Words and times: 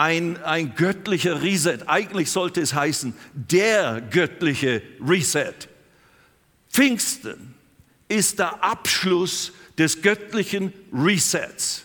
ein, 0.00 0.42
ein 0.44 0.74
göttlicher 0.74 1.42
Reset. 1.42 1.80
Eigentlich 1.86 2.30
sollte 2.30 2.62
es 2.62 2.72
heißen, 2.72 3.12
der 3.34 4.00
göttliche 4.00 4.80
Reset. 5.06 5.52
Pfingsten 6.70 7.54
ist 8.08 8.38
der 8.38 8.64
Abschluss 8.64 9.52
des 9.76 10.00
göttlichen 10.00 10.72
Resets. 10.90 11.84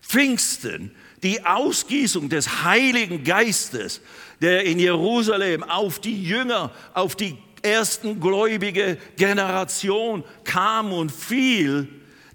Pfingsten, 0.00 0.90
die 1.22 1.46
Ausgießung 1.46 2.28
des 2.28 2.64
Heiligen 2.64 3.22
Geistes, 3.22 4.00
der 4.40 4.64
in 4.64 4.80
Jerusalem 4.80 5.62
auf 5.62 6.00
die 6.00 6.20
Jünger, 6.20 6.72
auf 6.94 7.14
die 7.14 7.38
ersten 7.62 8.18
gläubige 8.18 8.98
Generation 9.16 10.24
kam 10.42 10.92
und 10.92 11.12
fiel, 11.12 11.88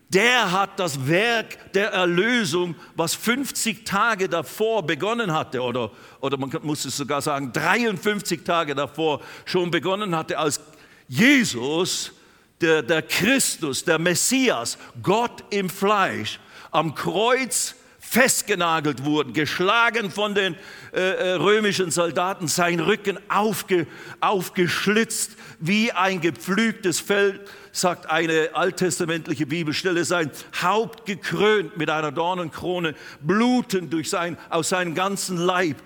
der 0.10 0.52
hat 0.52 0.80
das 0.80 1.08
Werk 1.08 1.74
der 1.74 1.90
Erlösung, 1.90 2.76
was 2.96 3.14
50 3.14 3.86
Tage 3.86 4.30
davor 4.30 4.86
begonnen 4.86 5.34
hatte, 5.34 5.62
oder, 5.62 5.92
oder 6.22 6.38
man 6.38 6.50
muss 6.62 6.86
es 6.86 6.96
sogar 6.96 7.22
sagen, 7.22 7.52
53 7.52 8.44
Tage 8.44 8.74
davor 8.74 9.22
schon 9.46 9.70
begonnen 9.70 10.16
hatte, 10.16 10.38
als 10.38 10.62
Jesus, 11.10 12.14
der, 12.62 12.82
der 12.82 13.02
Christus, 13.02 13.84
der 13.84 14.00
Messias, 14.00 14.78
Gott 15.04 15.44
im 15.50 15.70
Fleisch, 15.70 16.40
am 16.72 16.96
Kreuz 16.96 17.76
festgenagelt 18.00 19.04
wurden, 19.04 19.34
geschlagen 19.34 20.10
von 20.10 20.34
den 20.34 20.56
äh, 20.94 21.00
äh, 21.00 21.32
römischen 21.34 21.92
Soldaten, 21.92 22.48
sein 22.48 22.80
Rücken 22.80 23.20
aufge, 23.28 23.86
aufgeschlitzt 24.22 25.32
wie 25.60 25.92
ein 25.92 26.22
gepflügtes 26.22 27.02
Feld, 27.02 27.42
sagt 27.80 28.10
eine 28.10 28.50
alttestamentliche 28.54 29.46
Bibelstelle, 29.46 30.06
sein 30.06 30.32
Haupt 30.62 31.06
gekrönt 31.06 31.78
mit 31.78 31.90
einer 31.90 32.12
Dornenkrone, 32.12 32.96
blutend 33.22 33.94
durch 33.94 34.10
sein, 34.10 34.38
aus 34.50 34.70
seinem 34.70 34.96
ganzen 34.96 35.38
Leib, 35.38 35.78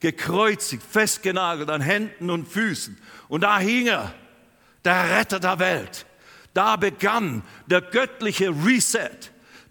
gekreuzigt, 0.00 0.82
festgenagelt 0.82 1.70
an 1.70 1.80
Händen 1.80 2.30
und 2.30 2.48
Füßen. 2.48 2.96
Und 3.28 3.42
da 3.42 3.58
hing 3.58 3.88
er, 3.88 4.12
der 4.84 5.18
Retter 5.18 5.40
der 5.40 5.58
Welt. 5.58 6.06
Da 6.54 6.76
begann 6.76 7.42
der 7.66 7.80
göttliche 7.80 8.48
Reset 8.48 9.30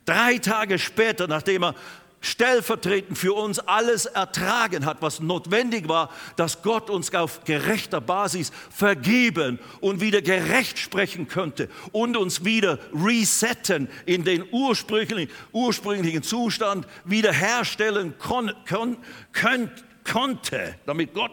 Drei 0.10 0.40
Tage 0.40 0.80
später, 0.80 1.28
nachdem 1.28 1.64
er 1.64 1.76
stellvertretend 2.22 3.18
für 3.18 3.34
uns 3.34 3.60
alles 3.60 4.06
ertragen 4.06 4.86
hat, 4.86 5.02
was 5.02 5.20
notwendig 5.20 5.88
war, 5.88 6.10
dass 6.36 6.62
Gott 6.62 6.90
uns 6.90 7.14
auf 7.14 7.44
gerechter 7.44 8.02
Basis 8.02 8.52
vergeben 8.70 9.60
und 9.80 10.02
wieder 10.02 10.22
gerecht 10.22 10.80
sprechen 10.80 11.28
könnte 11.28 11.70
und 11.92 12.18
uns 12.18 12.44
wieder 12.44 12.80
resetten 12.94 13.90
in 14.06 14.24
den 14.24 14.46
ursprünglichen, 14.52 15.32
ursprünglichen 15.52 16.24
Zustand 16.24 16.88
wiederherstellen 17.06 18.16
kon, 18.20 18.52
kon, 18.68 18.98
kon, 19.34 19.72
konnte, 20.04 20.76
damit 20.86 21.14
Gott 21.14 21.32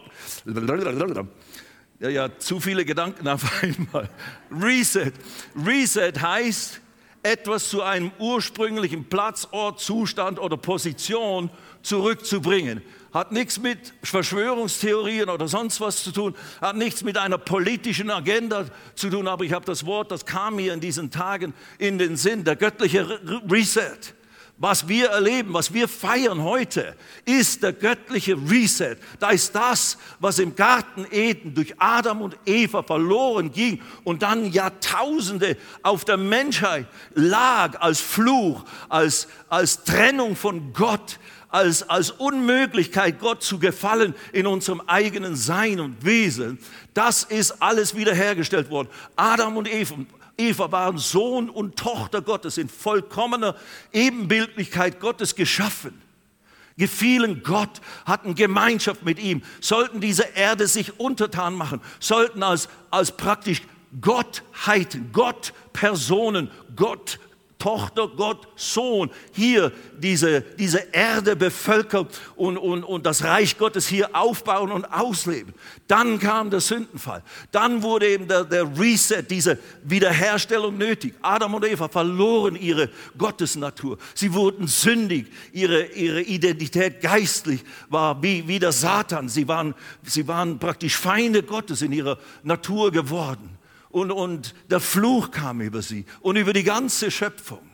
ja, 1.99 2.09
ja, 2.09 2.37
zu 2.37 2.59
viele 2.59 2.85
Gedanken 2.85 3.27
auf 3.27 3.43
einmal. 3.63 4.09
Reset. 4.51 5.11
Reset 5.65 6.13
heißt, 6.21 6.79
etwas 7.27 7.69
zu 7.69 7.81
einem 7.81 8.11
ursprünglichen 8.19 9.03
Platz, 9.09 9.49
Ort, 9.51 9.81
Zustand 9.81 10.39
oder 10.39 10.55
Position 10.55 11.49
zurückzubringen. 11.81 12.81
Hat 13.13 13.33
nichts 13.33 13.59
mit 13.59 13.93
Verschwörungstheorien 14.01 15.29
oder 15.29 15.47
sonst 15.47 15.81
was 15.81 16.03
zu 16.03 16.11
tun, 16.11 16.35
hat 16.61 16.77
nichts 16.77 17.03
mit 17.03 17.17
einer 17.17 17.37
politischen 17.37 18.09
Agenda 18.11 18.65
zu 18.95 19.09
tun, 19.09 19.27
aber 19.27 19.43
ich 19.43 19.51
habe 19.51 19.65
das 19.65 19.85
Wort, 19.85 20.11
das 20.11 20.25
kam 20.25 20.55
mir 20.55 20.73
in 20.73 20.79
diesen 20.79 21.11
Tagen 21.11 21.53
in 21.79 21.97
den 21.97 22.15
Sinn, 22.15 22.45
der 22.45 22.55
göttliche 22.55 23.19
Reset. 23.49 24.16
Was 24.59 24.87
wir 24.87 25.09
erleben, 25.09 25.53
was 25.53 25.71
wir 25.71 25.87
feiern 25.87 26.41
heute, 26.41 26.95
ist 27.25 27.61
der 27.61 27.73
göttliche 27.73 28.35
Reset. 28.49 28.97
Da 29.19 29.29
ist 29.29 29.53
das, 29.53 29.99
was 30.19 30.39
im 30.39 30.55
Garten 30.55 31.05
Eden 31.11 31.53
durch 31.53 31.75
Adam 31.77 32.23
und 32.23 32.35
Eva 32.43 32.81
verloren 32.81 33.51
ging 33.51 33.79
und 34.03 34.23
dann 34.23 34.51
Jahrtausende 34.51 35.57
auf 35.83 36.05
der 36.05 36.17
Menschheit 36.17 36.87
lag 37.13 37.79
als 37.81 38.01
Fluch, 38.01 38.63
als, 38.89 39.27
als 39.47 39.83
Trennung 39.83 40.35
von 40.35 40.73
Gott, 40.73 41.19
als, 41.49 41.87
als 41.87 42.09
Unmöglichkeit, 42.09 43.19
Gott 43.19 43.43
zu 43.43 43.59
gefallen 43.59 44.15
in 44.33 44.47
unserem 44.47 44.81
eigenen 44.87 45.35
Sein 45.35 45.79
und 45.79 46.03
Wesen. 46.03 46.57
Das 46.95 47.23
ist 47.23 47.61
alles 47.61 47.95
wiederhergestellt 47.95 48.71
worden. 48.71 48.89
Adam 49.15 49.55
und 49.55 49.71
Eva, 49.71 49.97
Eva 50.37 50.71
waren 50.71 50.97
Sohn 50.97 51.49
und 51.49 51.77
Tochter 51.77 52.21
Gottes 52.21 52.57
in 52.57 52.69
vollkommener 52.69 53.55
Ebenbildlichkeit 53.91 54.99
Gottes 54.99 55.35
geschaffen, 55.35 55.99
gefielen 56.77 57.41
Gott, 57.43 57.81
hatten 58.05 58.35
Gemeinschaft 58.35 59.03
mit 59.03 59.19
ihm, 59.19 59.41
sollten 59.61 59.99
diese 59.99 60.23
Erde 60.35 60.67
sich 60.67 60.99
untertan 60.99 61.55
machen, 61.55 61.81
sollten 61.99 62.43
als, 62.43 62.69
als 62.91 63.11
praktisch 63.11 63.63
Gottheiten, 63.99 65.11
Gottpersonen, 65.11 66.51
Gott 66.75 67.19
Tochter, 67.59 68.07
Gott, 68.07 68.47
Sohn, 68.55 69.09
hier 69.33 69.71
diese, 69.97 70.41
diese 70.41 70.79
Erde 70.91 71.35
bevölkern 71.35 72.07
und, 72.35 72.57
und, 72.57 72.83
und 72.83 73.05
das 73.05 73.23
Reich 73.23 73.57
Gottes 73.57 73.87
hier 73.87 74.15
aufbauen 74.15 74.71
und 74.71 74.85
ausleben. 74.85 75.55
Dann 75.87 76.19
kam 76.19 76.51
der 76.51 76.59
Sündenfall. 76.59 77.23
Dann 77.51 77.81
wurde 77.81 78.09
eben 78.09 78.27
der, 78.27 78.43
der 78.43 78.77
Reset, 78.77 79.23
diese 79.27 79.57
Wiederherstellung 79.83 80.77
nötig. 80.77 81.15
Adam 81.21 81.55
und 81.55 81.65
Eva 81.65 81.87
verloren 81.87 82.55
ihre 82.55 82.89
Gottesnatur. 83.17 83.97
Sie 84.13 84.33
wurden 84.33 84.67
sündig. 84.67 85.27
Ihre, 85.51 85.85
ihre 85.87 86.21
Identität 86.21 87.01
geistlich 87.01 87.63
war 87.89 88.21
wie, 88.21 88.47
wie 88.47 88.59
der 88.59 88.71
Satan. 88.71 89.29
Sie 89.29 89.47
waren, 89.47 89.73
sie 90.03 90.27
waren 90.27 90.59
praktisch 90.59 90.95
Feinde 90.95 91.41
Gottes 91.41 91.81
in 91.81 91.91
ihrer 91.91 92.19
Natur 92.43 92.91
geworden 92.91 93.56
und, 93.89 94.11
und 94.11 94.55
der 94.69 94.79
Fluch 94.79 95.31
kam 95.31 95.61
über 95.61 95.81
sie 95.81 96.05
und 96.21 96.35
über 96.35 96.53
die 96.53 96.63
ganze 96.63 97.11
Schöpfung. 97.11 97.67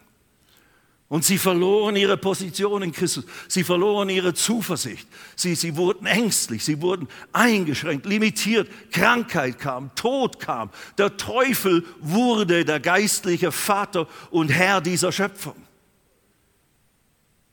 Und 1.09 1.23
sie 1.23 1.37
verloren 1.37 1.95
ihre 1.95 2.17
Position 2.17 2.81
in 2.81 2.91
Christus. 2.91 3.25
Sie 3.47 3.63
verloren 3.63 4.09
ihre 4.09 4.33
Zuversicht. 4.33 5.07
Sie, 5.35 5.53
sie 5.53 5.75
wurden 5.75 6.07
ängstlich, 6.07 6.65
sie 6.65 6.81
wurden 6.81 7.07
eingeschränkt, 7.31 8.07
limitiert. 8.07 8.67
Krankheit 8.91 9.59
kam, 9.59 9.93
Tod 9.93 10.39
kam. 10.39 10.71
Der 10.97 11.15
Teufel 11.15 11.85
wurde 11.99 12.65
der 12.65 12.79
geistliche 12.79 13.51
Vater 13.51 14.07
und 14.31 14.49
Herr 14.49 14.81
dieser 14.81 15.11
Schöpfung. 15.11 15.55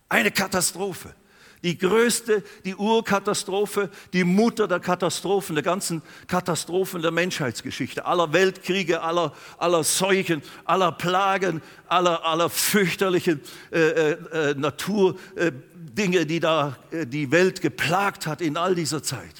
Eine 0.08 0.30
Katastrophe. 0.30 1.14
Die 1.62 1.76
größte, 1.76 2.42
die 2.64 2.74
Urkatastrophe, 2.74 3.90
die 4.14 4.24
Mutter 4.24 4.66
der 4.66 4.80
Katastrophen, 4.80 5.54
der 5.54 5.62
ganzen 5.62 6.00
Katastrophen 6.26 7.02
der 7.02 7.10
Menschheitsgeschichte, 7.10 8.06
aller 8.06 8.32
Weltkriege, 8.32 9.02
aller, 9.02 9.34
aller 9.58 9.84
Seuchen, 9.84 10.42
aller 10.64 10.92
Plagen, 10.92 11.60
aller, 11.86 12.24
aller 12.24 12.48
fürchterlichen 12.48 13.42
äh, 13.72 13.78
äh, 13.78 14.10
äh 14.32 14.54
Naturdinge, 14.54 16.24
die 16.24 16.40
da 16.40 16.78
äh, 16.90 17.06
die 17.06 17.30
Welt 17.30 17.60
geplagt 17.60 18.26
hat 18.26 18.40
in 18.40 18.56
all 18.56 18.74
dieser 18.74 19.02
Zeit. 19.02 19.34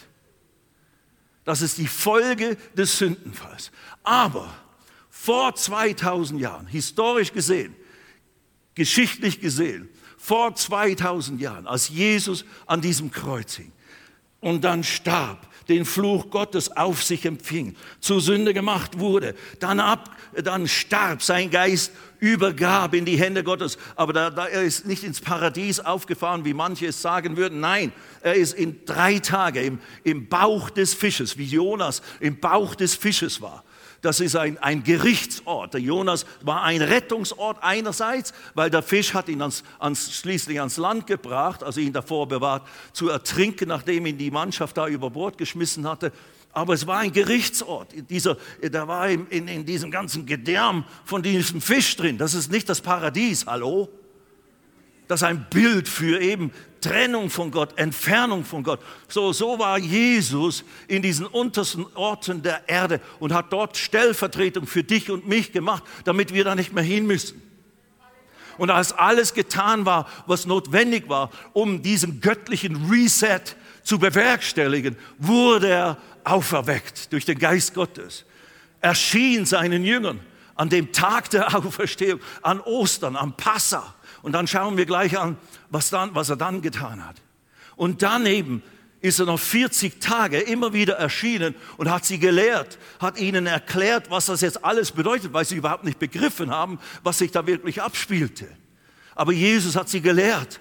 Das 1.44 1.62
ist 1.62 1.78
die 1.78 1.88
Folge 1.88 2.58
des 2.76 2.98
Sündenfalls. 2.98 3.70
Aber 4.02 4.52
vor 5.08 5.54
2000 5.54 6.40
Jahren, 6.40 6.66
historisch 6.66 7.32
gesehen, 7.32 7.74
geschichtlich 8.74 9.40
gesehen, 9.40 9.88
vor 10.20 10.54
2000 10.54 11.40
Jahren, 11.40 11.66
als 11.66 11.88
Jesus 11.88 12.44
an 12.66 12.80
diesem 12.80 13.10
Kreuz 13.10 13.54
hing 13.54 13.72
und 14.40 14.64
dann 14.64 14.84
starb, 14.84 15.48
den 15.68 15.84
Fluch 15.84 16.30
Gottes 16.30 16.76
auf 16.76 17.02
sich 17.02 17.24
empfing, 17.24 17.76
zur 18.00 18.20
Sünde 18.20 18.52
gemacht 18.52 18.98
wurde, 18.98 19.34
dann, 19.60 19.80
ab, 19.80 20.10
dann 20.34 20.66
starb, 20.66 21.22
sein 21.22 21.50
Geist 21.50 21.92
übergab 22.18 22.94
in 22.94 23.04
die 23.04 23.18
Hände 23.18 23.44
Gottes. 23.44 23.78
Aber 23.96 24.12
da, 24.12 24.30
da, 24.30 24.46
er 24.46 24.62
ist 24.62 24.84
nicht 24.84 25.04
ins 25.04 25.20
Paradies 25.20 25.80
aufgefahren, 25.80 26.44
wie 26.44 26.54
manche 26.54 26.86
es 26.86 27.00
sagen 27.00 27.36
würden. 27.36 27.60
Nein, 27.60 27.92
er 28.20 28.34
ist 28.34 28.54
in 28.54 28.84
drei 28.84 29.20
Tagen 29.20 29.64
im, 29.64 29.78
im 30.04 30.28
Bauch 30.28 30.70
des 30.70 30.92
Fisches, 30.92 31.38
wie 31.38 31.44
Jonas 31.44 32.02
im 32.18 32.40
Bauch 32.40 32.74
des 32.74 32.94
Fisches 32.94 33.40
war. 33.40 33.64
Das 34.02 34.20
ist 34.20 34.34
ein, 34.36 34.56
ein 34.58 34.82
Gerichtsort. 34.82 35.74
Der 35.74 35.80
Jonas 35.80 36.24
war 36.40 36.62
ein 36.62 36.80
Rettungsort 36.80 37.58
einerseits, 37.60 38.32
weil 38.54 38.70
der 38.70 38.82
Fisch 38.82 39.12
hat 39.12 39.28
ihn 39.28 39.42
ans, 39.42 39.62
ans, 39.78 40.12
schließlich 40.16 40.58
ans 40.58 40.78
Land 40.78 41.06
gebracht, 41.06 41.62
also 41.62 41.80
ihn 41.80 41.92
davor 41.92 42.26
bewahrt, 42.26 42.66
zu 42.92 43.08
ertrinken, 43.10 43.68
nachdem 43.68 44.06
ihn 44.06 44.16
die 44.16 44.30
Mannschaft 44.30 44.76
da 44.76 44.88
über 44.88 45.10
Bord 45.10 45.36
geschmissen 45.36 45.86
hatte. 45.86 46.12
Aber 46.52 46.74
es 46.74 46.86
war 46.86 46.98
ein 46.98 47.12
Gerichtsort. 47.12 47.94
Dieser, 48.08 48.36
da 48.72 48.88
war 48.88 49.08
in, 49.08 49.26
in, 49.28 49.48
in 49.48 49.64
diesem 49.64 49.90
ganzen 49.90 50.26
Gedärm 50.26 50.84
von 51.04 51.22
diesem 51.22 51.60
Fisch 51.60 51.96
drin. 51.96 52.18
Das 52.18 52.34
ist 52.34 52.50
nicht 52.50 52.68
das 52.68 52.80
Paradies, 52.80 53.46
hallo? 53.46 53.88
Das 55.10 55.22
ist 55.22 55.26
ein 55.26 55.44
Bild 55.50 55.88
für 55.88 56.20
eben 56.20 56.52
Trennung 56.80 57.30
von 57.30 57.50
Gott, 57.50 57.76
Entfernung 57.76 58.44
von 58.44 58.62
Gott. 58.62 58.78
So, 59.08 59.32
so 59.32 59.58
war 59.58 59.76
Jesus 59.76 60.62
in 60.86 61.02
diesen 61.02 61.26
untersten 61.26 61.84
Orten 61.96 62.44
der 62.44 62.68
Erde 62.68 63.00
und 63.18 63.34
hat 63.34 63.52
dort 63.52 63.76
Stellvertretung 63.76 64.68
für 64.68 64.84
dich 64.84 65.10
und 65.10 65.26
mich 65.26 65.50
gemacht, 65.50 65.82
damit 66.04 66.32
wir 66.32 66.44
da 66.44 66.54
nicht 66.54 66.72
mehr 66.72 66.84
hin 66.84 67.08
müssen. 67.08 67.42
Und 68.56 68.70
als 68.70 68.92
alles 68.92 69.34
getan 69.34 69.84
war, 69.84 70.06
was 70.28 70.46
notwendig 70.46 71.08
war, 71.08 71.32
um 71.54 71.82
diesen 71.82 72.20
göttlichen 72.20 72.88
Reset 72.88 73.56
zu 73.82 73.98
bewerkstelligen, 73.98 74.96
wurde 75.18 75.70
er 75.70 75.98
auferweckt 76.22 77.12
durch 77.12 77.24
den 77.24 77.40
Geist 77.40 77.74
Gottes. 77.74 78.24
Erschien 78.80 79.44
seinen 79.44 79.84
Jüngern 79.84 80.20
an 80.54 80.68
dem 80.68 80.92
Tag 80.92 81.30
der 81.30 81.52
Auferstehung, 81.56 82.20
an 82.42 82.60
Ostern, 82.60 83.16
am 83.16 83.36
Passa. 83.36 83.96
Und 84.22 84.32
dann 84.32 84.46
schauen 84.46 84.76
wir 84.76 84.86
gleich 84.86 85.18
an, 85.18 85.36
was, 85.70 85.90
dann, 85.90 86.14
was 86.14 86.28
er 86.28 86.36
dann 86.36 86.62
getan 86.62 87.06
hat. 87.06 87.16
Und 87.76 88.02
daneben 88.02 88.62
ist 89.00 89.18
er 89.18 89.26
noch 89.26 89.40
40 89.40 90.00
Tage 90.00 90.38
immer 90.38 90.72
wieder 90.72 90.94
erschienen 90.94 91.54
und 91.78 91.90
hat 91.90 92.04
sie 92.04 92.18
gelehrt, 92.18 92.78
hat 92.98 93.18
ihnen 93.18 93.46
erklärt, 93.46 94.10
was 94.10 94.26
das 94.26 94.42
jetzt 94.42 94.64
alles 94.64 94.92
bedeutet, 94.92 95.32
weil 95.32 95.44
sie 95.44 95.56
überhaupt 95.56 95.84
nicht 95.84 95.98
begriffen 95.98 96.50
haben, 96.50 96.78
was 97.02 97.18
sich 97.18 97.30
da 97.30 97.46
wirklich 97.46 97.80
abspielte. 97.80 98.46
Aber 99.14 99.32
Jesus 99.32 99.76
hat 99.76 99.88
sie 99.88 100.02
gelehrt. 100.02 100.60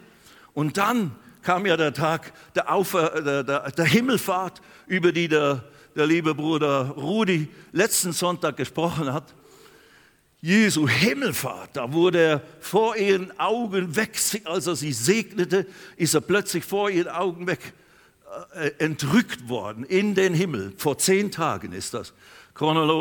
Und 0.54 0.78
dann 0.78 1.16
kam 1.42 1.66
ja 1.66 1.78
der 1.78 1.94
Tag 1.94 2.34
der, 2.56 2.72
Aufer, 2.72 3.22
der, 3.22 3.44
der, 3.44 3.72
der 3.72 3.86
Himmelfahrt, 3.86 4.62
über 4.88 5.12
die 5.12 5.28
der, 5.28 5.64
der 5.96 6.08
liebe 6.08 6.34
Bruder 6.34 6.94
Rudi 6.96 7.50
letzten 7.72 8.14
Sonntag 8.14 8.58
gesprochen 8.58 9.12
hat. 9.12 9.34
Jesu 10.42 10.88
Himmelfahrt, 10.88 11.72
da 11.74 11.92
wurde 11.92 12.20
er 12.20 12.42
vor 12.62 12.96
ihren 12.96 13.38
Augen 13.40 13.96
weg, 13.98 14.18
als 14.46 14.68
er 14.68 14.76
sie 14.76 14.94
segnete, 14.94 15.66
ist 15.98 16.14
er 16.14 16.22
plötzlich 16.22 16.64
vor 16.64 16.90
ihren 16.90 17.10
Augen 17.10 17.46
weg 17.46 17.74
äh, 18.54 18.72
entrückt 18.78 19.50
worden 19.50 19.84
in 19.84 20.16
den 20.16 20.34
Himmel. 20.34 20.74
Vor 20.78 20.98
zehn 20.98 21.32
Tagen 21.32 21.74
ist 21.74 21.94
das 21.94 22.14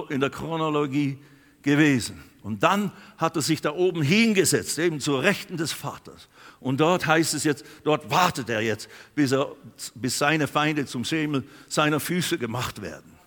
in 0.09 0.21
der 0.21 0.31
Chronologie 0.31 1.19
gewesen. 1.63 2.23
Und 2.43 2.63
dann 2.63 2.93
hat 3.17 3.37
er 3.37 3.43
sich 3.43 3.61
da 3.61 3.73
oben 3.73 4.03
hingesetzt, 4.03 4.79
eben 4.79 5.01
zur 5.01 5.23
Rechten 5.23 5.57
des 5.57 5.73
Vaters. 5.73 6.29
Und 6.61 6.81
dort 6.81 7.07
heißt 7.07 7.35
es 7.35 7.45
jetzt, 7.45 7.65
dort 7.85 8.11
wartet 8.11 8.49
er 8.49 8.61
jetzt, 8.61 8.89
bis, 9.15 9.33
er, 9.33 9.55
bis 9.95 10.19
seine 10.19 10.47
Feinde 10.47 10.87
zum 10.87 11.05
Schemel 11.05 11.45
seiner 11.69 12.01
Füße 12.01 12.39
gemacht 12.39 12.81
werden. 12.81 13.18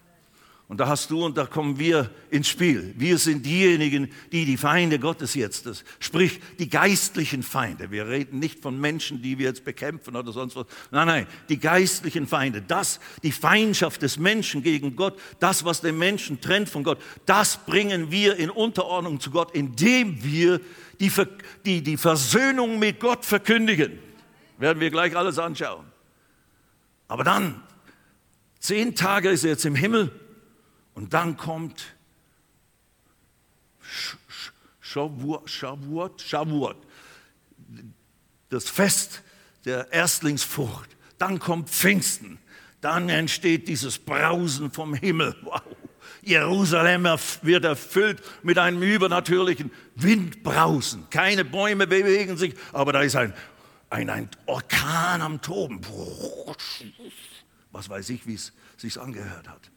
Und 0.71 0.77
da 0.77 0.87
hast 0.87 1.11
du 1.11 1.25
und 1.25 1.37
da 1.37 1.45
kommen 1.45 1.79
wir 1.79 2.09
ins 2.29 2.47
Spiel. 2.47 2.93
Wir 2.95 3.17
sind 3.17 3.45
diejenigen, 3.45 4.09
die 4.31 4.45
die 4.45 4.55
Feinde 4.55 4.99
Gottes 4.99 5.33
jetzt, 5.33 5.65
das, 5.65 5.83
sprich 5.99 6.39
die 6.59 6.69
geistlichen 6.69 7.43
Feinde. 7.43 7.91
Wir 7.91 8.07
reden 8.07 8.39
nicht 8.39 8.61
von 8.61 8.79
Menschen, 8.79 9.21
die 9.21 9.37
wir 9.37 9.47
jetzt 9.47 9.65
bekämpfen 9.65 10.15
oder 10.15 10.31
sonst 10.31 10.55
was. 10.55 10.65
Nein, 10.89 11.07
nein, 11.07 11.27
die 11.49 11.59
geistlichen 11.59 12.25
Feinde. 12.25 12.61
Das, 12.61 13.01
die 13.21 13.33
Feindschaft 13.33 14.01
des 14.01 14.17
Menschen 14.17 14.63
gegen 14.63 14.95
Gott, 14.95 15.19
das, 15.41 15.65
was 15.65 15.81
den 15.81 15.97
Menschen 15.97 16.39
trennt 16.39 16.69
von 16.69 16.85
Gott, 16.85 16.99
das 17.25 17.57
bringen 17.65 18.09
wir 18.09 18.37
in 18.37 18.49
Unterordnung 18.49 19.19
zu 19.19 19.29
Gott, 19.29 19.53
indem 19.53 20.23
wir 20.23 20.61
die, 21.01 21.11
die, 21.65 21.83
die 21.83 21.97
Versöhnung 21.97 22.79
mit 22.79 23.01
Gott 23.01 23.25
verkündigen. 23.25 23.99
Werden 24.57 24.79
wir 24.79 24.89
gleich 24.89 25.17
alles 25.17 25.37
anschauen. 25.37 25.85
Aber 27.09 27.25
dann, 27.25 27.61
zehn 28.61 28.95
Tage 28.95 29.31
ist 29.31 29.43
er 29.43 29.49
jetzt 29.49 29.65
im 29.65 29.75
Himmel 29.75 30.13
und 31.01 31.11
dann 31.15 31.35
kommt 31.35 31.95
Shavuot, 34.79 35.49
Shavuot, 35.49 36.77
das 38.49 38.69
Fest 38.69 39.23
der 39.65 39.91
Erstlingsfrucht. 39.91 40.95
Dann 41.17 41.39
kommt 41.39 41.71
Pfingsten. 41.71 42.37
Dann 42.81 43.09
entsteht 43.09 43.67
dieses 43.67 43.97
Brausen 43.97 44.69
vom 44.71 44.93
Himmel. 44.93 45.35
Wow. 45.41 45.61
Jerusalem 46.21 47.05
wird 47.41 47.65
erfüllt 47.65 48.21
mit 48.43 48.59
einem 48.59 48.83
übernatürlichen 48.83 49.71
Windbrausen. 49.95 51.09
Keine 51.09 51.43
Bäume 51.43 51.87
bewegen 51.87 52.37
sich, 52.37 52.53
aber 52.73 52.93
da 52.93 53.01
ist 53.01 53.15
ein, 53.15 53.33
ein, 53.89 54.07
ein 54.11 54.29
Orkan 54.45 55.21
am 55.23 55.41
Toben. 55.41 55.81
Was 57.71 57.89
weiß 57.89 58.11
ich, 58.11 58.27
wie 58.27 58.35
es 58.35 58.53
sich 58.77 58.99
angehört 58.99 59.47
hat. 59.47 59.70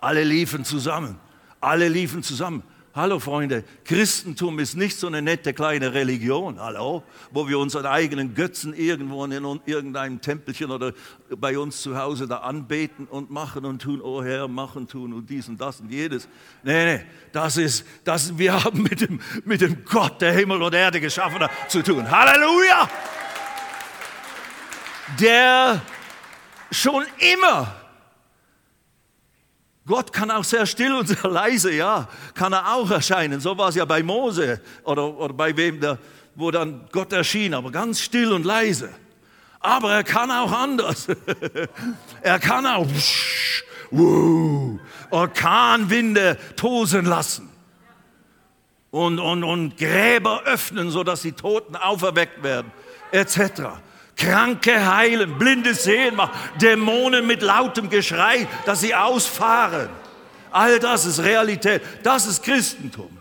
Alle 0.00 0.24
liefen 0.24 0.64
zusammen. 0.64 1.18
Alle 1.60 1.88
liefen 1.88 2.22
zusammen. 2.22 2.62
Hallo 2.92 3.20
Freunde, 3.20 3.62
Christentum 3.84 4.58
ist 4.58 4.76
nicht 4.76 4.98
so 4.98 5.06
eine 5.06 5.22
nette 5.22 5.54
kleine 5.54 5.94
Religion, 5.94 6.58
hallo, 6.58 7.04
wo 7.30 7.46
wir 7.46 7.56
unseren 7.60 7.86
eigenen 7.86 8.34
Götzen 8.34 8.74
irgendwo 8.74 9.24
in 9.24 9.60
irgendeinem 9.64 10.20
Tempelchen 10.20 10.72
oder 10.72 10.92
bei 11.36 11.56
uns 11.56 11.82
zu 11.82 11.96
Hause 11.96 12.26
da 12.26 12.38
anbeten 12.38 13.06
und 13.06 13.30
machen 13.30 13.64
und 13.64 13.80
tun, 13.80 14.00
oh 14.02 14.24
Herr, 14.24 14.48
machen, 14.48 14.88
tun 14.88 15.12
und 15.12 15.30
dies 15.30 15.48
und 15.48 15.60
das 15.60 15.80
und 15.80 15.92
jedes. 15.92 16.26
Nee, 16.64 16.96
nee, 16.96 17.04
das 17.30 17.58
ist, 17.58 17.86
das, 18.02 18.36
wir 18.36 18.64
haben 18.64 18.82
mit 18.82 19.02
dem, 19.02 19.20
mit 19.44 19.60
dem 19.60 19.84
Gott, 19.84 20.20
der 20.20 20.32
Himmel 20.32 20.60
und 20.60 20.74
Erde 20.74 21.00
geschaffen 21.00 21.38
hat, 21.38 21.52
zu 21.70 21.84
tun. 21.84 22.10
Halleluja! 22.10 22.90
Der 25.20 25.80
schon 26.72 27.04
immer 27.36 27.79
Gott 29.90 30.12
kann 30.12 30.30
auch 30.30 30.44
sehr 30.44 30.66
still 30.66 30.92
und 30.92 31.08
sehr 31.08 31.28
leise, 31.28 31.72
ja, 31.72 32.06
kann 32.34 32.52
er 32.52 32.74
auch 32.74 32.88
erscheinen. 32.92 33.40
So 33.40 33.58
war 33.58 33.70
es 33.70 33.74
ja 33.74 33.84
bei 33.84 34.04
Mose 34.04 34.60
oder, 34.84 35.18
oder 35.18 35.34
bei 35.34 35.56
wem, 35.56 35.80
der, 35.80 35.98
wo 36.36 36.52
dann 36.52 36.82
Gott 36.92 37.12
erschien, 37.12 37.54
aber 37.54 37.72
ganz 37.72 38.00
still 38.00 38.32
und 38.32 38.46
leise. 38.46 38.90
Aber 39.58 39.92
er 39.92 40.04
kann 40.04 40.30
auch 40.30 40.52
anders. 40.52 41.08
er 42.22 42.38
kann 42.38 42.66
auch 42.66 42.86
Orkanwinde 45.10 46.38
tosen 46.54 47.06
lassen 47.06 47.50
und, 48.92 49.18
und, 49.18 49.42
und 49.42 49.76
Gräber 49.76 50.44
öffnen, 50.44 50.92
sodass 50.92 51.22
die 51.22 51.32
Toten 51.32 51.74
auferweckt 51.74 52.44
werden, 52.44 52.70
etc. 53.10 53.80
Kranke 54.20 54.94
heilen, 54.94 55.38
Blinde 55.38 55.74
sehen 55.74 56.14
machen, 56.14 56.36
Dämonen 56.60 57.26
mit 57.26 57.40
lautem 57.40 57.88
Geschrei, 57.88 58.46
dass 58.66 58.82
sie 58.82 58.94
ausfahren. 58.94 59.88
All 60.50 60.78
das 60.78 61.06
ist 61.06 61.20
Realität. 61.20 61.80
Das 62.02 62.26
ist 62.26 62.42
Christentum. 62.42 63.16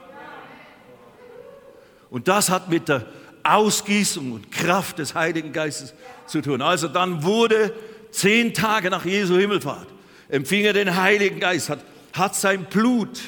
Und 2.10 2.28
das 2.28 2.50
hat 2.50 2.70
mit 2.70 2.90
der 2.90 3.06
Ausgießung 3.44 4.34
und 4.34 4.52
Kraft 4.52 5.00
des 5.00 5.16
Heiligen 5.16 5.54
Geistes 5.54 5.94
zu 6.28 6.42
tun. 6.42 6.62
Also 6.62 6.90
dann 6.90 7.24
wurde 7.24 7.74
zehn 8.12 8.54
Tage 8.54 8.90
nach 8.90 9.06
Jesu 9.06 9.38
Himmelfahrt, 9.38 9.88
empfing 10.28 10.66
er 10.66 10.74
den 10.74 10.98
Heiligen 10.98 11.40
Geist, 11.40 11.70
hat, 11.70 11.80
hat 12.12 12.36
sein 12.36 12.66
Blut, 12.66 13.22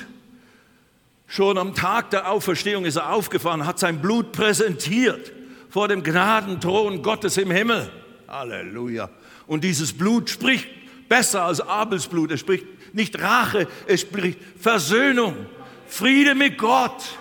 schon 1.28 1.58
am 1.58 1.74
Tag 1.74 2.10
der 2.10 2.30
Auferstehung 2.30 2.84
ist 2.84 2.98
er 2.98 3.14
aufgefahren, 3.14 3.66
hat 3.66 3.80
sein 3.80 4.02
Blut 4.02 4.34
präsentiert 4.34 5.32
vor 5.72 5.88
dem 5.88 6.04
Gnadenthron 6.04 7.02
Gottes 7.02 7.38
im 7.38 7.50
Himmel. 7.50 7.90
Halleluja. 8.28 9.10
Und 9.48 9.64
dieses 9.64 9.94
Blut 9.94 10.30
spricht 10.30 10.68
besser 11.08 11.44
als 11.44 11.62
Abels 11.62 12.08
Blut. 12.08 12.32
Es 12.32 12.42
spricht 12.42 12.66
nicht 12.94 13.20
Rache, 13.20 13.68
es 13.88 14.02
spricht 14.02 14.38
Versöhnung, 14.60 15.46
Friede 15.88 16.36
mit 16.36 16.58
Gott. 16.58 17.18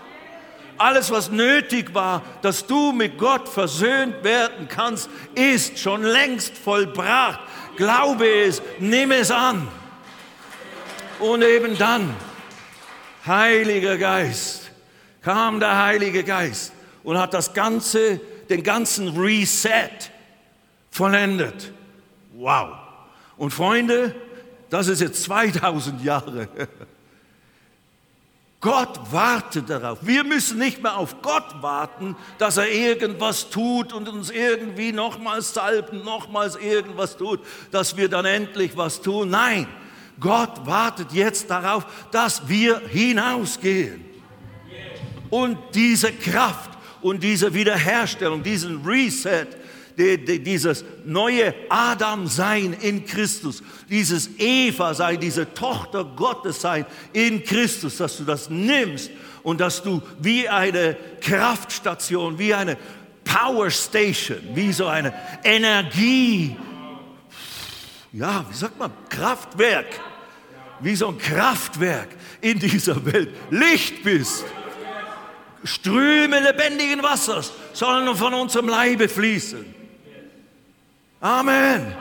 Alles, 0.78 1.10
was 1.10 1.30
nötig 1.30 1.94
war, 1.94 2.22
dass 2.42 2.66
du 2.66 2.92
mit 2.92 3.18
Gott 3.18 3.48
versöhnt 3.48 4.24
werden 4.24 4.66
kannst, 4.66 5.08
ist 5.34 5.78
schon 5.78 6.02
längst 6.02 6.56
vollbracht. 6.56 7.40
Glaube 7.76 8.26
es, 8.26 8.60
nimm 8.80 9.12
es 9.12 9.30
an. 9.30 9.68
Und 11.20 11.42
eben 11.42 11.76
dann, 11.78 12.16
Heiliger 13.26 13.96
Geist, 13.98 14.72
kam 15.22 15.60
der 15.60 15.84
Heilige 15.84 16.24
Geist 16.24 16.72
und 17.04 17.18
hat 17.18 17.34
das 17.34 17.52
Ganze 17.52 18.20
den 18.50 18.62
ganzen 18.62 19.08
Reset 19.16 20.10
vollendet. 20.90 21.72
Wow. 22.34 22.70
Und 23.36 23.52
Freunde, 23.52 24.14
das 24.68 24.88
ist 24.88 25.00
jetzt 25.00 25.22
2000 25.24 26.02
Jahre. 26.04 26.48
Gott 28.60 29.00
wartet 29.10 29.70
darauf. 29.70 30.00
Wir 30.02 30.22
müssen 30.22 30.58
nicht 30.58 30.82
mehr 30.82 30.98
auf 30.98 31.22
Gott 31.22 31.62
warten, 31.62 32.14
dass 32.36 32.58
er 32.58 32.70
irgendwas 32.70 33.48
tut 33.48 33.94
und 33.94 34.06
uns 34.06 34.30
irgendwie 34.30 34.92
nochmals 34.92 35.54
salben, 35.54 36.04
nochmals 36.04 36.56
irgendwas 36.56 37.16
tut, 37.16 37.40
dass 37.70 37.96
wir 37.96 38.10
dann 38.10 38.26
endlich 38.26 38.76
was 38.76 39.00
tun. 39.00 39.30
Nein, 39.30 39.66
Gott 40.20 40.66
wartet 40.66 41.12
jetzt 41.12 41.48
darauf, 41.48 41.86
dass 42.10 42.48
wir 42.48 42.80
hinausgehen. 42.80 44.04
Und 45.30 45.56
diese 45.74 46.12
Kraft 46.12 46.69
und 47.02 47.22
diese 47.22 47.54
Wiederherstellung, 47.54 48.42
diesen 48.42 48.84
Reset, 48.84 49.46
dieses 49.96 50.84
neue 51.04 51.54
Adam-Sein 51.68 52.76
in 52.80 53.04
Christus, 53.04 53.62
dieses 53.88 54.30
Eva-Sein, 54.38 55.20
diese 55.20 55.52
Tochter 55.52 56.04
Gottes-Sein 56.04 56.86
in 57.12 57.44
Christus, 57.44 57.98
dass 57.98 58.16
du 58.16 58.24
das 58.24 58.48
nimmst 58.48 59.10
und 59.42 59.60
dass 59.60 59.82
du 59.82 60.00
wie 60.20 60.48
eine 60.48 60.96
Kraftstation, 61.20 62.38
wie 62.38 62.54
eine 62.54 62.76
Power 63.24 63.70
Station, 63.70 64.38
wie 64.54 64.72
so 64.72 64.86
eine 64.86 65.12
Energie, 65.44 66.56
ja, 68.12 68.44
wie 68.48 68.56
sagt 68.56 68.78
man, 68.78 68.92
Kraftwerk, 69.08 69.86
wie 70.80 70.96
so 70.96 71.08
ein 71.08 71.18
Kraftwerk 71.18 72.08
in 72.40 72.58
dieser 72.58 73.04
Welt, 73.04 73.30
Licht 73.50 74.02
bist 74.02 74.44
Ströme 75.64 76.40
lebendigen 76.40 77.02
Wassers 77.02 77.52
sollen 77.72 78.14
von 78.16 78.34
unserem 78.34 78.68
Leibe 78.68 79.08
fließen. 79.08 79.74
Amen. 81.20 81.94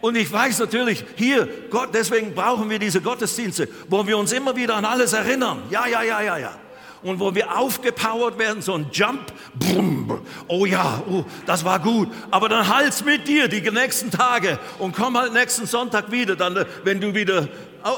Und 0.00 0.16
ich 0.16 0.32
weiß 0.32 0.60
natürlich, 0.60 1.04
hier, 1.16 1.48
Gott, 1.70 1.90
deswegen 1.92 2.34
brauchen 2.34 2.70
wir 2.70 2.78
diese 2.78 3.00
Gottesdienste, 3.00 3.68
wo 3.88 4.06
wir 4.06 4.16
uns 4.16 4.32
immer 4.32 4.54
wieder 4.54 4.76
an 4.76 4.84
alles 4.84 5.12
erinnern. 5.12 5.62
Ja, 5.70 5.86
ja, 5.86 6.02
ja, 6.02 6.22
ja, 6.22 6.38
ja 6.38 6.54
und 7.02 7.20
wo 7.20 7.34
wir 7.34 7.56
aufgepowert 7.56 8.38
werden, 8.38 8.62
so 8.62 8.74
ein 8.74 8.86
Jump, 8.92 9.32
brumm, 9.54 10.20
oh 10.48 10.66
ja, 10.66 11.02
oh, 11.08 11.24
das 11.46 11.64
war 11.64 11.78
gut, 11.78 12.08
aber 12.30 12.48
dann 12.48 12.68
halt's 12.68 13.04
mit 13.04 13.28
dir 13.28 13.48
die 13.48 13.60
nächsten 13.70 14.10
Tage 14.10 14.58
und 14.78 14.94
komm 14.94 15.16
halt 15.16 15.32
nächsten 15.32 15.66
Sonntag 15.66 16.10
wieder, 16.10 16.36
dann, 16.36 16.64
wenn 16.84 17.00
du 17.00 17.14
wieder 17.14 17.48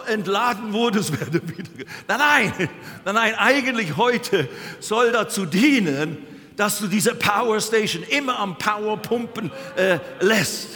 entladen 0.07 0.73
wurdest, 0.73 1.19
werde 1.19 1.41
wieder. 1.49 1.71
Nein, 2.09 2.19
nein, 2.59 2.69
nein, 3.05 3.15
nein, 3.15 3.35
eigentlich 3.37 3.97
heute 3.97 4.49
soll 4.81 5.13
dazu 5.13 5.47
dienen, 5.47 6.19
dass 6.57 6.79
du 6.79 6.87
diese 6.87 7.15
Power 7.15 7.61
Station 7.61 8.03
immer 8.05 8.39
am 8.39 8.59
Power 8.59 8.97
pumpen 8.97 9.51
äh, 9.77 9.99
lässt. 10.21 10.69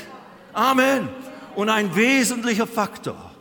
Amen. 0.52 1.08
Und 1.54 1.68
ein 1.68 1.94
wesentlicher 1.94 2.66
Faktor 2.66 3.34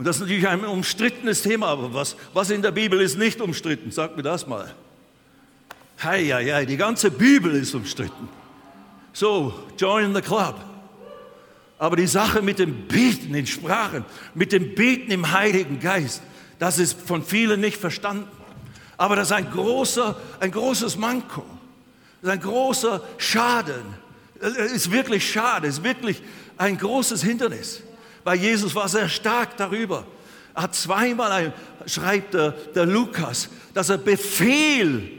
und 0.00 0.06
das 0.06 0.16
ist 0.16 0.22
natürlich 0.22 0.48
ein 0.48 0.64
umstrittenes 0.64 1.42
Thema, 1.42 1.66
aber 1.66 1.92
was, 1.92 2.16
was 2.32 2.48
in 2.48 2.62
der 2.62 2.70
Bibel 2.70 2.98
ist 3.02 3.18
nicht 3.18 3.38
umstritten? 3.38 3.90
Sag 3.90 4.16
mir 4.16 4.22
das 4.22 4.46
mal. 4.46 4.74
Hei, 6.02 6.24
hei, 6.24 6.46
hei, 6.46 6.64
die 6.64 6.78
ganze 6.78 7.10
Bibel 7.10 7.54
ist 7.54 7.74
umstritten. 7.74 8.30
So, 9.12 9.52
join 9.76 10.14
the 10.14 10.22
club. 10.22 10.54
Aber 11.80 11.96
die 11.96 12.06
Sache 12.06 12.42
mit 12.42 12.58
dem 12.58 12.88
Beten 12.88 13.34
in 13.34 13.46
Sprachen, 13.46 14.04
mit 14.34 14.52
dem 14.52 14.74
Beten 14.74 15.10
im 15.10 15.32
Heiligen 15.32 15.80
Geist, 15.80 16.20
das 16.58 16.78
ist 16.78 17.00
von 17.00 17.24
vielen 17.24 17.62
nicht 17.62 17.78
verstanden. 17.78 18.28
Aber 18.98 19.16
das 19.16 19.28
ist 19.28 19.32
ein 19.32 19.50
großer, 19.50 20.14
ein 20.40 20.50
großes 20.50 20.98
Manko. 20.98 21.42
Das 22.20 22.28
ist 22.28 22.34
ein 22.34 22.40
großer 22.40 23.02
Schaden. 23.16 23.82
Es 24.40 24.72
ist 24.72 24.92
wirklich 24.92 25.32
schade, 25.32 25.68
es 25.68 25.78
ist 25.78 25.82
wirklich 25.82 26.22
ein 26.58 26.76
großes 26.76 27.22
Hindernis. 27.22 27.82
Weil 28.24 28.38
Jesus 28.38 28.74
war 28.74 28.86
sehr 28.90 29.08
stark 29.08 29.56
darüber. 29.56 30.04
Er 30.54 30.64
hat 30.64 30.74
zweimal, 30.74 31.54
schreibt 31.86 32.34
der, 32.34 32.50
der 32.50 32.84
Lukas, 32.84 33.48
dass 33.72 33.88
er 33.88 33.96
Befehl 33.96 35.10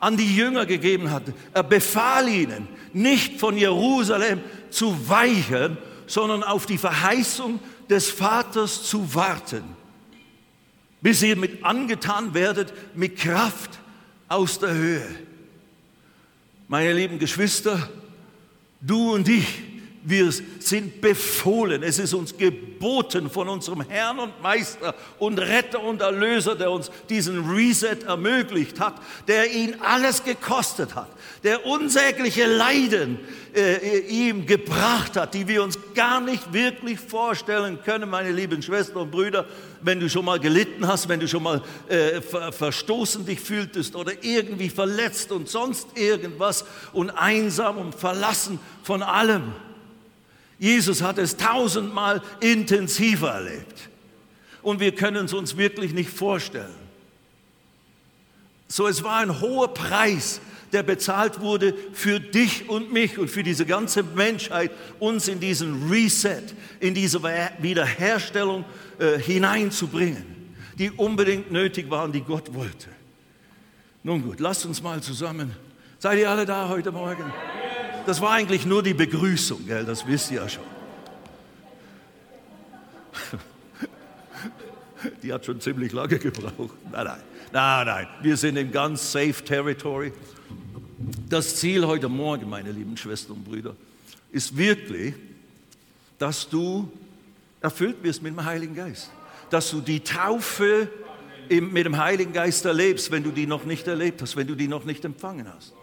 an 0.00 0.16
die 0.16 0.34
Jünger 0.34 0.66
gegeben 0.66 1.12
hat. 1.12 1.22
Er 1.54 1.62
befahl 1.62 2.28
ihnen, 2.28 2.66
nicht 2.92 3.38
von 3.38 3.56
Jerusalem 3.56 4.40
zu 4.70 5.08
weichen, 5.08 5.78
sondern 6.08 6.42
auf 6.42 6.66
die 6.66 6.78
Verheißung 6.78 7.60
des 7.88 8.10
Vaters 8.10 8.82
zu 8.82 9.14
warten, 9.14 9.62
bis 11.00 11.22
ihr 11.22 11.36
mit 11.36 11.64
angetan 11.64 12.34
werdet 12.34 12.72
mit 12.96 13.18
Kraft 13.18 13.78
aus 14.26 14.58
der 14.58 14.72
Höhe. 14.74 15.08
Meine 16.66 16.92
lieben 16.92 17.18
Geschwister, 17.18 17.88
du 18.80 19.14
und 19.14 19.28
ich, 19.28 19.46
wir 20.02 20.30
sind 20.32 21.00
befohlen. 21.00 21.82
Es 21.82 21.98
ist 21.98 22.14
uns 22.14 22.36
geboten 22.36 23.28
von 23.28 23.48
unserem 23.48 23.82
Herrn 23.82 24.18
und 24.18 24.40
Meister 24.42 24.94
und 25.18 25.38
Retter 25.38 25.82
und 25.82 26.00
Erlöser, 26.00 26.54
der 26.54 26.70
uns 26.70 26.90
diesen 27.08 27.50
Reset 27.50 28.04
ermöglicht 28.06 28.80
hat, 28.80 28.94
der 29.26 29.50
ihn 29.50 29.76
alles 29.80 30.24
gekostet 30.24 30.94
hat, 30.94 31.08
der 31.42 31.66
unsägliche 31.66 32.46
Leiden 32.46 33.18
äh, 33.54 33.98
ihm 34.08 34.46
gebracht 34.46 35.16
hat, 35.16 35.34
die 35.34 35.48
wir 35.48 35.62
uns 35.62 35.78
gar 35.94 36.20
nicht 36.20 36.52
wirklich 36.52 36.98
vorstellen 37.00 37.78
können, 37.84 38.08
meine 38.08 38.30
lieben 38.30 38.62
Schwestern 38.62 38.98
und 38.98 39.10
Brüder, 39.10 39.46
wenn 39.82 40.00
du 40.00 40.08
schon 40.08 40.24
mal 40.24 40.38
gelitten 40.38 40.86
hast, 40.86 41.08
wenn 41.08 41.20
du 41.20 41.28
schon 41.28 41.42
mal 41.42 41.62
äh, 41.88 42.20
ver 42.20 42.52
verstoßen 42.52 43.26
dich 43.26 43.40
fühltest 43.40 43.94
oder 43.96 44.12
irgendwie 44.22 44.68
verletzt 44.68 45.32
und 45.32 45.48
sonst 45.48 45.88
irgendwas 45.96 46.64
und 46.92 47.10
einsam 47.10 47.78
und 47.78 47.94
verlassen 47.94 48.58
von 48.82 49.02
allem. 49.02 49.52
Jesus 50.58 51.02
hat 51.02 51.18
es 51.18 51.36
tausendmal 51.36 52.20
intensiver 52.40 53.30
erlebt. 53.30 53.88
Und 54.62 54.80
wir 54.80 54.94
können 54.94 55.26
es 55.26 55.32
uns 55.32 55.56
wirklich 55.56 55.92
nicht 55.92 56.10
vorstellen. 56.10 56.74
So, 58.66 58.86
es 58.86 59.02
war 59.02 59.20
ein 59.20 59.40
hoher 59.40 59.72
Preis, 59.72 60.40
der 60.72 60.82
bezahlt 60.82 61.40
wurde 61.40 61.74
für 61.92 62.20
dich 62.20 62.68
und 62.68 62.92
mich 62.92 63.18
und 63.18 63.30
für 63.30 63.42
diese 63.42 63.64
ganze 63.64 64.02
Menschheit, 64.02 64.70
uns 64.98 65.28
in 65.28 65.40
diesen 65.40 65.88
Reset, 65.88 66.42
in 66.80 66.92
diese 66.92 67.22
Wiederherstellung 67.22 68.64
äh, 68.98 69.18
hineinzubringen, 69.18 70.24
die 70.78 70.90
unbedingt 70.90 71.50
nötig 71.50 71.88
waren, 71.88 72.12
die 72.12 72.20
Gott 72.20 72.52
wollte. 72.52 72.88
Nun 74.02 74.22
gut, 74.22 74.40
lasst 74.40 74.66
uns 74.66 74.82
mal 74.82 75.00
zusammen. 75.00 75.54
Seid 75.98 76.18
ihr 76.18 76.30
alle 76.30 76.44
da 76.44 76.68
heute 76.68 76.92
Morgen? 76.92 77.32
Das 78.08 78.22
war 78.22 78.30
eigentlich 78.30 78.64
nur 78.64 78.82
die 78.82 78.94
Begrüßung, 78.94 79.66
gell? 79.66 79.84
das 79.84 80.06
wisst 80.06 80.30
ihr 80.30 80.40
ja 80.40 80.48
schon. 80.48 80.64
Die 85.22 85.30
hat 85.30 85.44
schon 85.44 85.60
ziemlich 85.60 85.92
lange 85.92 86.18
gebraucht. 86.18 86.74
Nein, 86.90 87.04
nein, 87.04 87.18
nein, 87.52 87.86
nein. 87.86 88.06
Wir 88.22 88.38
sind 88.38 88.56
im 88.56 88.72
ganz 88.72 89.12
safe 89.12 89.44
Territory. 89.44 90.14
Das 91.28 91.56
Ziel 91.56 91.86
heute 91.86 92.08
Morgen, 92.08 92.48
meine 92.48 92.72
lieben 92.72 92.96
Schwestern 92.96 93.36
und 93.36 93.44
Brüder, 93.44 93.76
ist 94.32 94.56
wirklich, 94.56 95.12
dass 96.18 96.48
du 96.48 96.90
erfüllt 97.60 98.02
wirst 98.02 98.22
mit 98.22 98.32
dem 98.32 98.42
Heiligen 98.42 98.74
Geist. 98.74 99.10
Dass 99.50 99.70
du 99.70 99.82
die 99.82 100.00
Taufe 100.00 100.88
mit 101.50 101.84
dem 101.84 101.98
Heiligen 101.98 102.32
Geist 102.32 102.64
erlebst, 102.64 103.10
wenn 103.10 103.22
du 103.22 103.32
die 103.32 103.46
noch 103.46 103.66
nicht 103.66 103.86
erlebt 103.86 104.22
hast, 104.22 104.34
wenn 104.34 104.46
du 104.46 104.54
die 104.54 104.66
noch 104.66 104.86
nicht 104.86 105.04
empfangen 105.04 105.46
hast. 105.54 105.74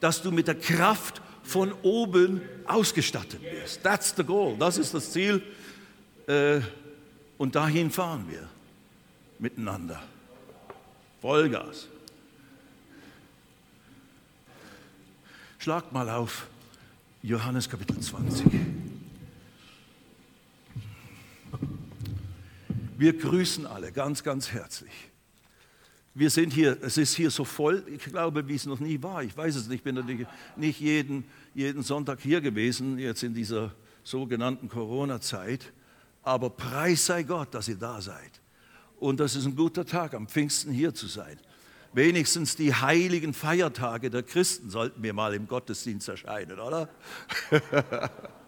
Dass 0.00 0.22
du 0.22 0.32
mit 0.32 0.48
der 0.48 0.54
Kraft 0.54 1.20
von 1.44 1.72
oben 1.82 2.40
ausgestattet 2.66 3.42
wirst. 3.42 3.82
That's 3.82 4.14
the 4.16 4.24
goal, 4.24 4.56
das 4.58 4.78
ist 4.78 4.94
das 4.94 5.12
Ziel. 5.12 5.42
Äh, 6.26 6.60
und 7.38 7.54
dahin 7.54 7.90
fahren 7.90 8.26
wir 8.28 8.48
miteinander. 9.38 10.02
Vollgas. 11.20 11.88
Schlag 15.58 15.92
mal 15.92 16.08
auf 16.10 16.46
Johannes 17.22 17.68
Kapitel 17.68 17.98
20. 17.98 18.46
Wir 22.96 23.18
grüßen 23.18 23.66
alle 23.66 23.90
ganz, 23.90 24.22
ganz 24.22 24.52
herzlich. 24.52 24.92
Wir 26.16 26.30
sind 26.30 26.52
hier, 26.52 26.78
es 26.80 26.96
ist 26.96 27.16
hier 27.16 27.30
so 27.30 27.44
voll, 27.44 27.84
ich 27.88 28.04
glaube, 28.04 28.46
wie 28.46 28.54
es 28.54 28.66
noch 28.66 28.78
nie 28.78 29.02
war. 29.02 29.24
Ich 29.24 29.36
weiß 29.36 29.56
es 29.56 29.66
nicht, 29.66 29.78
ich 29.78 29.82
bin 29.82 29.96
natürlich 29.96 30.28
nicht 30.56 30.78
jeden, 30.78 31.24
jeden 31.54 31.82
Sonntag 31.82 32.20
hier 32.20 32.40
gewesen, 32.40 32.98
jetzt 32.98 33.24
in 33.24 33.34
dieser 33.34 33.72
sogenannten 34.04 34.68
Corona-Zeit. 34.68 35.72
Aber 36.22 36.50
preis 36.50 37.06
sei 37.06 37.24
Gott, 37.24 37.52
dass 37.52 37.66
ihr 37.66 37.76
da 37.76 38.00
seid. 38.00 38.40
Und 39.00 39.18
das 39.18 39.34
ist 39.34 39.44
ein 39.44 39.56
guter 39.56 39.84
Tag, 39.84 40.14
am 40.14 40.28
Pfingsten 40.28 40.72
hier 40.72 40.94
zu 40.94 41.08
sein. 41.08 41.36
Wenigstens 41.92 42.54
die 42.54 42.72
heiligen 42.72 43.34
Feiertage 43.34 44.08
der 44.08 44.22
Christen 44.22 44.70
sollten 44.70 45.02
wir 45.02 45.12
mal 45.14 45.34
im 45.34 45.48
Gottesdienst 45.48 46.08
erscheinen, 46.08 46.60
oder? 46.60 46.88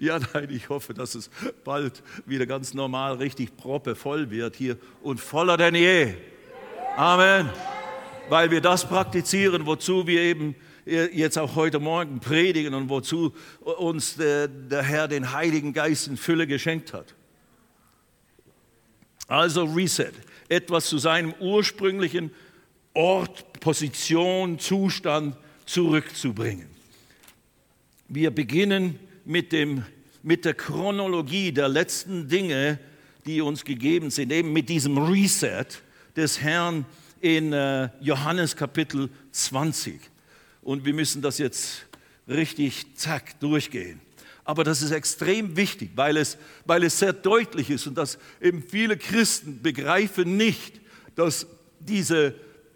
Ja, 0.00 0.18
nein, 0.32 0.48
ich 0.50 0.68
hoffe, 0.68 0.94
dass 0.94 1.14
es 1.14 1.30
bald 1.64 2.02
wieder 2.26 2.46
ganz 2.46 2.74
normal 2.74 3.14
richtig 3.16 3.56
proppevoll 3.56 4.30
wird 4.30 4.56
hier 4.56 4.76
und 5.02 5.20
voller 5.20 5.56
denn 5.56 5.74
je. 5.74 6.14
Amen. 6.96 7.50
Weil 8.28 8.50
wir 8.50 8.60
das 8.60 8.88
praktizieren, 8.88 9.66
wozu 9.66 10.06
wir 10.06 10.20
eben 10.20 10.54
jetzt 10.84 11.38
auch 11.38 11.54
heute 11.56 11.78
Morgen 11.78 12.20
predigen 12.20 12.74
und 12.74 12.88
wozu 12.88 13.34
uns 13.60 14.16
der, 14.16 14.48
der 14.48 14.82
Herr 14.82 15.08
den 15.08 15.32
Heiligen 15.32 15.72
Geist 15.72 16.08
in 16.08 16.16
Fülle 16.16 16.46
geschenkt 16.46 16.92
hat. 16.92 17.14
Also 19.26 19.64
Reset, 19.64 20.12
etwas 20.48 20.86
zu 20.86 20.98
seinem 20.98 21.32
ursprünglichen 21.40 22.30
Ort, 22.92 23.60
Position, 23.60 24.58
Zustand 24.58 25.36
zurückzubringen. 25.64 26.73
Wir 28.08 28.30
beginnen 28.30 28.98
mit, 29.24 29.50
dem, 29.52 29.82
mit 30.22 30.44
der 30.44 30.52
Chronologie 30.52 31.52
der 31.52 31.68
letzten 31.68 32.28
Dinge, 32.28 32.78
die 33.24 33.40
uns 33.40 33.64
gegeben 33.64 34.10
sind, 34.10 34.30
eben 34.30 34.52
mit 34.52 34.68
diesem 34.68 34.98
Reset 34.98 35.64
des 36.14 36.42
Herrn 36.42 36.84
in 37.22 37.54
äh, 37.54 37.88
Johannes 38.00 38.56
Kapitel 38.56 39.08
20. 39.32 39.98
Und 40.60 40.84
wir 40.84 40.92
müssen 40.92 41.22
das 41.22 41.38
jetzt 41.38 41.86
richtig 42.28 42.94
zack 42.94 43.40
durchgehen. 43.40 44.00
Aber 44.44 44.64
das 44.64 44.82
ist 44.82 44.90
extrem 44.90 45.56
wichtig, 45.56 45.92
weil 45.94 46.18
es, 46.18 46.36
weil 46.66 46.84
es 46.84 46.98
sehr 46.98 47.14
deutlich 47.14 47.70
ist 47.70 47.86
und 47.86 47.96
dass 47.96 48.18
eben 48.42 48.62
viele 48.62 48.98
Christen 48.98 49.62
begreifen 49.62 50.36
nicht, 50.36 50.78
dass 51.14 51.46
diese 51.80 52.34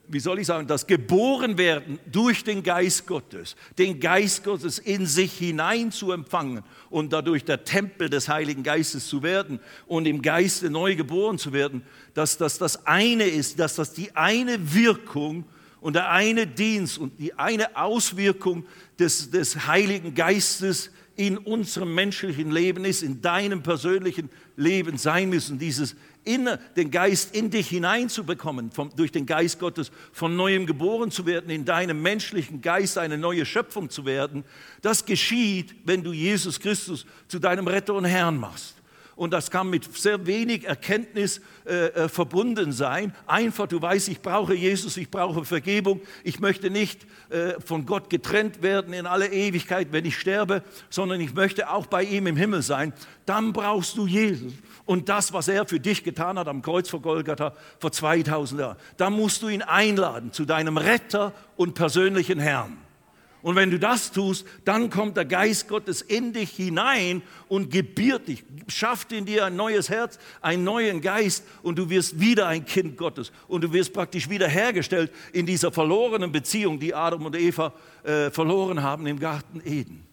wie 0.08 0.20
soll 0.20 0.38
ich 0.38 0.46
sagen, 0.46 0.66
das 0.66 0.86
Geborenwerden 0.86 1.98
durch 2.10 2.42
den 2.42 2.62
Geist 2.62 3.06
Gottes, 3.06 3.56
den 3.76 4.00
Geist 4.00 4.42
Gottes 4.42 4.78
in 4.78 5.06
sich 5.06 5.34
hinein 5.34 5.92
zu 5.92 6.12
empfangen 6.12 6.62
und 6.90 7.12
dadurch 7.12 7.44
der 7.44 7.64
Tempel 7.64 8.08
des 8.08 8.28
Heiligen 8.28 8.62
Geistes 8.62 9.06
zu 9.06 9.22
werden 9.22 9.60
und 9.86 10.06
im 10.06 10.22
Geiste 10.22 10.70
neu 10.70 10.96
geboren 10.96 11.38
zu 11.38 11.52
werden, 11.52 11.82
dass 12.14 12.38
das 12.38 12.58
das 12.58 12.86
eine 12.86 13.24
ist, 13.24 13.58
dass 13.58 13.76
das 13.76 13.92
die 13.92 14.16
eine 14.16 14.74
Wirkung 14.74 15.44
und 15.80 15.94
der 15.94 16.10
eine 16.10 16.46
Dienst 16.46 16.98
und 16.98 17.18
die 17.20 17.34
eine 17.34 17.76
Auswirkung 17.76 18.66
des, 18.98 19.30
des 19.30 19.66
Heiligen 19.66 20.14
Geistes 20.14 20.90
in 21.16 21.36
unserem 21.36 21.94
menschlichen 21.94 22.50
Leben 22.50 22.84
ist, 22.84 23.02
in 23.02 23.20
deinem 23.20 23.62
persönlichen 23.62 24.30
Leben 24.56 24.98
sein 24.98 25.28
müssen, 25.28 25.58
dieses 25.58 25.96
inner, 26.28 26.58
den 26.76 26.90
Geist 26.90 27.34
in 27.34 27.50
dich 27.50 27.68
hineinzubekommen, 27.68 28.70
vom, 28.70 28.90
durch 28.94 29.10
den 29.10 29.26
Geist 29.26 29.58
Gottes 29.58 29.90
von 30.12 30.36
neuem 30.36 30.66
geboren 30.66 31.10
zu 31.10 31.26
werden, 31.26 31.50
in 31.50 31.64
deinem 31.64 32.02
menschlichen 32.02 32.60
Geist 32.60 32.98
eine 32.98 33.18
neue 33.18 33.46
Schöpfung 33.46 33.90
zu 33.90 34.04
werden, 34.04 34.44
das 34.82 35.04
geschieht, 35.04 35.74
wenn 35.84 36.04
du 36.04 36.12
Jesus 36.12 36.60
Christus 36.60 37.06
zu 37.26 37.38
deinem 37.38 37.66
Retter 37.66 37.94
und 37.94 38.04
Herrn 38.04 38.36
machst 38.36 38.78
und 39.18 39.32
das 39.32 39.50
kann 39.50 39.68
mit 39.68 39.96
sehr 39.96 40.26
wenig 40.26 40.64
Erkenntnis 40.64 41.40
äh, 41.66 41.86
äh, 41.86 42.08
verbunden 42.08 42.70
sein. 42.70 43.12
Einfach, 43.26 43.66
du 43.66 43.82
weißt, 43.82 44.08
ich 44.08 44.20
brauche 44.20 44.54
Jesus, 44.54 44.96
ich 44.96 45.10
brauche 45.10 45.44
Vergebung, 45.44 46.00
ich 46.22 46.38
möchte 46.38 46.70
nicht 46.70 47.04
äh, 47.28 47.60
von 47.60 47.84
Gott 47.84 48.10
getrennt 48.10 48.62
werden 48.62 48.94
in 48.94 49.06
alle 49.06 49.26
Ewigkeit, 49.26 49.88
wenn 49.90 50.04
ich 50.04 50.16
sterbe, 50.16 50.62
sondern 50.88 51.20
ich 51.20 51.34
möchte 51.34 51.68
auch 51.68 51.86
bei 51.86 52.04
ihm 52.04 52.28
im 52.28 52.36
Himmel 52.36 52.62
sein. 52.62 52.92
Dann 53.26 53.52
brauchst 53.52 53.96
du 53.96 54.06
Jesus 54.06 54.52
und 54.88 55.10
das, 55.10 55.34
was 55.34 55.48
er 55.48 55.66
für 55.66 55.78
dich 55.78 56.02
getan 56.02 56.38
hat 56.38 56.48
am 56.48 56.62
Kreuz 56.62 56.88
vor 56.88 57.02
Golgatha 57.02 57.52
vor 57.78 57.92
2000 57.92 58.58
Jahren. 58.58 58.76
Da 58.96 59.10
musst 59.10 59.42
du 59.42 59.48
ihn 59.48 59.60
einladen 59.60 60.32
zu 60.32 60.46
deinem 60.46 60.78
Retter 60.78 61.34
und 61.56 61.74
persönlichen 61.74 62.38
Herrn. 62.38 62.78
Und 63.42 63.54
wenn 63.54 63.70
du 63.70 63.78
das 63.78 64.12
tust, 64.12 64.46
dann 64.64 64.88
kommt 64.88 65.18
der 65.18 65.26
Geist 65.26 65.68
Gottes 65.68 66.00
in 66.00 66.32
dich 66.32 66.52
hinein 66.52 67.20
und 67.48 67.70
gebiert 67.70 68.28
dich, 68.28 68.44
schafft 68.66 69.12
in 69.12 69.26
dir 69.26 69.44
ein 69.44 69.56
neues 69.56 69.90
Herz, 69.90 70.18
einen 70.40 70.64
neuen 70.64 71.02
Geist 71.02 71.44
und 71.62 71.78
du 71.78 71.90
wirst 71.90 72.18
wieder 72.18 72.46
ein 72.46 72.64
Kind 72.64 72.96
Gottes. 72.96 73.30
Und 73.46 73.64
du 73.64 73.74
wirst 73.74 73.92
praktisch 73.92 74.30
wiederhergestellt 74.30 75.12
in 75.34 75.44
dieser 75.44 75.70
verlorenen 75.70 76.32
Beziehung, 76.32 76.80
die 76.80 76.94
Adam 76.94 77.26
und 77.26 77.36
Eva 77.36 77.74
äh, 78.04 78.30
verloren 78.30 78.82
haben 78.82 79.06
im 79.06 79.20
Garten 79.20 79.60
Eden. 79.66 80.06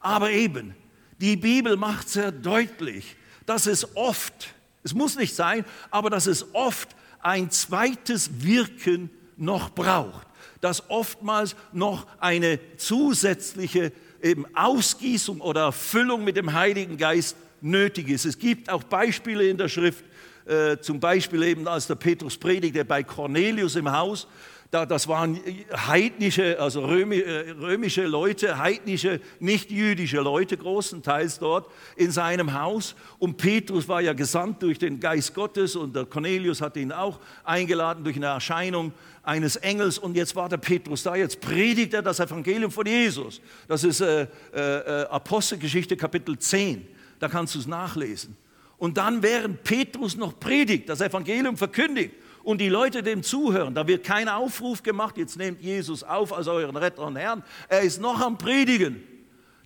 Aber 0.00 0.30
eben, 0.30 0.74
die 1.20 1.36
Bibel 1.36 1.76
macht 1.76 2.08
sehr 2.08 2.32
deutlich, 2.32 3.16
dass 3.46 3.66
es 3.66 3.96
oft, 3.96 4.54
es 4.82 4.94
muss 4.94 5.16
nicht 5.16 5.34
sein, 5.34 5.64
aber 5.90 6.10
dass 6.10 6.26
es 6.26 6.54
oft 6.54 6.94
ein 7.20 7.50
zweites 7.50 8.42
Wirken 8.42 9.10
noch 9.36 9.70
braucht 9.70 10.26
dass 10.64 10.88
oftmals 10.88 11.56
noch 11.74 12.06
eine 12.20 12.58
zusätzliche 12.78 13.92
eben 14.22 14.46
Ausgießung 14.56 15.42
oder 15.42 15.64
Erfüllung 15.64 16.24
mit 16.24 16.38
dem 16.38 16.54
Heiligen 16.54 16.96
Geist 16.96 17.36
nötig 17.60 18.08
ist. 18.08 18.24
Es 18.24 18.38
gibt 18.38 18.70
auch 18.70 18.82
Beispiele 18.82 19.46
in 19.46 19.58
der 19.58 19.68
Schrift, 19.68 20.02
äh, 20.46 20.78
zum 20.78 21.00
Beispiel 21.00 21.42
eben 21.42 21.68
als 21.68 21.86
der 21.86 21.96
Petrus 21.96 22.38
predigte 22.38 22.82
bei 22.82 23.02
Cornelius 23.02 23.76
im 23.76 23.92
Haus, 23.92 24.26
da, 24.74 24.84
das 24.86 25.06
waren 25.06 25.38
heidnische, 25.86 26.58
also 26.58 26.80
äh, 26.80 27.50
römische 27.52 28.06
Leute, 28.06 28.58
heidnische, 28.58 29.20
nicht 29.38 29.70
jüdische 29.70 30.20
Leute, 30.20 30.56
großenteils 30.56 31.38
dort 31.38 31.70
in 31.94 32.10
seinem 32.10 32.60
Haus. 32.60 32.96
Und 33.20 33.36
Petrus 33.36 33.86
war 33.86 34.00
ja 34.00 34.12
gesandt 34.14 34.64
durch 34.64 34.80
den 34.80 34.98
Geist 34.98 35.32
Gottes 35.32 35.76
und 35.76 35.94
der 35.94 36.06
Cornelius 36.06 36.60
hat 36.60 36.76
ihn 36.76 36.90
auch 36.90 37.20
eingeladen 37.44 38.02
durch 38.02 38.16
eine 38.16 38.26
Erscheinung 38.26 38.92
eines 39.22 39.54
Engels. 39.54 39.96
Und 39.96 40.16
jetzt 40.16 40.34
war 40.34 40.48
der 40.48 40.56
Petrus 40.56 41.04
da, 41.04 41.14
jetzt 41.14 41.40
predigt 41.40 41.94
er 41.94 42.02
das 42.02 42.18
Evangelium 42.18 42.72
von 42.72 42.84
Jesus. 42.84 43.40
Das 43.68 43.84
ist 43.84 44.00
äh, 44.00 44.26
äh, 44.52 45.04
Apostelgeschichte 45.04 45.96
Kapitel 45.96 46.36
10, 46.36 46.84
da 47.20 47.28
kannst 47.28 47.54
du 47.54 47.60
es 47.60 47.68
nachlesen. 47.68 48.36
Und 48.76 48.98
dann, 48.98 49.22
während 49.22 49.62
Petrus 49.62 50.16
noch 50.16 50.40
predigt, 50.40 50.88
das 50.88 51.00
Evangelium 51.00 51.56
verkündigt, 51.56 52.14
und 52.44 52.60
die 52.60 52.68
Leute 52.68 53.02
dem 53.02 53.22
zuhören. 53.22 53.74
Da 53.74 53.88
wird 53.88 54.04
kein 54.04 54.28
Aufruf 54.28 54.82
gemacht, 54.82 55.16
jetzt 55.16 55.36
nehmt 55.36 55.60
Jesus 55.60 56.04
auf 56.04 56.32
als 56.32 56.46
euren 56.46 56.76
Retter 56.76 57.06
und 57.06 57.16
Herrn. 57.16 57.42
Er 57.68 57.80
ist 57.80 58.00
noch 58.00 58.20
am 58.20 58.38
Predigen. 58.38 59.13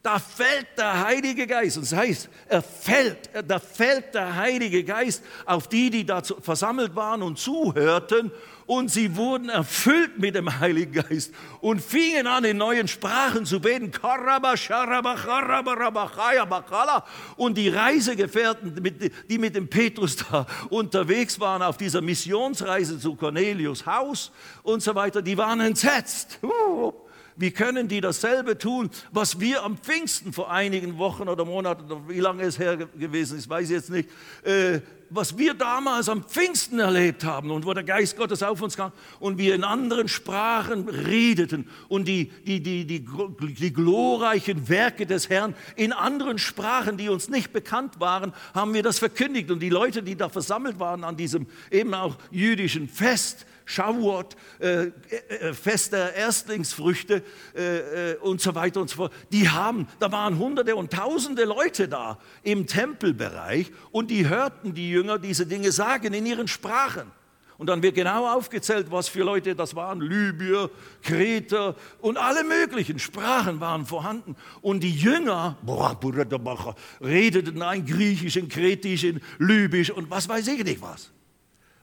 Da 0.03 0.19
fällt 0.19 0.69
der 0.77 1.05
Heilige 1.05 1.47
Geist. 1.47 1.77
Und 1.77 1.91
das 1.91 1.99
heißt, 1.99 2.29
er 2.49 2.63
fällt, 2.63 3.31
da 3.47 3.59
fällt 3.59 4.15
der 4.15 4.37
Heilige 4.37 4.85
Geist 4.85 5.23
auf 5.45 5.69
die, 5.69 5.91
die 5.91 6.07
da 6.07 6.23
versammelt 6.23 6.95
waren 6.95 7.23
und 7.23 7.39
zuhörten 7.39 8.31
und 8.69 8.91
sie 8.91 9.17
wurden 9.17 9.49
erfüllt 9.49 10.19
mit 10.19 10.35
dem 10.35 10.61
Heiligen 10.61 10.93
Geist 10.93 11.33
und 11.63 11.81
fingen 11.81 12.27
an, 12.27 12.45
in 12.45 12.59
neuen 12.59 12.87
Sprachen 12.87 13.47
zu 13.47 13.61
beten. 13.61 13.91
Und 17.37 17.55
die 17.57 17.69
Reisegefährten, 17.71 19.01
die 19.29 19.39
mit 19.39 19.57
dem 19.57 19.69
Petrus 19.69 20.17
da 20.17 20.47
unterwegs 20.69 21.41
waren 21.41 21.63
auf 21.63 21.79
dieser 21.79 22.03
Missionsreise 22.03 23.01
zu 23.01 23.17
Cornelius 23.17 23.87
Haus 23.87 24.31
und 24.63 24.83
so 24.83 24.95
weiter, 24.95 25.23
die 25.23 25.39
waren 25.39 25.61
entsetzt. 25.61 26.39
Wie 27.39 27.53
können 27.53 27.87
die 27.87 28.01
dasselbe 28.01 28.59
tun, 28.59 28.91
was 29.13 29.39
wir 29.39 29.63
am 29.63 29.79
Pfingsten 29.79 30.33
vor 30.33 30.51
einigen 30.51 30.99
Wochen 30.99 31.29
oder 31.29 31.45
Monaten, 31.45 31.85
wie 32.09 32.19
lange 32.19 32.43
es 32.43 32.59
her 32.59 32.77
gewesen 32.77 33.39
ist, 33.39 33.49
weiß 33.49 33.65
ich 33.65 33.77
jetzt 33.77 33.91
nicht, 33.91 34.09
äh, 34.43 34.81
was 35.11 35.39
wir 35.39 35.55
damals 35.55 36.09
am 36.09 36.25
Pfingsten 36.25 36.81
erlebt 36.81 37.25
haben 37.25 37.51
und 37.51 37.65
wo 37.65 37.73
der 37.73 37.85
Geist 37.85 38.17
Gottes 38.17 38.43
auf 38.43 38.61
uns 38.61 38.77
kam 38.77 38.93
und 39.21 39.39
wir 39.39 39.55
in 39.55 39.65
anderen 39.65 40.09
Sprachen 40.09 40.89
redeten 40.89 41.69
und 41.89 42.07
die, 42.09 42.27
die, 42.47 42.61
die, 42.61 42.85
die, 42.85 43.05
die 43.55 43.73
glorreichen 43.73 44.69
Werke 44.69 45.07
des 45.07 45.31
Herrn 45.31 45.55
in 45.77 45.93
anderen 45.93 46.39
Sprachen, 46.39 46.97
die 46.97 47.09
uns 47.09 47.29
nicht 47.29 47.53
bekannt 47.53 48.01
waren, 48.01 48.33
haben 48.53 48.75
wir 48.75 48.83
das 48.83 48.99
verkündigt. 48.99 49.51
Und 49.51 49.61
die 49.61 49.71
Leute, 49.71 50.03
die 50.03 50.17
da 50.17 50.29
versammelt 50.29 50.79
waren 50.79 51.05
an 51.05 51.17
diesem 51.17 51.47
eben 51.71 51.95
auch 51.95 52.17
jüdischen 52.31 52.89
Fest, 52.89 53.47
Shavuot, 53.69 54.35
äh, 54.61 54.87
äh, 54.87 55.53
Fest 55.53 55.93
der 55.93 56.15
Erstlingsfrüchte 56.15 57.23
äh, 57.55 58.13
äh, 58.13 58.17
und 58.17 58.41
so 58.41 58.55
weiter 58.55 58.81
und 58.81 58.89
so 58.89 58.97
fort. 58.97 59.13
Die 59.31 59.49
haben, 59.49 59.87
da 59.99 60.11
waren 60.11 60.39
hunderte 60.39 60.75
und 60.75 60.91
tausende 60.91 61.45
Leute 61.45 61.87
da 61.87 62.19
im 62.43 62.67
Tempelbereich 62.67 63.71
und 63.91 64.11
die 64.11 64.27
hörten 64.27 64.73
die 64.73 64.91
Jünger 64.91 65.19
diese 65.19 65.45
Dinge 65.45 65.71
sagen 65.71 66.15
in 66.15 66.25
ihren 66.25 66.49
Sprachen. 66.49 67.13
Und 67.59 67.67
dann 67.67 67.83
wird 67.83 67.97
genau 67.97 68.27
aufgezählt, 68.27 68.87
was 68.91 69.09
für 69.09 69.25
Leute 69.25 69.55
das 69.55 69.75
waren. 69.75 70.01
Libyer, 70.01 70.71
Kreter 71.03 71.75
und 72.01 72.17
alle 72.17 72.45
möglichen 72.45 72.99
Sprachen 72.99 73.61
waren 73.61 73.85
vorhanden. 73.85 74.35
Und 74.63 74.83
die 74.83 74.95
Jünger 74.95 75.59
redeten 77.03 77.61
ein 77.61 77.85
Griechisch, 77.85 78.37
in 78.37 78.49
Kretisch, 78.49 79.05
in 79.05 79.21
Libysch 79.39 79.91
und 79.91 80.09
was 80.09 80.27
weiß 80.29 80.47
ich 80.47 80.65
nicht 80.65 80.81
was 80.81 81.11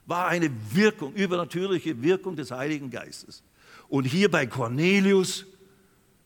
war 0.06 0.28
eine 0.28 0.50
Wirkung, 0.72 1.12
übernatürliche 1.14 2.02
Wirkung 2.02 2.36
des 2.36 2.50
Heiligen 2.50 2.90
Geistes. 2.90 3.42
Und 3.88 4.04
hier 4.04 4.30
bei 4.30 4.46
Cornelius 4.46 5.46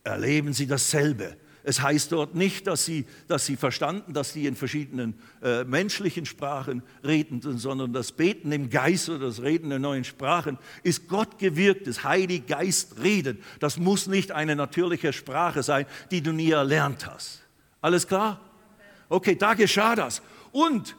erleben 0.04 0.52
sie 0.52 0.66
dasselbe. 0.66 1.36
Es 1.62 1.82
heißt 1.82 2.12
dort 2.12 2.34
nicht, 2.34 2.66
dass 2.66 2.86
sie, 2.86 3.04
dass 3.28 3.44
sie 3.44 3.56
verstanden, 3.56 4.14
dass 4.14 4.32
sie 4.32 4.46
in 4.46 4.56
verschiedenen 4.56 5.14
äh, 5.42 5.64
menschlichen 5.64 6.24
Sprachen 6.24 6.82
redeten, 7.04 7.58
sondern 7.58 7.92
das 7.92 8.12
Beten 8.12 8.50
im 8.50 8.70
Geist 8.70 9.10
oder 9.10 9.26
das 9.26 9.42
Reden 9.42 9.70
in 9.70 9.82
neuen 9.82 10.04
Sprachen 10.04 10.58
ist 10.82 11.06
Gott 11.06 11.38
gewirktes, 11.38 12.02
Heilig 12.02 12.46
Geist 12.46 13.02
reden. 13.02 13.42
Das 13.58 13.76
muss 13.76 14.06
nicht 14.06 14.32
eine 14.32 14.56
natürliche 14.56 15.12
Sprache 15.12 15.62
sein, 15.62 15.84
die 16.10 16.22
du 16.22 16.32
nie 16.32 16.50
erlernt 16.50 17.06
hast. 17.06 17.42
Alles 17.82 18.06
klar? 18.06 18.40
Okay, 19.10 19.36
da 19.36 19.54
geschah 19.54 19.94
das. 19.94 20.22
Und 20.52 20.96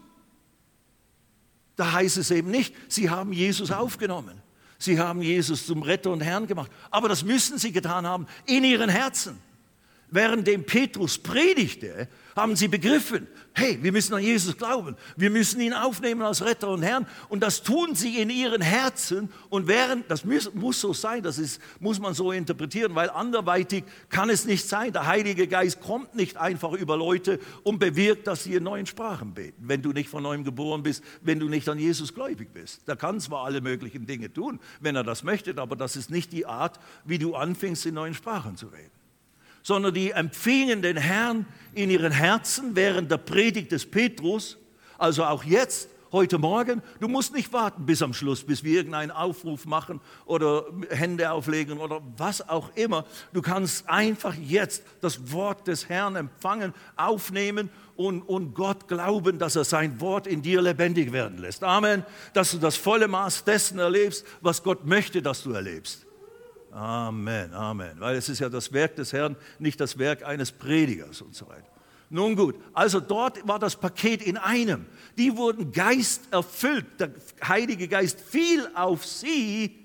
da 1.76 1.94
heißt 1.94 2.18
es 2.18 2.32
eben 2.32 2.52
nicht, 2.52 2.74
sie 2.88 3.10
haben 3.10 3.34
Jesus 3.34 3.72
aufgenommen. 3.72 4.42
Sie 4.78 5.00
haben 5.00 5.22
Jesus 5.22 5.68
zum 5.68 5.84
Retter 5.84 6.12
und 6.12 6.22
Herrn 6.22 6.48
gemacht. 6.48 6.72
Aber 6.90 7.08
das 7.08 7.24
müssen 7.24 7.60
sie 7.60 7.72
getan 7.72 8.08
haben 8.08 8.26
in 8.46 8.64
ihren 8.64 8.90
Herzen. 8.90 9.40
Währenddem 10.12 10.66
Petrus 10.66 11.18
predigte, 11.18 12.10
haben 12.36 12.56
sie 12.56 12.68
begriffen, 12.68 13.28
hey, 13.54 13.78
wir 13.82 13.92
müssen 13.92 14.14
an 14.14 14.22
Jesus 14.22 14.58
glauben, 14.58 14.96
wir 15.16 15.30
müssen 15.30 15.60
ihn 15.62 15.74
aufnehmen 15.74 16.22
als 16.22 16.44
Retter 16.44 16.70
und 16.70 16.84
Herrn. 16.84 17.08
Und 17.30 17.42
das 17.42 17.64
tun 17.64 17.96
sie 17.96 18.22
in 18.22 18.30
ihren 18.30 18.62
Herzen. 18.62 19.30
Und 19.50 19.68
während, 19.68 20.10
das 20.10 20.26
muss, 20.26 20.54
muss 20.54 20.82
so 20.82 20.94
sein, 20.94 21.24
das 21.24 21.38
ist, 21.38 21.62
muss 21.80 22.00
man 22.00 22.14
so 22.14 22.32
interpretieren, 22.32 22.96
weil 22.96 23.10
anderweitig 23.10 23.84
kann 24.10 24.30
es 24.30 24.46
nicht 24.46 24.68
sein. 24.68 24.94
Der 24.94 25.08
Heilige 25.08 25.48
Geist 25.48 25.82
kommt 25.82 26.16
nicht 26.16 26.38
einfach 26.38 26.74
über 26.74 26.98
Leute 26.98 27.40
und 27.64 27.80
bewirkt, 27.80 28.28
dass 28.28 28.44
sie 28.44 28.56
in 28.56 28.64
neuen 28.64 28.86
Sprachen 28.86 29.34
beten, 29.34 29.64
wenn 29.68 29.82
du 29.82 29.92
nicht 29.92 30.10
von 30.10 30.24
neuem 30.24 30.44
geboren 30.44 30.84
bist, 30.84 31.04
wenn 31.22 31.40
du 31.40 31.48
nicht 31.48 31.68
an 31.70 31.80
Jesus 31.80 32.14
gläubig 32.14 32.54
bist. 32.54 32.88
Der 32.88 32.96
kann 32.96 33.20
zwar 33.20 33.46
alle 33.46 33.62
möglichen 33.62 34.06
Dinge 34.06 34.32
tun, 34.32 34.60
wenn 34.80 34.96
er 34.96 35.04
das 35.04 35.24
möchte, 35.24 35.58
aber 35.58 35.76
das 35.76 35.96
ist 35.96 36.10
nicht 36.10 36.32
die 36.32 36.46
Art, 36.46 36.80
wie 37.06 37.18
du 37.18 37.36
anfängst, 37.36 37.86
in 37.86 37.96
neuen 37.96 38.14
Sprachen 38.14 38.58
zu 38.58 38.68
reden 38.68 39.01
sondern 39.64 39.94
die 39.94 40.12
empfingen 40.12 40.82
den 40.82 40.98
Herrn 40.98 41.46
in 41.74 41.90
ihren 41.90 42.12
Herzen 42.12 42.76
während 42.76 43.12
der 43.12 43.18
Predigt 43.18 43.72
des 43.72 43.90
Petrus, 43.90 44.58
also 44.98 45.24
auch 45.24 45.44
jetzt 45.44 45.90
heute 46.12 46.38
Morgen. 46.38 46.82
Du 47.00 47.08
musst 47.08 47.34
nicht 47.34 47.54
warten 47.54 47.86
bis 47.86 48.02
am 48.02 48.14
Schluss, 48.14 48.44
bis 48.44 48.64
wir 48.64 48.76
irgendeinen 48.76 49.12
Aufruf 49.12 49.66
machen 49.66 50.02
oder 50.26 50.66
Hände 50.90 51.32
auflegen 51.32 51.80
oder 51.80 52.02
was 52.18 52.48
auch 52.48 52.76
immer. 52.76 53.06
Du 53.34 53.42
kannst 53.42 53.88
einfach 53.90 54.36
jetzt 54.36 54.84
das 55.02 55.32
Wort 55.32 55.68
des 55.68 55.90
Herrn 55.90 56.16
empfangen, 56.16 56.74
aufnehmen 56.98 57.70
und, 57.96 58.22
und 58.24 58.54
Gott 58.54 58.88
glauben, 58.88 59.40
dass 59.40 59.56
er 59.56 59.64
sein 59.64 60.02
Wort 60.02 60.28
in 60.28 60.42
dir 60.42 60.62
lebendig 60.62 61.12
werden 61.12 61.38
lässt. 61.38 61.64
Amen. 61.64 62.06
Dass 62.34 62.52
du 62.52 62.58
das 62.58 62.76
volle 62.76 63.08
Maß 63.08 63.44
dessen 63.44 63.80
erlebst, 63.80 64.26
was 64.42 64.64
Gott 64.64 64.86
möchte, 64.86 65.22
dass 65.22 65.44
du 65.44 65.52
erlebst. 65.52 66.06
Amen, 66.72 67.54
Amen. 67.54 68.00
Weil 68.00 68.16
es 68.16 68.30
ist 68.30 68.40
ja 68.40 68.50
das 68.50 68.72
Werk 68.72 68.96
des 68.96 69.14
Herrn, 69.14 69.36
nicht 69.60 69.80
das 69.80 69.98
Werk 69.98 70.24
eines 70.24 70.52
Predigers 70.52 71.22
und 71.22 71.36
so 71.36 71.48
weiter. 71.48 71.68
Nun 72.10 72.36
gut, 72.36 72.56
also 72.74 73.00
dort 73.00 73.48
war 73.48 73.58
das 73.58 73.76
Paket 73.76 74.22
in 74.22 74.38
einem. 74.38 74.86
Die 75.18 75.36
wurden 75.38 75.72
Geist 75.72 76.24
erfüllt. 76.32 76.86
Der 77.00 77.12
Heilige 77.48 77.88
Geist 77.88 78.20
fiel 78.20 78.68
auf 78.76 79.06
sie 79.06 79.82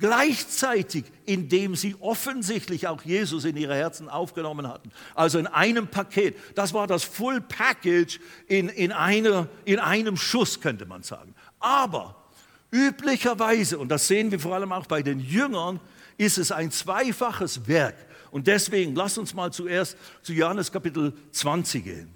gleichzeitig, 0.00 1.04
indem 1.26 1.76
sie 1.76 1.94
offensichtlich 2.00 2.88
auch 2.88 3.02
Jesus 3.02 3.44
in 3.44 3.56
ihre 3.56 3.76
Herzen 3.76 4.08
aufgenommen 4.08 4.66
hatten. 4.66 4.90
Also 5.14 5.38
in 5.38 5.46
einem 5.46 5.86
Paket. 5.86 6.36
Das 6.56 6.74
war 6.74 6.86
das 6.86 7.04
Full 7.04 7.40
Package 7.40 8.18
in, 8.48 8.68
in, 8.68 8.90
einer, 8.90 9.48
in 9.64 9.78
einem 9.78 10.16
Schuss, 10.16 10.60
könnte 10.60 10.86
man 10.86 11.02
sagen. 11.04 11.34
Aber 11.60 12.16
üblicherweise, 12.72 13.78
und 13.78 13.90
das 13.90 14.08
sehen 14.08 14.32
wir 14.32 14.40
vor 14.40 14.54
allem 14.54 14.72
auch 14.72 14.86
bei 14.86 15.02
den 15.02 15.20
Jüngern, 15.20 15.78
ist 16.20 16.36
es 16.36 16.52
ein 16.52 16.70
zweifaches 16.70 17.66
Werk. 17.66 17.94
Und 18.30 18.46
deswegen, 18.46 18.94
lass 18.94 19.16
uns 19.16 19.32
mal 19.32 19.50
zuerst 19.52 19.96
zu 20.22 20.34
Johannes 20.34 20.70
Kapitel 20.70 21.14
20 21.32 21.82
gehen. 21.82 22.14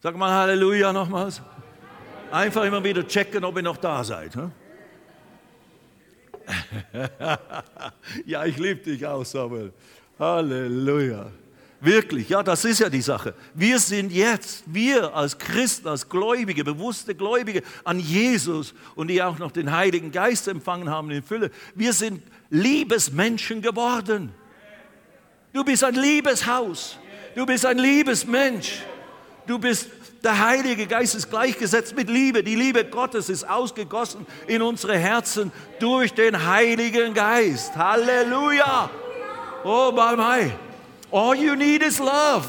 Sag 0.00 0.16
mal 0.16 0.30
Halleluja 0.30 0.92
nochmals. 0.92 1.42
Einfach 2.30 2.64
immer 2.64 2.82
wieder 2.82 3.06
checken, 3.06 3.44
ob 3.44 3.56
ihr 3.56 3.62
noch 3.62 3.78
da 3.78 4.04
seid. 4.04 4.34
Hm? 4.36 4.52
ja, 8.24 8.44
ich 8.44 8.56
liebe 8.56 8.80
dich 8.80 9.04
auch, 9.04 9.24
Samuel. 9.24 9.72
Halleluja. 10.18 11.30
Wirklich, 11.80 12.30
ja, 12.30 12.42
das 12.42 12.64
ist 12.64 12.80
ja 12.80 12.88
die 12.88 13.02
Sache. 13.02 13.34
Wir 13.54 13.78
sind 13.78 14.10
jetzt, 14.10 14.64
wir 14.66 15.14
als 15.14 15.36
Christen, 15.36 15.88
als 15.88 16.08
Gläubige, 16.08 16.64
bewusste 16.64 17.14
Gläubige 17.14 17.62
an 17.84 18.00
Jesus 18.00 18.72
und 18.94 19.08
die 19.08 19.22
auch 19.22 19.38
noch 19.38 19.52
den 19.52 19.70
Heiligen 19.70 20.10
Geist 20.10 20.48
empfangen 20.48 20.88
haben 20.88 21.10
in 21.10 21.22
Fülle, 21.22 21.50
wir 21.74 21.92
sind 21.92 22.22
Liebesmenschen 22.48 23.60
geworden. 23.60 24.32
Du 25.52 25.64
bist 25.64 25.84
ein 25.84 25.94
Liebeshaus. 25.94 26.98
Du 27.34 27.44
bist 27.44 27.66
ein 27.66 27.78
Liebesmensch. 27.78 28.80
Du 29.46 29.58
bist, 29.58 29.90
der 30.24 30.46
Heilige 30.46 30.86
Geist 30.86 31.14
ist 31.14 31.28
gleichgesetzt 31.28 31.94
mit 31.94 32.08
Liebe. 32.08 32.42
Die 32.42 32.54
Liebe 32.54 32.86
Gottes 32.86 33.28
ist 33.28 33.48
ausgegossen 33.48 34.26
in 34.46 34.62
unsere 34.62 34.96
Herzen 34.96 35.52
durch 35.78 36.14
den 36.14 36.46
Heiligen 36.46 37.12
Geist. 37.12 37.76
Halleluja. 37.76 38.90
Oh, 39.62 39.92
my, 39.92 40.16
my. 40.16 40.65
All 41.10 41.34
you 41.34 41.54
need 41.54 41.82
is 41.82 41.98
love. 41.98 42.46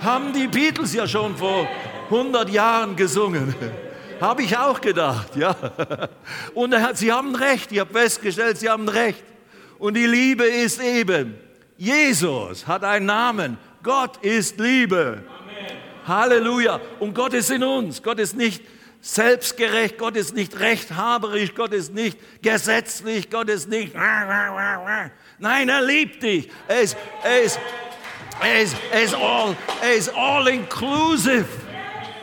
Haben 0.00 0.32
die 0.32 0.46
Beatles 0.46 0.92
ja 0.94 1.06
schon 1.06 1.36
vor 1.36 1.68
100 2.06 2.48
Jahren 2.50 2.96
gesungen. 2.96 3.54
Habe 4.20 4.42
ich 4.42 4.56
auch 4.56 4.80
gedacht, 4.80 5.36
ja. 5.36 5.56
Und 6.54 6.74
sie 6.94 7.12
haben 7.12 7.34
recht, 7.34 7.72
ich 7.72 7.80
habe 7.80 7.92
festgestellt, 7.92 8.58
sie 8.58 8.68
haben 8.68 8.88
recht. 8.88 9.24
Und 9.78 9.94
die 9.94 10.06
Liebe 10.06 10.44
ist 10.44 10.80
eben 10.80 11.36
Jesus 11.76 12.66
hat 12.66 12.84
einen 12.84 13.06
Namen. 13.06 13.58
Gott 13.82 14.18
ist 14.18 14.58
Liebe. 14.58 15.22
Amen. 15.26 15.76
Halleluja. 16.06 16.80
Und 17.00 17.14
Gott 17.14 17.34
ist 17.34 17.50
in 17.50 17.64
uns. 17.64 18.02
Gott 18.02 18.18
ist 18.18 18.36
nicht 18.36 18.62
selbstgerecht. 19.00 19.98
Gott 19.98 20.16
ist 20.16 20.34
nicht 20.34 20.58
rechthaberisch. 20.58 21.54
Gott 21.54 21.72
ist 21.72 21.92
nicht 21.92 22.18
gesetzlich. 22.42 23.30
Gott 23.30 23.48
ist 23.50 23.68
nicht. 23.68 23.94
Nein, 25.38 25.68
er 25.68 25.82
liebt 25.82 26.22
dich. 26.22 26.48
Er 26.68 26.80
ist, 26.80 26.96
er 27.22 27.42
ist, 27.42 27.58
er 28.90 29.18
all, 29.18 29.56
er 29.82 29.94
ist 29.94 30.14
all 30.14 30.48
inclusive. 30.48 31.46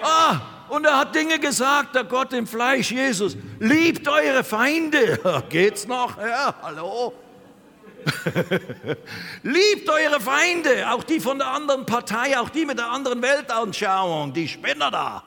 Ah, 0.02 0.40
und 0.70 0.86
er 0.86 0.98
hat 1.00 1.14
Dinge 1.14 1.38
gesagt, 1.40 1.96
der 1.96 2.06
Gott 2.06 2.34
im 2.34 2.48
Fleisch, 2.48 2.92
Jesus. 2.92 3.36
Liebt 3.60 4.08
eure 4.08 4.44
Feinde. 4.44 5.44
Geht's 5.50 5.88
noch? 5.88 6.18
Ja, 6.18 6.56
hallo. 6.62 7.14
Liebt 9.44 9.90
eure 9.90 10.20
Feinde, 10.20 10.92
auch 10.92 11.04
die 11.04 11.20
von 11.20 11.38
der 11.38 11.48
anderen 11.48 11.86
Partei, 11.86 12.40
auch 12.40 12.50
die 12.50 12.66
mit 12.66 12.80
der 12.80 12.90
anderen 12.90 13.22
Weltanschauung, 13.22 14.34
die 14.34 14.48
Spinner 14.48 14.90
da. 14.90 15.24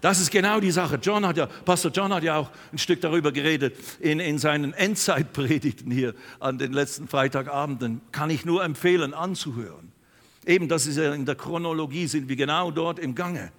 Das 0.00 0.20
ist 0.20 0.30
genau 0.30 0.60
die 0.60 0.70
Sache. 0.70 0.98
John 1.02 1.26
hat 1.26 1.36
ja, 1.36 1.46
Pastor 1.46 1.90
John 1.90 2.12
hat 2.12 2.22
ja 2.22 2.36
auch 2.36 2.50
ein 2.72 2.78
Stück 2.78 3.00
darüber 3.00 3.32
geredet 3.32 3.76
in, 4.00 4.20
in 4.20 4.38
seinen 4.38 4.72
Endzeitpredigten 4.72 5.90
hier 5.90 6.14
an 6.38 6.58
den 6.58 6.72
letzten 6.72 7.06
Freitagabenden. 7.06 8.00
Kann 8.12 8.30
ich 8.30 8.44
nur 8.44 8.64
empfehlen, 8.64 9.12
anzuhören. 9.12 9.92
Eben, 10.46 10.68
das 10.68 10.86
ist 10.86 10.96
ja 10.96 11.12
in 11.12 11.26
der 11.26 11.34
Chronologie, 11.34 12.06
sind 12.06 12.28
wir 12.28 12.36
genau 12.36 12.70
dort 12.70 12.98
im 12.98 13.14
Gange, 13.14 13.52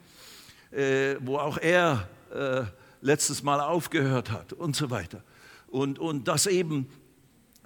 äh, 0.72 1.16
wo 1.20 1.38
auch 1.38 1.58
er 1.58 2.08
äh, 2.34 2.64
letztes 3.02 3.44
Mal 3.44 3.60
aufgehört 3.60 4.32
hat 4.32 4.54
und 4.54 4.76
so 4.76 4.90
weiter 4.90 5.24
und, 5.72 6.00
und 6.00 6.28
das 6.28 6.46
eben 6.46 6.88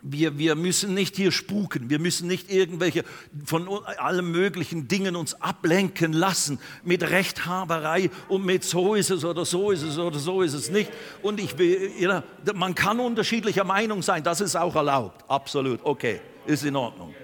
wir, 0.07 0.37
wir 0.37 0.55
müssen 0.55 0.93
nicht 0.93 1.15
hier 1.15 1.31
spuken, 1.31 1.89
wir 1.89 1.99
müssen 1.99 2.27
nicht 2.27 2.51
irgendwelche 2.51 3.03
von 3.43 3.67
allen 3.97 4.31
möglichen 4.31 4.87
Dingen 4.87 5.15
uns 5.15 5.41
ablenken 5.41 6.13
lassen 6.13 6.59
mit 6.83 7.09
Rechthaberei 7.09 8.11
und 8.29 8.45
mit 8.45 8.63
so 8.63 8.93
ist 8.93 9.09
es 9.09 9.25
oder 9.25 9.45
so 9.45 9.71
ist 9.71 9.81
es 9.81 9.97
oder 9.97 10.19
so 10.19 10.43
ist 10.43 10.53
es 10.53 10.69
nicht. 10.69 10.91
Und 11.23 11.39
ich 11.39 11.57
will, 11.57 11.91
ja, 11.97 12.23
man 12.53 12.75
kann 12.75 12.99
unterschiedlicher 12.99 13.63
Meinung 13.63 14.03
sein, 14.03 14.23
das 14.23 14.41
ist 14.41 14.55
auch 14.55 14.75
erlaubt, 14.75 15.25
absolut, 15.27 15.79
okay, 15.83 16.21
ist 16.45 16.63
in 16.63 16.75
Ordnung. 16.75 17.15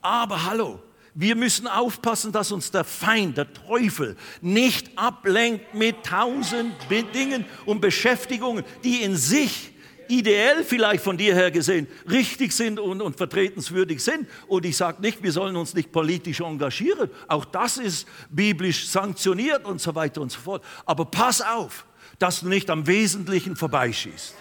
Aber 0.00 0.44
hallo, 0.44 0.80
wir 1.14 1.34
müssen 1.34 1.66
aufpassen, 1.66 2.30
dass 2.30 2.52
uns 2.52 2.70
der 2.70 2.84
Feind, 2.84 3.38
der 3.38 3.52
Teufel, 3.52 4.16
nicht 4.40 4.96
ablenkt 4.96 5.74
mit 5.74 6.04
tausend 6.04 6.74
Dingen 6.90 7.44
und 7.66 7.80
Beschäftigungen, 7.80 8.64
die 8.84 9.02
in 9.02 9.16
sich 9.16 9.73
ideell 10.08 10.64
vielleicht 10.64 11.02
von 11.02 11.16
dir 11.16 11.34
her 11.34 11.50
gesehen 11.50 11.86
richtig 12.10 12.52
sind 12.52 12.78
und, 12.80 13.00
und 13.02 13.16
vertretenswürdig 13.16 14.02
sind. 14.02 14.28
Und 14.46 14.64
ich 14.64 14.76
sage 14.76 15.00
nicht, 15.00 15.22
wir 15.22 15.32
sollen 15.32 15.56
uns 15.56 15.74
nicht 15.74 15.92
politisch 15.92 16.40
engagieren. 16.40 17.10
Auch 17.28 17.44
das 17.44 17.76
ist 17.76 18.06
biblisch 18.30 18.88
sanktioniert 18.88 19.64
und 19.64 19.80
so 19.80 19.94
weiter 19.94 20.20
und 20.20 20.32
so 20.32 20.40
fort. 20.40 20.64
Aber 20.84 21.04
pass 21.04 21.40
auf, 21.40 21.86
dass 22.18 22.40
du 22.40 22.48
nicht 22.48 22.70
am 22.70 22.86
Wesentlichen 22.86 23.56
vorbeischießt. 23.56 24.34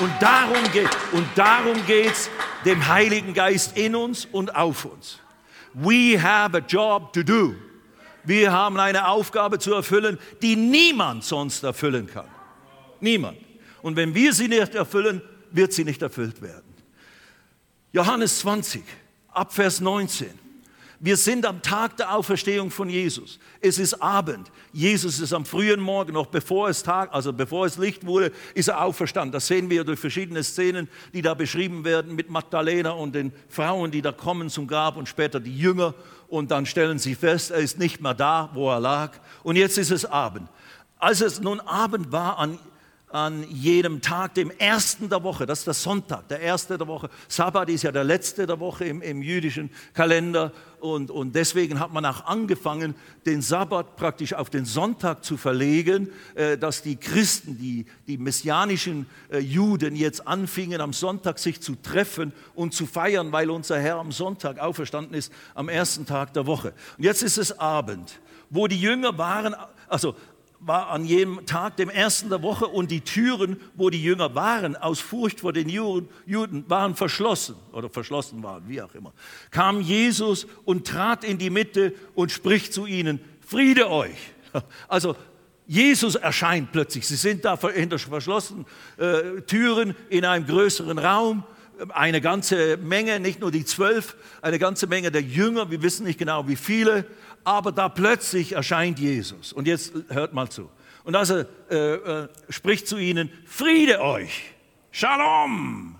Und 0.00 0.12
darum 0.20 0.62
geht 0.72 0.90
und 1.12 1.26
darum 1.34 1.84
geht's 1.86 2.30
dem 2.64 2.86
Heiligen 2.86 3.34
Geist 3.34 3.76
in 3.76 3.96
uns 3.96 4.26
und 4.26 4.54
auf 4.54 4.84
uns. 4.84 5.18
We 5.74 6.20
have 6.20 6.56
a 6.56 6.60
job 6.60 7.12
to 7.12 7.22
do. 7.22 7.54
Wir 8.24 8.52
haben 8.52 8.78
eine 8.78 9.08
Aufgabe 9.08 9.58
zu 9.58 9.74
erfüllen, 9.74 10.18
die 10.42 10.54
niemand 10.54 11.24
sonst 11.24 11.62
erfüllen 11.62 12.06
kann. 12.06 12.28
Niemand. 13.00 13.47
Und 13.82 13.96
wenn 13.96 14.14
wir 14.14 14.32
sie 14.32 14.48
nicht 14.48 14.74
erfüllen, 14.74 15.22
wird 15.50 15.72
sie 15.72 15.84
nicht 15.84 16.02
erfüllt 16.02 16.42
werden. 16.42 16.74
Johannes 17.92 18.40
20, 18.40 18.82
Abvers 19.28 19.80
19. 19.80 20.28
Wir 21.00 21.16
sind 21.16 21.46
am 21.46 21.62
Tag 21.62 21.96
der 21.96 22.12
Auferstehung 22.12 22.72
von 22.72 22.90
Jesus. 22.90 23.38
Es 23.60 23.78
ist 23.78 24.02
Abend. 24.02 24.50
Jesus 24.72 25.20
ist 25.20 25.32
am 25.32 25.46
frühen 25.46 25.78
Morgen, 25.78 26.12
noch 26.12 26.26
bevor 26.26 26.68
es 26.68 26.82
Tag, 26.82 27.14
also 27.14 27.32
bevor 27.32 27.66
es 27.66 27.78
Licht 27.78 28.04
wurde, 28.04 28.32
ist 28.54 28.66
er 28.66 28.82
auferstanden. 28.82 29.30
Das 29.30 29.46
sehen 29.46 29.70
wir 29.70 29.84
durch 29.84 30.00
verschiedene 30.00 30.42
Szenen, 30.42 30.88
die 31.14 31.22
da 31.22 31.34
beschrieben 31.34 31.84
werden 31.84 32.16
mit 32.16 32.30
Magdalena 32.30 32.90
und 32.90 33.14
den 33.14 33.32
Frauen, 33.48 33.92
die 33.92 34.02
da 34.02 34.10
kommen 34.10 34.50
zum 34.50 34.66
Grab 34.66 34.96
und 34.96 35.08
später 35.08 35.38
die 35.38 35.56
Jünger. 35.56 35.94
Und 36.26 36.50
dann 36.50 36.66
stellen 36.66 36.98
sie 36.98 37.14
fest, 37.14 37.52
er 37.52 37.58
ist 37.58 37.78
nicht 37.78 38.00
mehr 38.00 38.14
da, 38.14 38.50
wo 38.54 38.68
er 38.68 38.80
lag. 38.80 39.12
Und 39.44 39.54
jetzt 39.54 39.78
ist 39.78 39.92
es 39.92 40.04
Abend. 40.04 40.48
Als 40.98 41.20
es 41.20 41.40
nun 41.40 41.60
Abend 41.60 42.10
war 42.10 42.38
an 42.38 42.58
an 43.10 43.44
jedem 43.50 44.00
Tag, 44.02 44.34
dem 44.34 44.50
ersten 44.50 45.08
der 45.08 45.22
Woche, 45.22 45.46
das 45.46 45.60
ist 45.60 45.66
der 45.66 45.74
Sonntag, 45.74 46.28
der 46.28 46.40
erste 46.40 46.76
der 46.76 46.86
Woche. 46.86 47.08
Sabbat 47.28 47.70
ist 47.70 47.82
ja 47.82 47.92
der 47.92 48.04
letzte 48.04 48.46
der 48.46 48.60
Woche 48.60 48.84
im, 48.84 49.00
im 49.00 49.22
jüdischen 49.22 49.70
Kalender 49.94 50.52
und, 50.80 51.10
und 51.10 51.34
deswegen 51.34 51.80
hat 51.80 51.92
man 51.92 52.04
auch 52.04 52.26
angefangen, 52.26 52.94
den 53.26 53.42
Sabbat 53.42 53.96
praktisch 53.96 54.34
auf 54.34 54.50
den 54.50 54.64
Sonntag 54.64 55.24
zu 55.24 55.36
verlegen, 55.36 56.10
äh, 56.34 56.56
dass 56.56 56.82
die 56.82 56.96
Christen, 56.96 57.58
die, 57.58 57.86
die 58.06 58.18
messianischen 58.18 59.06
äh, 59.30 59.38
Juden 59.38 59.96
jetzt 59.96 60.26
anfingen, 60.26 60.80
am 60.80 60.92
Sonntag 60.92 61.38
sich 61.38 61.60
zu 61.60 61.74
treffen 61.76 62.32
und 62.54 62.74
zu 62.74 62.86
feiern, 62.86 63.32
weil 63.32 63.50
unser 63.50 63.80
Herr 63.80 63.96
am 63.96 64.12
Sonntag 64.12 64.58
auferstanden 64.58 65.14
ist, 65.14 65.32
am 65.54 65.68
ersten 65.68 66.06
Tag 66.06 66.32
der 66.34 66.46
Woche. 66.46 66.74
Und 66.96 67.04
jetzt 67.04 67.22
ist 67.22 67.38
es 67.38 67.58
Abend, 67.58 68.20
wo 68.50 68.66
die 68.66 68.80
Jünger 68.80 69.18
waren, 69.18 69.54
also 69.88 70.14
war 70.60 70.88
an 70.90 71.04
jedem 71.04 71.46
Tag, 71.46 71.76
dem 71.76 71.88
ersten 71.88 72.30
der 72.30 72.42
Woche, 72.42 72.66
und 72.66 72.90
die 72.90 73.00
Türen, 73.00 73.60
wo 73.74 73.90
die 73.90 74.02
Jünger 74.02 74.34
waren, 74.34 74.76
aus 74.76 75.00
Furcht 75.00 75.40
vor 75.40 75.52
den 75.52 75.68
Juden, 75.68 76.08
waren 76.68 76.96
verschlossen 76.96 77.56
oder 77.72 77.88
verschlossen 77.88 78.42
waren, 78.42 78.68
wie 78.68 78.82
auch 78.82 78.94
immer. 78.94 79.12
Kam 79.50 79.80
Jesus 79.80 80.46
und 80.64 80.86
trat 80.86 81.24
in 81.24 81.38
die 81.38 81.50
Mitte 81.50 81.94
und 82.14 82.32
spricht 82.32 82.72
zu 82.72 82.86
ihnen, 82.86 83.20
Friede 83.46 83.90
euch. 83.90 84.32
Also 84.88 85.14
Jesus 85.66 86.14
erscheint 86.14 86.72
plötzlich. 86.72 87.06
Sie 87.06 87.16
sind 87.16 87.44
da 87.44 87.58
hinter 87.60 87.98
verschlossenen 87.98 88.64
äh, 88.96 89.42
Türen 89.42 89.94
in 90.08 90.24
einem 90.24 90.46
größeren 90.46 90.98
Raum. 90.98 91.44
Eine 91.90 92.22
ganze 92.22 92.78
Menge, 92.78 93.20
nicht 93.20 93.40
nur 93.40 93.50
die 93.50 93.66
zwölf, 93.66 94.16
eine 94.40 94.58
ganze 94.58 94.86
Menge 94.86 95.12
der 95.12 95.20
Jünger. 95.20 95.70
Wir 95.70 95.82
wissen 95.82 96.06
nicht 96.06 96.18
genau, 96.18 96.48
wie 96.48 96.56
viele. 96.56 97.04
Aber 97.44 97.72
da 97.72 97.88
plötzlich 97.88 98.52
erscheint 98.52 98.98
Jesus. 98.98 99.52
Und 99.52 99.66
jetzt 99.66 99.92
hört 100.08 100.32
mal 100.32 100.48
zu. 100.48 100.70
Und 101.04 101.16
also 101.16 101.44
äh, 101.70 101.76
äh, 101.76 102.28
spricht 102.50 102.86
zu 102.86 102.98
ihnen, 102.98 103.30
Friede 103.46 104.00
euch, 104.00 104.54
Shalom. 104.90 105.94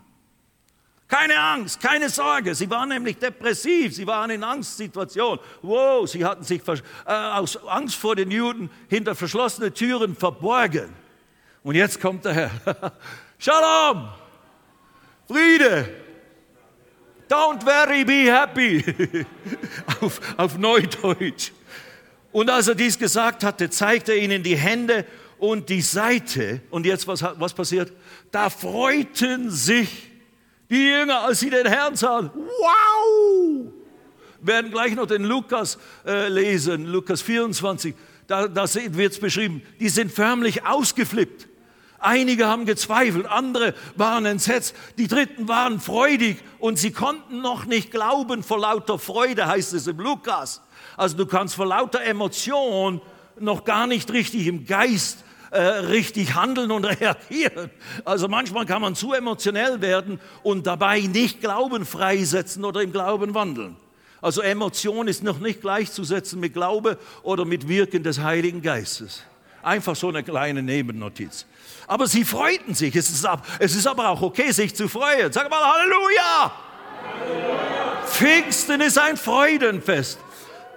Keine 1.06 1.38
Angst, 1.38 1.80
keine 1.80 2.10
Sorge. 2.10 2.54
Sie 2.54 2.68
waren 2.68 2.90
nämlich 2.90 3.16
depressiv, 3.16 3.94
sie 3.94 4.06
waren 4.06 4.30
in 4.30 4.44
Angstsituation. 4.44 5.38
Wow, 5.62 6.06
sie 6.06 6.24
hatten 6.24 6.42
sich 6.44 6.60
äh, 6.66 7.12
aus 7.12 7.56
Angst 7.66 7.94
vor 7.94 8.14
den 8.14 8.30
Juden 8.30 8.68
hinter 8.88 9.14
verschlossene 9.14 9.72
Türen 9.72 10.14
verborgen. 10.14 10.92
Und 11.62 11.76
jetzt 11.76 12.00
kommt 12.00 12.24
der 12.26 12.34
Herr. 12.34 12.50
Shalom, 13.38 14.08
Friede. 15.26 16.07
Don't 17.28 17.64
worry, 17.64 18.04
be 18.04 18.32
happy. 18.32 18.84
auf, 20.00 20.20
auf 20.36 20.58
Neudeutsch. 20.58 21.52
Und 22.32 22.50
als 22.50 22.68
er 22.68 22.74
dies 22.74 22.98
gesagt 22.98 23.44
hatte, 23.44 23.70
zeigte 23.70 24.12
er 24.12 24.18
ihnen 24.18 24.42
die 24.42 24.56
Hände 24.56 25.04
und 25.38 25.68
die 25.68 25.80
Seite. 25.80 26.60
Und 26.70 26.86
jetzt, 26.86 27.06
was, 27.06 27.22
was 27.22 27.54
passiert? 27.54 27.92
Da 28.30 28.50
freuten 28.50 29.50
sich 29.50 30.10
die 30.70 30.86
Jünger, 30.86 31.20
als 31.20 31.40
sie 31.40 31.50
den 31.50 31.66
Herrn 31.66 31.96
sahen. 31.96 32.30
Wow! 32.34 33.72
Werden 34.40 34.70
gleich 34.70 34.94
noch 34.94 35.06
den 35.06 35.24
Lukas 35.24 35.78
äh, 36.06 36.28
lesen, 36.28 36.86
Lukas 36.86 37.22
24. 37.22 37.94
Da, 38.26 38.46
da 38.46 38.66
wird 38.74 39.12
es 39.12 39.18
beschrieben. 39.18 39.62
Die 39.80 39.88
sind 39.88 40.12
förmlich 40.12 40.64
ausgeflippt. 40.64 41.47
Einige 41.98 42.46
haben 42.46 42.64
gezweifelt, 42.64 43.26
andere 43.26 43.74
waren 43.96 44.24
entsetzt, 44.24 44.74
die 44.98 45.08
Dritten 45.08 45.48
waren 45.48 45.80
freudig 45.80 46.38
und 46.60 46.78
sie 46.78 46.92
konnten 46.92 47.40
noch 47.40 47.64
nicht 47.64 47.90
glauben 47.90 48.44
vor 48.44 48.60
lauter 48.60 48.98
Freude, 48.98 49.46
heißt 49.46 49.72
es 49.74 49.88
im 49.88 49.98
Lukas. 49.98 50.62
Also 50.96 51.16
du 51.16 51.26
kannst 51.26 51.56
vor 51.56 51.66
lauter 51.66 52.02
Emotion 52.02 53.00
noch 53.40 53.64
gar 53.64 53.86
nicht 53.86 54.12
richtig 54.12 54.46
im 54.46 54.64
Geist 54.64 55.24
äh, 55.50 55.60
richtig 55.60 56.34
handeln 56.34 56.70
und 56.70 56.84
reagieren. 57.00 57.70
Also 58.04 58.28
manchmal 58.28 58.66
kann 58.66 58.82
man 58.82 58.94
zu 58.94 59.12
emotionell 59.12 59.80
werden 59.80 60.20
und 60.42 60.66
dabei 60.66 61.00
nicht 61.00 61.40
Glauben 61.40 61.86
freisetzen 61.86 62.64
oder 62.64 62.82
im 62.82 62.92
Glauben 62.92 63.34
wandeln. 63.34 63.76
Also 64.20 64.42
Emotion 64.42 65.08
ist 65.08 65.22
noch 65.22 65.38
nicht 65.38 65.60
gleichzusetzen 65.60 66.40
mit 66.40 66.52
Glaube 66.52 66.98
oder 67.22 67.44
mit 67.44 67.68
Wirken 67.68 68.02
des 68.02 68.20
Heiligen 68.20 68.62
Geistes. 68.62 69.22
Einfach 69.62 69.96
so 69.96 70.08
eine 70.08 70.22
kleine 70.22 70.62
Nebennotiz. 70.62 71.46
Aber 71.88 72.06
sie 72.06 72.24
freuten 72.24 72.74
sich. 72.74 72.94
Es 72.94 73.10
ist, 73.10 73.26
es 73.58 73.74
ist 73.74 73.86
aber 73.86 74.10
auch 74.10 74.22
okay, 74.22 74.52
sich 74.52 74.76
zu 74.76 74.88
freuen. 74.88 75.32
Sag 75.32 75.50
mal 75.50 75.60
Halleluja! 75.60 76.52
Halleluja! 77.02 78.06
Pfingsten 78.06 78.80
ist 78.80 78.98
ein 78.98 79.16
Freudenfest. 79.16 80.18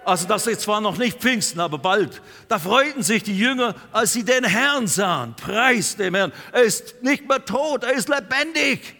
Also 0.03 0.27
das 0.27 0.47
ist 0.47 0.61
zwar 0.61 0.81
noch 0.81 0.97
nicht 0.97 1.19
Pfingsten, 1.19 1.59
aber 1.59 1.77
bald. 1.77 2.21
Da 2.47 2.57
freuten 2.57 3.03
sich 3.03 3.23
die 3.23 3.37
Jünger, 3.37 3.75
als 3.91 4.13
sie 4.13 4.23
den 4.23 4.43
Herrn 4.43 4.87
sahen. 4.87 5.35
Preis 5.35 5.95
dem 5.95 6.15
Herrn. 6.15 6.31
Er 6.51 6.63
ist 6.63 7.03
nicht 7.03 7.27
mehr 7.27 7.43
tot, 7.45 7.83
er 7.83 7.93
ist 7.93 8.09
lebendig. 8.09 8.95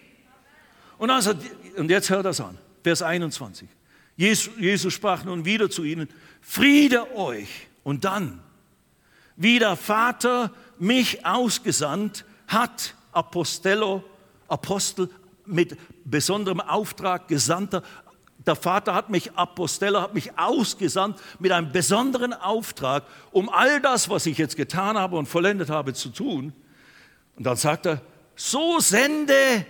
Und, 0.97 1.10
also, 1.10 1.34
und 1.78 1.89
jetzt 1.89 2.10
hört 2.10 2.26
das 2.26 2.39
an. 2.39 2.58
Vers 2.84 3.02
21. 3.02 3.67
Jesus, 4.15 4.54
Jesus 4.60 4.93
sprach 4.93 5.24
nun 5.24 5.45
wieder 5.45 5.69
zu 5.69 5.84
ihnen, 5.84 6.08
Friede 6.41 7.15
euch. 7.15 7.50
Und 7.84 8.06
dann, 8.06 8.39
wie 9.36 9.60
der 9.60 9.76
Vater 9.76 10.52
mich 10.80 11.26
ausgesandt 11.26 12.26
hat, 12.48 12.96
Apostello, 13.12 14.04
Apostel 14.48 15.10
mit 15.46 15.78
besonderem 16.06 16.62
Auftrag, 16.62 17.28
Gesandter, 17.28 17.84
der 18.46 18.56
Vater 18.56 18.96
hat 18.96 19.10
mich, 19.10 19.34
Aposteller 19.34 20.02
hat 20.02 20.13
mich 20.13 20.38
ausgesandt 20.38 21.20
mit 21.39 21.52
einem 21.52 21.72
besonderen 21.72 22.34
Auftrag, 22.34 23.04
um 23.32 23.50
all 23.50 23.80
das, 23.82 24.10
was 24.10 24.26
ich 24.26 24.38
jetzt 24.38 24.56
getan 24.56 24.98
habe 24.98 25.17
und 25.17 25.28
vollendet 25.28 25.70
habe, 25.70 25.94
zu 25.94 26.10
tun. 26.10 26.54
Und 27.36 27.44
dann 27.44 27.56
sagt 27.56 27.86
er, 27.86 28.02
so 28.36 28.80
sende 28.80 29.65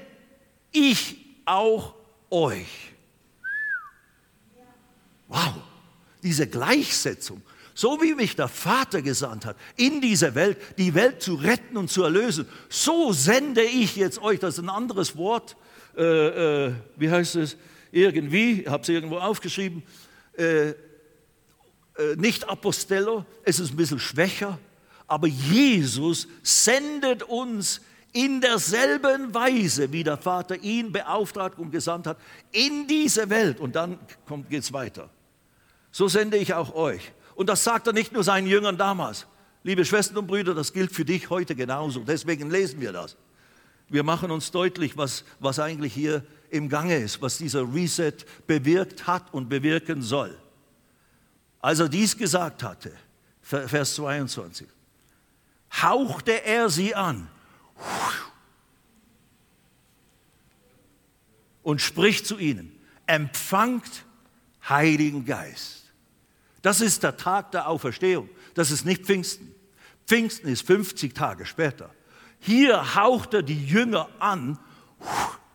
ich 0.72 1.18
auch 1.46 1.96
euch. 2.30 2.94
Wow, 5.28 5.54
diese 6.24 6.48
Gleichsetzung. 6.48 7.42
So 7.74 8.02
wie 8.02 8.14
mich 8.14 8.36
der 8.36 8.48
Vater 8.48 9.02
gesandt 9.02 9.46
hat, 9.46 9.56
in 9.76 10.02
diese 10.02 10.36
Welt, 10.36 10.58
die 10.78 10.94
Welt 10.94 11.22
zu 11.22 11.36
retten 11.36 11.78
und 11.78 11.90
zu 11.90 12.04
erlösen, 12.04 12.48
so 12.70 13.14
sende 13.14 13.64
ich 13.64 13.96
jetzt 13.96 14.22
euch. 14.22 14.40
Das 14.40 14.56
ist 14.56 14.64
ein 14.64 14.70
anderes 14.70 15.16
Wort. 15.16 15.56
Äh, 15.98 16.68
äh, 16.68 16.74
wie 16.98 17.10
heißt 17.10 17.36
es? 17.36 17.58
irgendwie, 17.92 18.62
ich 18.62 18.68
habe 18.68 18.84
es 18.84 18.90
irgendwo 18.90 19.18
aufgeschrieben, 19.18 19.84
äh, 20.38 20.70
äh, 20.70 20.76
nicht 22.16 22.48
Apostello, 22.50 23.26
es 23.44 23.60
ist 23.60 23.72
ein 23.72 23.78
bisschen 23.78 24.00
schwächer, 24.00 24.58
aber 25.08 25.28
Jesus 25.28 26.28
sendet 26.42 27.24
uns 27.24 27.82
in 28.14 28.42
derselben 28.42 29.34
Weise, 29.34 29.92
wie 29.92 30.04
der 30.04 30.18
Vater 30.18 30.58
ihn 30.58 30.92
beauftragt 30.92 31.60
und 31.60 31.72
gesandt 31.72 32.08
hat, 32.08 32.18
in 32.52 32.88
diese 32.88 33.30
Welt. 33.30 33.60
Und 33.60 33.76
dann 33.76 34.00
geht 34.50 34.64
es 34.64 34.74
weiter. 34.74 35.10
So 35.92 36.08
sende 36.08 36.38
ich 36.38 36.54
auch 36.54 36.74
euch. 36.76 37.14
Und 37.36 37.48
das 37.48 37.64
sagt 37.64 37.88
er 37.88 37.94
nicht 37.94 38.12
nur 38.14 38.24
seinen 38.24 38.48
Jüngern 38.48 38.78
damals. 38.78 39.28
Liebe 39.64 39.86
Schwestern 39.86 40.18
und 40.18 40.28
Brüder, 40.28 40.56
das 40.56 40.74
gilt 40.74 40.92
für 40.92 41.06
dich 41.06 41.30
heute 41.30 41.56
genauso. 41.56 42.02
Deswegen 42.02 42.50
lesen 42.50 42.82
wir 42.82 42.92
das. 42.92 43.16
Wir 43.90 44.04
machen 44.04 44.32
uns 44.32 44.52
deutlich, 44.52 44.98
was, 44.98 45.24
was 45.40 45.60
eigentlich 45.60 45.94
hier 45.94 46.26
im 46.50 46.70
Gange 46.70 46.98
ist, 46.98 47.22
was 47.22 47.38
dieser 47.38 47.62
Reset 47.74 48.14
bewirkt 48.48 49.06
hat 49.08 49.34
und 49.34 49.50
bewirken 49.50 50.02
soll. 50.02 50.38
Als 51.60 51.80
er 51.80 51.90
dies 51.90 52.18
gesagt 52.18 52.64
hatte, 52.64 52.92
Vers 53.42 53.96
22, 53.96 54.68
hauchte 55.82 56.44
er 56.46 56.70
sie 56.70 56.96
an 56.96 57.28
und 61.64 61.82
spricht 61.82 62.26
zu 62.26 62.38
ihnen, 62.38 62.80
empfangt 63.06 64.06
Heiligen 64.68 65.26
Geist. 65.26 65.91
Das 66.62 66.82
ist 66.82 67.04
der 67.04 67.18
Tag 67.18 67.52
der 67.52 67.68
Auferstehung. 67.68 68.30
Das 68.54 68.72
ist 68.72 68.86
nicht 68.86 69.06
Pfingsten. 69.06 69.54
Pfingsten 70.06 70.48
ist 70.48 70.66
50 70.68 71.14
Tage 71.14 71.46
später. 71.46 71.90
Hier 72.40 72.96
haucht 72.96 73.34
er 73.34 73.44
die 73.44 73.66
Jünger 73.66 74.10
an 74.20 74.60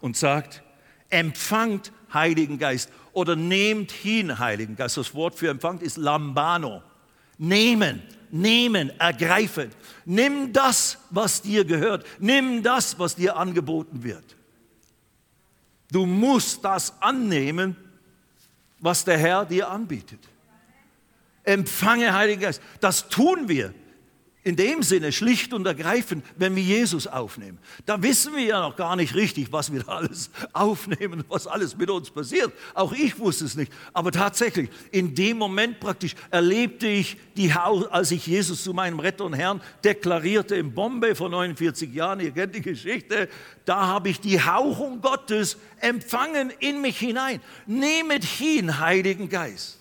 und 0.01 0.17
sagt, 0.17 0.63
empfangt 1.11 1.93
Heiligen 2.13 2.59
Geist 2.59 2.91
oder 3.13 3.37
nehmt 3.37 3.93
hin 3.93 4.39
Heiligen 4.39 4.77
Geist. 4.77 4.97
Das 4.97 5.15
Wort 5.15 5.35
für 5.35 5.49
empfangt 5.49 5.83
ist 5.83 5.97
lambano. 5.97 6.83
Nehmen, 7.39 8.03
nehmen, 8.31 8.91
ergreifen. 8.99 9.71
Nimm 10.05 10.53
das, 10.53 10.99
was 11.11 11.43
dir 11.43 11.65
gehört. 11.65 12.07
Nimm 12.19 12.63
das, 12.63 12.99
was 12.99 13.17
dir 13.17 13.37
angeboten 13.37 14.03
wird. 14.03 14.37
Du 15.91 16.07
musst 16.07 16.65
das 16.65 17.01
annehmen, 17.01 17.77
was 18.81 19.05
der 19.05 19.19
Herr 19.19 19.45
dir 19.45 19.71
anbietet. 19.71 20.21
Empfange 21.47 22.13
Heiligen 22.13 22.43
Geist. 22.43 22.61
Das 22.81 23.09
tun 23.09 23.49
wir 23.49 23.73
in 24.47 24.55
dem 24.55 24.85
Sinne 24.85 25.11
schlicht 25.11 25.53
und 25.53 25.67
ergreifend, 25.67 26.25
wenn 26.37 26.55
wir 26.55 26.63
Jesus 26.63 27.09
aufnehmen. 27.09 27.59
Da 27.85 28.01
wissen 28.01 28.37
wir 28.37 28.45
ja 28.45 28.61
noch 28.61 28.77
gar 28.77 28.95
nicht 28.95 29.17
richtig, 29.17 29.51
was 29.51 29.73
wir 29.73 29.83
da 29.83 29.97
alles 29.97 30.31
aufnehmen, 30.53 31.25
was 31.29 31.49
alles 31.49 31.77
mit 31.77 31.91
uns 31.91 32.13
passiert. 32.13 32.53
Auch 32.73 32.93
ich 32.93 33.19
wusste 33.19 33.45
es 33.45 33.57
nicht. 33.57 33.73
Aber 33.93 34.13
tatsächlich, 34.13 34.71
in 34.93 35.17
dem 35.17 35.39
Moment 35.39 35.81
praktisch 35.81 36.15
erlebte 36.31 36.87
ich, 36.87 37.17
die, 37.37 37.51
als 37.55 38.13
ich 38.13 38.25
Jesus 38.25 38.63
zu 38.63 38.73
meinem 38.73 39.01
Retter 39.01 39.25
und 39.25 39.33
Herrn 39.33 39.61
deklarierte 39.83 40.55
in 40.55 40.73
Bombay 40.73 41.17
vor 41.17 41.29
49 41.29 41.93
Jahren, 41.93 42.21
ihr 42.21 42.31
kennt 42.31 42.55
die 42.55 42.63
Geschichte, 42.63 43.29
da 43.65 43.89
habe 43.89 44.11
ich 44.11 44.21
die 44.21 44.41
Hauchung 44.41 45.01
Gottes 45.01 45.57
empfangen 45.81 46.53
in 46.61 46.81
mich 46.81 47.01
hinein. 47.01 47.41
Nehmet 47.67 48.23
hin, 48.23 48.79
Heiligen 48.79 49.29
Geist. 49.29 49.81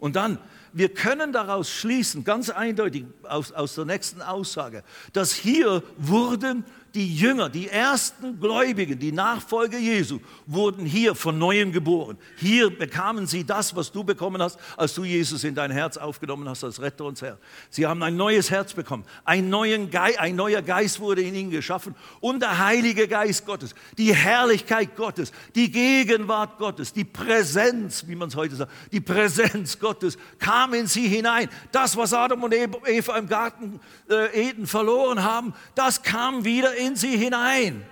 Und 0.00 0.16
dann 0.16 0.38
wir 0.72 0.88
können 0.88 1.32
daraus 1.32 1.70
schließen, 1.70 2.24
ganz 2.24 2.50
eindeutig 2.50 3.04
aus, 3.22 3.52
aus 3.52 3.74
der 3.74 3.84
nächsten 3.84 4.22
Aussage, 4.22 4.82
dass 5.12 5.32
hier 5.32 5.82
wurden 5.96 6.64
die 6.94 7.14
Jünger, 7.16 7.48
die 7.48 7.68
ersten 7.68 8.38
Gläubigen, 8.38 8.98
die 8.98 9.12
Nachfolger 9.12 9.78
Jesu, 9.78 10.20
wurden 10.46 10.84
hier 10.84 11.14
von 11.14 11.38
neuem 11.38 11.72
geboren. 11.72 12.18
Hier 12.36 12.76
bekamen 12.76 13.26
sie 13.26 13.44
das, 13.44 13.74
was 13.74 13.92
du 13.92 14.04
bekommen 14.04 14.42
hast, 14.42 14.58
als 14.76 14.94
du 14.94 15.04
Jesus 15.04 15.44
in 15.44 15.54
dein 15.54 15.70
Herz 15.70 15.96
aufgenommen 15.96 16.48
hast 16.48 16.64
als 16.64 16.80
Retter 16.80 17.04
und 17.04 17.20
Herr. 17.22 17.38
Sie 17.70 17.86
haben 17.86 18.02
ein 18.02 18.16
neues 18.16 18.50
Herz 18.50 18.74
bekommen. 18.74 19.04
Ein, 19.24 19.48
neuen 19.48 19.90
Ge 19.90 20.16
ein 20.16 20.36
neuer 20.36 20.62
Geist 20.62 21.00
wurde 21.00 21.22
in 21.22 21.34
ihnen 21.34 21.50
geschaffen. 21.50 21.94
Und 22.20 22.40
der 22.40 22.58
Heilige 22.58 23.08
Geist 23.08 23.46
Gottes, 23.46 23.74
die 23.96 24.14
Herrlichkeit 24.14 24.96
Gottes, 24.96 25.32
die 25.54 25.70
Gegenwart 25.70 26.58
Gottes, 26.58 26.92
die 26.92 27.04
Präsenz, 27.04 28.06
wie 28.06 28.16
man 28.16 28.28
es 28.28 28.36
heute 28.36 28.56
sagt, 28.56 28.72
die 28.90 29.00
Präsenz 29.00 29.78
Gottes 29.78 30.18
kam 30.38 30.74
in 30.74 30.86
sie 30.86 31.08
hinein. 31.08 31.48
Das, 31.70 31.96
was 31.96 32.12
Adam 32.12 32.42
und 32.42 32.54
Eva 32.54 33.16
im 33.16 33.28
Garten 33.28 33.80
äh, 34.10 34.48
Eden 34.48 34.66
verloren 34.66 35.22
haben, 35.22 35.54
das 35.74 36.02
kam 36.02 36.44
wieder 36.44 36.74
in 36.82 36.96
sie 36.96 37.16
hinein. 37.16 37.84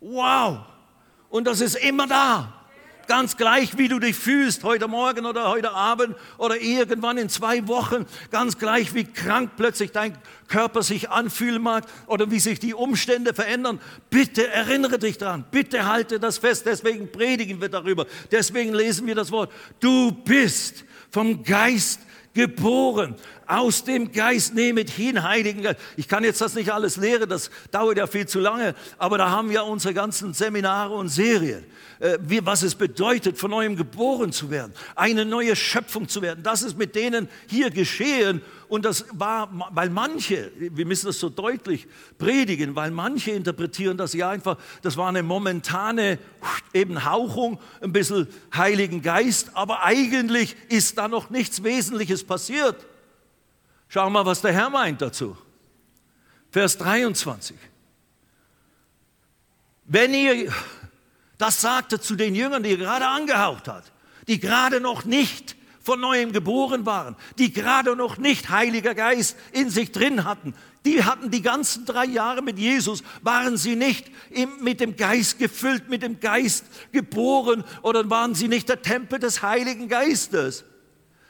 Wow! 0.00 0.60
Und 1.28 1.46
das 1.46 1.60
ist 1.60 1.76
immer 1.76 2.06
da. 2.06 2.52
Ganz 3.06 3.36
gleich, 3.36 3.76
wie 3.76 3.88
du 3.88 3.98
dich 3.98 4.14
fühlst, 4.14 4.62
heute 4.62 4.86
Morgen 4.86 5.26
oder 5.26 5.48
heute 5.48 5.72
Abend 5.72 6.14
oder 6.38 6.60
irgendwann 6.60 7.18
in 7.18 7.28
zwei 7.28 7.66
Wochen, 7.66 8.06
ganz 8.30 8.56
gleich, 8.56 8.94
wie 8.94 9.02
krank 9.02 9.52
plötzlich 9.56 9.90
dein 9.90 10.16
Körper 10.46 10.84
sich 10.84 11.10
anfühlen 11.10 11.60
mag 11.60 11.86
oder 12.06 12.30
wie 12.30 12.38
sich 12.38 12.60
die 12.60 12.72
Umstände 12.72 13.34
verändern. 13.34 13.80
Bitte 14.10 14.46
erinnere 14.46 15.00
dich 15.00 15.18
daran, 15.18 15.44
bitte 15.50 15.86
halte 15.86 16.20
das 16.20 16.38
fest. 16.38 16.66
Deswegen 16.66 17.10
predigen 17.10 17.60
wir 17.60 17.68
darüber, 17.68 18.06
deswegen 18.30 18.74
lesen 18.74 19.08
wir 19.08 19.16
das 19.16 19.32
Wort. 19.32 19.50
Du 19.80 20.12
bist 20.12 20.84
vom 21.10 21.42
Geist 21.42 22.00
geboren. 22.34 23.14
Aus 23.46 23.82
dem 23.82 24.12
Geist 24.12 24.54
nehmet 24.54 24.90
hin, 24.90 25.22
Heiligen 25.22 25.62
Geist. 25.62 25.80
Ich 25.96 26.06
kann 26.06 26.22
jetzt 26.22 26.40
das 26.40 26.54
nicht 26.54 26.72
alles 26.72 26.96
lehren, 26.96 27.28
das 27.28 27.50
dauert 27.70 27.98
ja 27.98 28.06
viel 28.06 28.26
zu 28.26 28.38
lange, 28.38 28.74
aber 28.98 29.18
da 29.18 29.30
haben 29.30 29.50
wir 29.50 29.64
unsere 29.64 29.92
ganzen 29.92 30.32
Seminare 30.32 30.94
und 30.94 31.08
Serien, 31.08 31.64
äh, 31.98 32.18
was 32.44 32.62
es 32.62 32.76
bedeutet, 32.76 33.38
von 33.38 33.50
neuem 33.50 33.74
geboren 33.74 34.32
zu 34.32 34.50
werden, 34.50 34.72
eine 34.94 35.24
neue 35.24 35.56
Schöpfung 35.56 36.08
zu 36.08 36.22
werden. 36.22 36.44
Das 36.44 36.62
ist 36.62 36.78
mit 36.78 36.94
denen 36.94 37.28
hier 37.48 37.70
geschehen 37.70 38.42
und 38.70 38.84
das 38.84 39.04
war, 39.10 39.50
weil 39.72 39.90
manche, 39.90 40.52
wir 40.56 40.86
müssen 40.86 41.06
das 41.06 41.18
so 41.18 41.28
deutlich 41.28 41.88
predigen, 42.18 42.76
weil 42.76 42.92
manche 42.92 43.32
interpretieren 43.32 43.96
das 43.96 44.12
ja 44.12 44.30
einfach, 44.30 44.58
das 44.82 44.96
war 44.96 45.08
eine 45.08 45.24
momentane 45.24 46.20
eben 46.72 47.04
Hauchung, 47.04 47.58
ein 47.80 47.92
bisschen 47.92 48.28
Heiligen 48.54 49.02
Geist, 49.02 49.50
aber 49.54 49.82
eigentlich 49.82 50.54
ist 50.68 50.98
da 50.98 51.08
noch 51.08 51.30
nichts 51.30 51.64
Wesentliches 51.64 52.22
passiert. 52.22 52.86
Schau 53.88 54.08
mal, 54.08 54.24
was 54.24 54.40
der 54.40 54.52
Herr 54.52 54.70
meint 54.70 55.02
dazu. 55.02 55.36
Vers 56.52 56.78
23. 56.78 57.56
Wenn 59.86 60.14
ihr, 60.14 60.52
das 61.38 61.60
sagte 61.60 62.00
zu 62.00 62.14
den 62.14 62.36
Jüngern, 62.36 62.62
die 62.62 62.70
er 62.70 62.76
gerade 62.76 63.08
angehaucht 63.08 63.66
hat, 63.66 63.90
die 64.28 64.38
gerade 64.38 64.80
noch 64.80 65.04
nicht 65.04 65.56
von 65.90 65.98
neuem 65.98 66.30
geboren 66.30 66.86
waren, 66.86 67.16
die 67.36 67.52
gerade 67.52 67.96
noch 67.96 68.16
nicht 68.16 68.48
Heiliger 68.48 68.94
Geist 68.94 69.36
in 69.50 69.70
sich 69.70 69.90
drin 69.90 70.22
hatten, 70.22 70.54
die 70.84 71.02
hatten 71.02 71.32
die 71.32 71.42
ganzen 71.42 71.84
drei 71.84 72.04
Jahre 72.04 72.42
mit 72.42 72.60
Jesus, 72.60 73.02
waren 73.22 73.56
sie 73.56 73.74
nicht 73.74 74.08
mit 74.60 74.78
dem 74.78 74.94
Geist 74.94 75.40
gefüllt, 75.40 75.88
mit 75.88 76.04
dem 76.04 76.20
Geist 76.20 76.64
geboren 76.92 77.64
oder 77.82 78.08
waren 78.08 78.36
sie 78.36 78.46
nicht 78.46 78.68
der 78.68 78.82
Tempel 78.82 79.18
des 79.18 79.42
Heiligen 79.42 79.88
Geistes. 79.88 80.64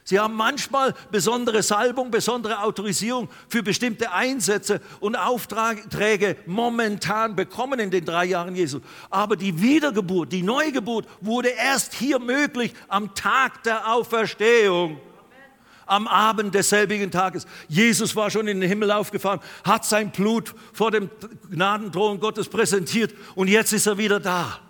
Sie 0.04 0.18
haben 0.18 0.34
manchmal 0.34 0.94
besondere 1.10 1.62
Salbung, 1.62 2.10
besondere 2.10 2.62
Autorisierung 2.62 3.28
für 3.48 3.62
bestimmte 3.62 4.12
Einsätze 4.12 4.80
und 4.98 5.14
Aufträge 5.14 6.36
momentan 6.46 7.36
bekommen 7.36 7.78
in 7.80 7.90
den 7.90 8.04
drei 8.04 8.24
Jahren 8.24 8.56
Jesu. 8.56 8.80
Aber 9.10 9.36
die 9.36 9.60
Wiedergeburt, 9.60 10.32
die 10.32 10.42
Neugeburt 10.42 11.06
wurde 11.20 11.50
erst 11.50 11.94
hier 11.94 12.18
möglich 12.18 12.72
am 12.88 13.14
Tag 13.14 13.62
der 13.62 13.92
Auferstehung 13.92 15.00
am 15.90 16.06
Abend 16.06 16.54
desselbigen 16.54 17.10
Tages. 17.10 17.46
Jesus 17.66 18.14
war 18.14 18.30
schon 18.30 18.46
in 18.46 18.60
den 18.60 18.68
Himmel 18.68 18.92
aufgefahren, 18.92 19.40
hat 19.64 19.84
sein 19.84 20.12
Blut 20.12 20.54
vor 20.72 20.92
dem 20.92 21.10
Gnadenthron 21.50 22.20
Gottes 22.20 22.48
präsentiert 22.48 23.12
und 23.34 23.48
jetzt 23.48 23.72
ist 23.72 23.86
er 23.86 23.98
wieder 23.98 24.20
da. 24.20 24.60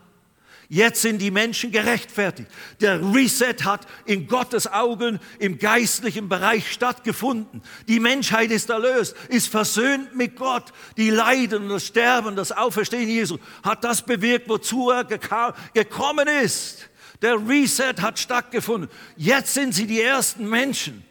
Jetzt 0.73 1.03
sind 1.03 1.19
die 1.19 1.33
Menschen 1.33 1.73
gerechtfertigt. 1.73 2.49
Der 2.81 3.01
Reset 3.13 3.65
hat 3.65 3.89
in 4.05 4.29
Gottes 4.29 4.69
Augen 4.69 5.19
im 5.41 5.59
geistlichen 5.59 6.29
Bereich 6.29 6.71
stattgefunden. 6.71 7.61
Die 7.89 7.99
Menschheit 7.99 8.53
ist 8.53 8.71
erlöst, 8.71 9.17
ist 9.31 9.49
versöhnt 9.49 10.15
mit 10.15 10.37
Gott. 10.37 10.73
Die 10.97 11.11
Leiden, 11.11 11.69
das 11.69 11.87
Sterben, 11.87 12.37
das 12.37 12.53
Auferstehen 12.53 13.09
Jesu 13.09 13.39
hat 13.65 13.83
das 13.83 14.03
bewirkt, 14.03 14.49
wozu 14.49 14.91
er 14.91 15.03
gekommen 15.03 16.29
ist. 16.45 16.89
Der 17.21 17.35
Reset 17.49 17.95
hat 18.01 18.21
stattgefunden. 18.21 18.89
Jetzt 19.17 19.55
sind 19.55 19.75
sie 19.75 19.89
die 19.89 20.01
ersten 20.01 20.49
Menschen, 20.49 21.05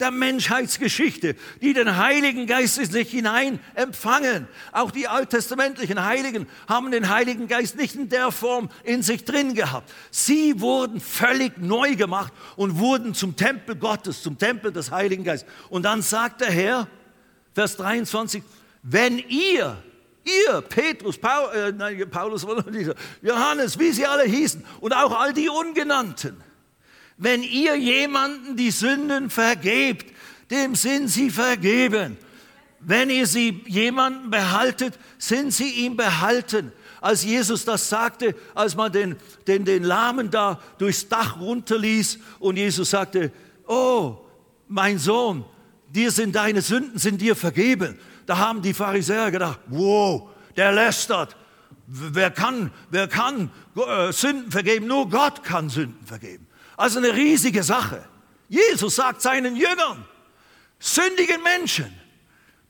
der 0.00 0.10
Menschheitsgeschichte, 0.10 1.36
die 1.60 1.72
den 1.72 1.96
Heiligen 1.96 2.46
Geist 2.46 2.78
in 2.78 2.90
sich 2.90 3.10
hinein 3.10 3.60
empfangen. 3.74 4.48
Auch 4.72 4.90
die 4.90 5.08
alttestamentlichen 5.08 6.04
Heiligen 6.04 6.46
haben 6.68 6.90
den 6.90 7.08
Heiligen 7.08 7.48
Geist 7.48 7.76
nicht 7.76 7.94
in 7.94 8.08
der 8.08 8.32
Form 8.32 8.70
in 8.82 9.02
sich 9.02 9.24
drin 9.24 9.54
gehabt. 9.54 9.92
Sie 10.10 10.60
wurden 10.60 11.00
völlig 11.00 11.58
neu 11.58 11.96
gemacht 11.96 12.32
und 12.56 12.78
wurden 12.78 13.14
zum 13.14 13.36
Tempel 13.36 13.76
Gottes, 13.76 14.22
zum 14.22 14.38
Tempel 14.38 14.72
des 14.72 14.90
Heiligen 14.90 15.24
Geistes. 15.24 15.50
Und 15.70 15.84
dann 15.84 16.02
sagt 16.02 16.40
der 16.40 16.50
Herr, 16.50 16.88
Vers 17.52 17.76
23, 17.76 18.42
wenn 18.82 19.18
ihr 19.18 19.76
Ihr, 20.24 20.62
Petrus, 20.62 21.18
Paul, 21.18 21.54
äh, 21.54 21.72
nein, 21.72 22.08
Paulus, 22.10 22.46
Johannes, 23.20 23.78
wie 23.78 23.92
sie 23.92 24.06
alle 24.06 24.24
hießen 24.24 24.64
und 24.80 24.94
auch 24.94 25.20
all 25.20 25.34
die 25.34 25.50
Ungenannten, 25.50 26.42
wenn 27.24 27.42
ihr 27.42 27.74
jemanden 27.74 28.54
die 28.54 28.70
Sünden 28.70 29.30
vergebt, 29.30 30.14
dem 30.50 30.74
sind 30.74 31.08
sie 31.08 31.30
vergeben. 31.30 32.18
Wenn 32.80 33.08
ihr 33.08 33.26
sie 33.26 33.62
jemanden 33.66 34.28
behaltet, 34.28 34.98
sind 35.16 35.50
sie 35.50 35.70
ihm 35.70 35.96
behalten. 35.96 36.70
Als 37.00 37.24
Jesus 37.24 37.64
das 37.64 37.88
sagte, 37.88 38.34
als 38.54 38.76
man 38.76 38.92
den, 38.92 39.16
den, 39.46 39.64
den 39.64 39.84
Lahmen 39.84 40.30
da 40.30 40.60
durchs 40.76 41.08
Dach 41.08 41.40
runterließ 41.40 42.18
und 42.40 42.58
Jesus 42.58 42.90
sagte, 42.90 43.32
oh, 43.66 44.18
mein 44.68 44.98
Sohn, 44.98 45.46
dir 45.88 46.10
sind 46.10 46.36
deine 46.36 46.60
Sünden, 46.60 46.98
sind 46.98 47.22
dir 47.22 47.34
vergeben. 47.34 47.98
Da 48.26 48.36
haben 48.36 48.60
die 48.60 48.74
Pharisäer 48.74 49.30
gedacht, 49.30 49.60
wow, 49.68 50.28
der 50.58 50.72
lästert. 50.72 51.36
Wer 51.86 52.30
kann, 52.30 52.70
wer 52.90 53.08
kann 53.08 53.50
äh, 53.76 54.12
Sünden 54.12 54.52
vergeben? 54.52 54.88
Nur 54.88 55.08
Gott 55.08 55.42
kann 55.42 55.70
Sünden 55.70 56.04
vergeben. 56.06 56.46
Also 56.76 56.98
eine 56.98 57.14
riesige 57.14 57.62
Sache. 57.62 58.04
Jesus 58.48 58.96
sagt 58.96 59.22
seinen 59.22 59.56
Jüngern, 59.56 60.04
sündigen 60.78 61.42
Menschen, 61.42 61.92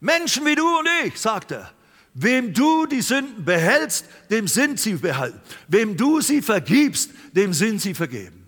Menschen 0.01 0.45
wie 0.47 0.55
du 0.55 0.79
und 0.79 0.89
ich, 1.05 1.19
sagt 1.19 1.53
er, 1.53 1.71
wem 2.15 2.55
du 2.55 2.87
die 2.87 3.03
Sünden 3.03 3.45
behältst, 3.45 4.07
dem 4.31 4.47
sind 4.47 4.79
sie 4.79 4.95
behalten. 4.95 5.41
Wem 5.69 5.97
du 5.97 6.21
sie 6.21 6.43
vergibst, 6.43 7.11
dem 7.33 7.53
sind 7.53 7.81
sie 7.81 7.95
vergeben. 7.95 8.45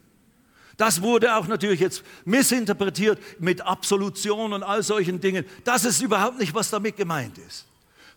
Das 0.76 1.00
wurde 1.00 1.34
auch 1.34 1.46
natürlich 1.46 1.80
jetzt 1.80 2.02
missinterpretiert 2.24 3.18
mit 3.40 3.62
Absolution 3.62 4.52
und 4.52 4.62
all 4.62 4.82
solchen 4.82 5.20
Dingen. 5.20 5.44
Das 5.64 5.84
ist 5.84 6.02
überhaupt 6.02 6.38
nicht, 6.38 6.54
was 6.54 6.70
damit 6.70 6.96
gemeint 6.96 7.38
ist. 7.38 7.64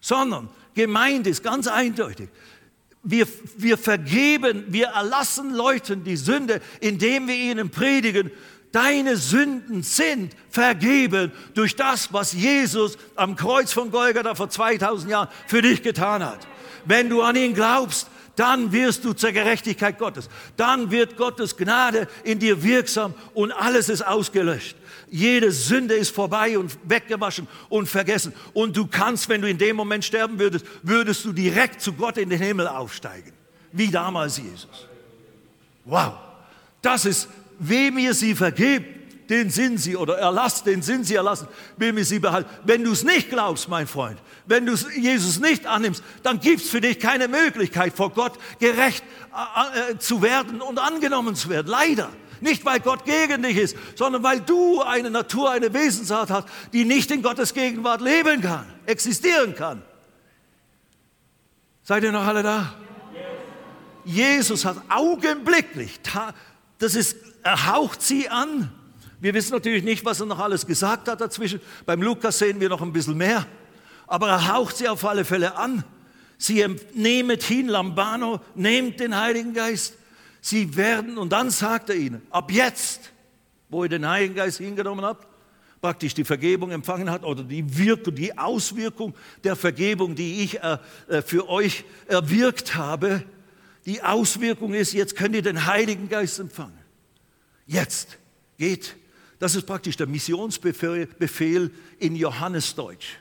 Sondern 0.01 0.49
gemeint 0.73 1.25
ist 1.25 1.41
ganz 1.41 1.67
eindeutig, 1.67 2.29
wir, 3.09 3.27
wir 3.57 3.77
vergeben, 3.77 4.65
wir 4.67 4.87
erlassen 4.87 5.53
Leuten 5.53 6.03
die 6.03 6.17
Sünde, 6.17 6.61
indem 6.79 7.27
wir 7.27 7.35
ihnen 7.35 7.69
predigen, 7.69 8.31
deine 8.71 9.17
Sünden 9.17 9.83
sind 9.83 10.35
vergeben 10.49 11.31
durch 11.55 11.75
das, 11.75 12.13
was 12.13 12.33
Jesus 12.33 12.97
am 13.15 13.35
Kreuz 13.35 13.73
von 13.73 13.91
Golgatha 13.91 14.35
vor 14.35 14.49
2000 14.49 15.11
Jahren 15.11 15.27
für 15.47 15.61
dich 15.61 15.81
getan 15.81 16.23
hat. 16.23 16.47
Wenn 16.85 17.09
du 17.09 17.21
an 17.21 17.35
ihn 17.35 17.53
glaubst, 17.53 18.07
dann 18.35 18.71
wirst 18.71 19.03
du 19.03 19.13
zur 19.13 19.31
Gerechtigkeit 19.33 19.99
Gottes. 19.99 20.29
Dann 20.55 20.91
wird 20.91 21.17
Gottes 21.17 21.57
Gnade 21.57 22.07
in 22.23 22.39
dir 22.39 22.63
wirksam 22.63 23.13
und 23.33 23.51
alles 23.51 23.89
ist 23.89 24.05
ausgelöscht. 24.05 24.77
Jede 25.11 25.51
Sünde 25.51 25.95
ist 25.95 26.13
vorbei 26.13 26.57
und 26.57 26.77
weggewaschen 26.83 27.47
und 27.69 27.87
vergessen. 27.87 28.33
Und 28.53 28.77
du 28.77 28.87
kannst, 28.87 29.29
wenn 29.29 29.41
du 29.41 29.49
in 29.49 29.57
dem 29.57 29.75
Moment 29.75 30.05
sterben 30.05 30.39
würdest, 30.39 30.65
würdest 30.83 31.25
du 31.25 31.31
direkt 31.31 31.81
zu 31.81 31.93
Gott 31.93 32.17
in 32.17 32.29
den 32.29 32.39
Himmel 32.39 32.67
aufsteigen. 32.67 33.31
Wie 33.71 33.87
damals 33.87 34.37
Jesus. 34.37 34.87
Wow. 35.85 36.13
Das 36.81 37.05
ist, 37.05 37.27
wem 37.59 37.97
ihr 37.97 38.13
sie 38.13 38.35
vergebt, 38.35 38.99
den 39.29 39.49
sind 39.51 39.77
sie 39.77 39.95
oder 39.95 40.17
erlasst, 40.17 40.65
den 40.65 40.81
sind 40.81 41.05
sie 41.05 41.15
erlassen, 41.15 41.47
wem 41.77 41.97
ihr 41.97 42.05
sie 42.05 42.19
behalten. 42.19 42.49
Wenn 42.63 42.83
du 42.83 42.91
es 42.91 43.03
nicht 43.03 43.29
glaubst, 43.29 43.69
mein 43.69 43.85
Freund, 43.85 44.17
wenn 44.47 44.65
du 44.65 44.73
Jesus 44.99 45.39
nicht 45.39 45.67
annimmst, 45.67 46.03
dann 46.23 46.39
gibt 46.39 46.61
es 46.61 46.69
für 46.69 46.81
dich 46.81 46.99
keine 46.99 47.27
Möglichkeit, 47.27 47.93
vor 47.95 48.11
Gott 48.11 48.33
gerecht 48.59 49.03
äh, 49.31 49.91
äh, 49.91 49.99
zu 49.99 50.23
werden 50.23 50.61
und 50.61 50.79
angenommen 50.79 51.35
zu 51.35 51.49
werden. 51.49 51.67
Leider. 51.67 52.09
Nicht, 52.41 52.65
weil 52.65 52.79
Gott 52.79 53.05
gegen 53.05 53.43
dich 53.43 53.57
ist, 53.57 53.77
sondern 53.95 54.23
weil 54.23 54.41
du 54.41 54.81
eine 54.81 55.09
Natur, 55.09 55.51
eine 55.51 55.73
Wesensart 55.73 56.29
hast, 56.29 56.47
die 56.73 56.85
nicht 56.85 57.11
in 57.11 57.21
Gottes 57.21 57.53
Gegenwart 57.53 58.01
leben 58.01 58.41
kann, 58.41 58.65
existieren 58.85 59.55
kann. 59.55 59.81
Seid 61.83 62.03
ihr 62.03 62.11
noch 62.11 62.25
alle 62.25 62.43
da? 62.43 62.73
Jesus 64.05 64.65
hat 64.65 64.77
augenblicklich, 64.89 65.99
das 66.77 66.95
ist, 66.95 67.17
er 67.43 67.67
haucht 67.67 68.01
sie 68.01 68.29
an. 68.29 68.71
Wir 69.19 69.33
wissen 69.33 69.53
natürlich 69.53 69.83
nicht, 69.83 70.05
was 70.05 70.19
er 70.19 70.25
noch 70.25 70.39
alles 70.39 70.65
gesagt 70.65 71.07
hat 71.09 71.19
dazwischen. 71.19 71.59
Beim 71.85 72.01
Lukas 72.01 72.39
sehen 72.39 72.59
wir 72.59 72.69
noch 72.69 72.81
ein 72.81 72.93
bisschen 72.93 73.17
mehr. 73.17 73.45
Aber 74.07 74.29
er 74.29 74.53
haucht 74.53 74.77
sie 74.77 74.87
auf 74.87 75.05
alle 75.05 75.25
Fälle 75.25 75.55
an. 75.57 75.83
Sie 76.37 76.65
nehmet 76.93 77.43
hin, 77.43 77.67
Lambano, 77.67 78.39
nehmt 78.55 78.99
den 78.99 79.19
Heiligen 79.19 79.53
Geist. 79.53 79.95
Sie 80.41 80.75
werden, 80.75 81.17
und 81.17 81.31
dann 81.31 81.49
sagt 81.49 81.89
er 81.89 81.95
ihnen, 81.95 82.21
ab 82.29 82.51
jetzt, 82.51 83.11
wo 83.69 83.83
ihr 83.83 83.89
den 83.89 84.07
Heiligen 84.07 84.35
Geist 84.35 84.57
hingenommen 84.57 85.05
habt, 85.05 85.27
praktisch 85.81 86.13
die 86.13 86.23
Vergebung 86.23 86.71
empfangen 86.71 87.09
hat 87.09 87.23
oder 87.23 87.43
die 87.43 87.77
Wirkung, 87.77 88.15
die 88.15 88.37
Auswirkung 88.37 89.15
der 89.43 89.55
Vergebung, 89.55 90.15
die 90.15 90.43
ich 90.43 90.61
äh, 90.61 90.77
äh, 91.07 91.21
für 91.21 91.49
euch 91.49 91.85
erwirkt 92.07 92.75
habe, 92.75 93.23
die 93.85 94.01
Auswirkung 94.01 94.73
ist, 94.73 94.93
jetzt 94.93 95.15
könnt 95.15 95.35
ihr 95.35 95.41
den 95.41 95.65
Heiligen 95.65 96.09
Geist 96.09 96.39
empfangen. 96.39 96.77
Jetzt 97.65 98.17
geht. 98.57 98.95
Das 99.39 99.55
ist 99.55 99.65
praktisch 99.65 99.95
der 99.95 100.07
Missionsbefehl 100.07 101.71
in 101.97 102.15
Johannesdeutsch. 102.15 103.17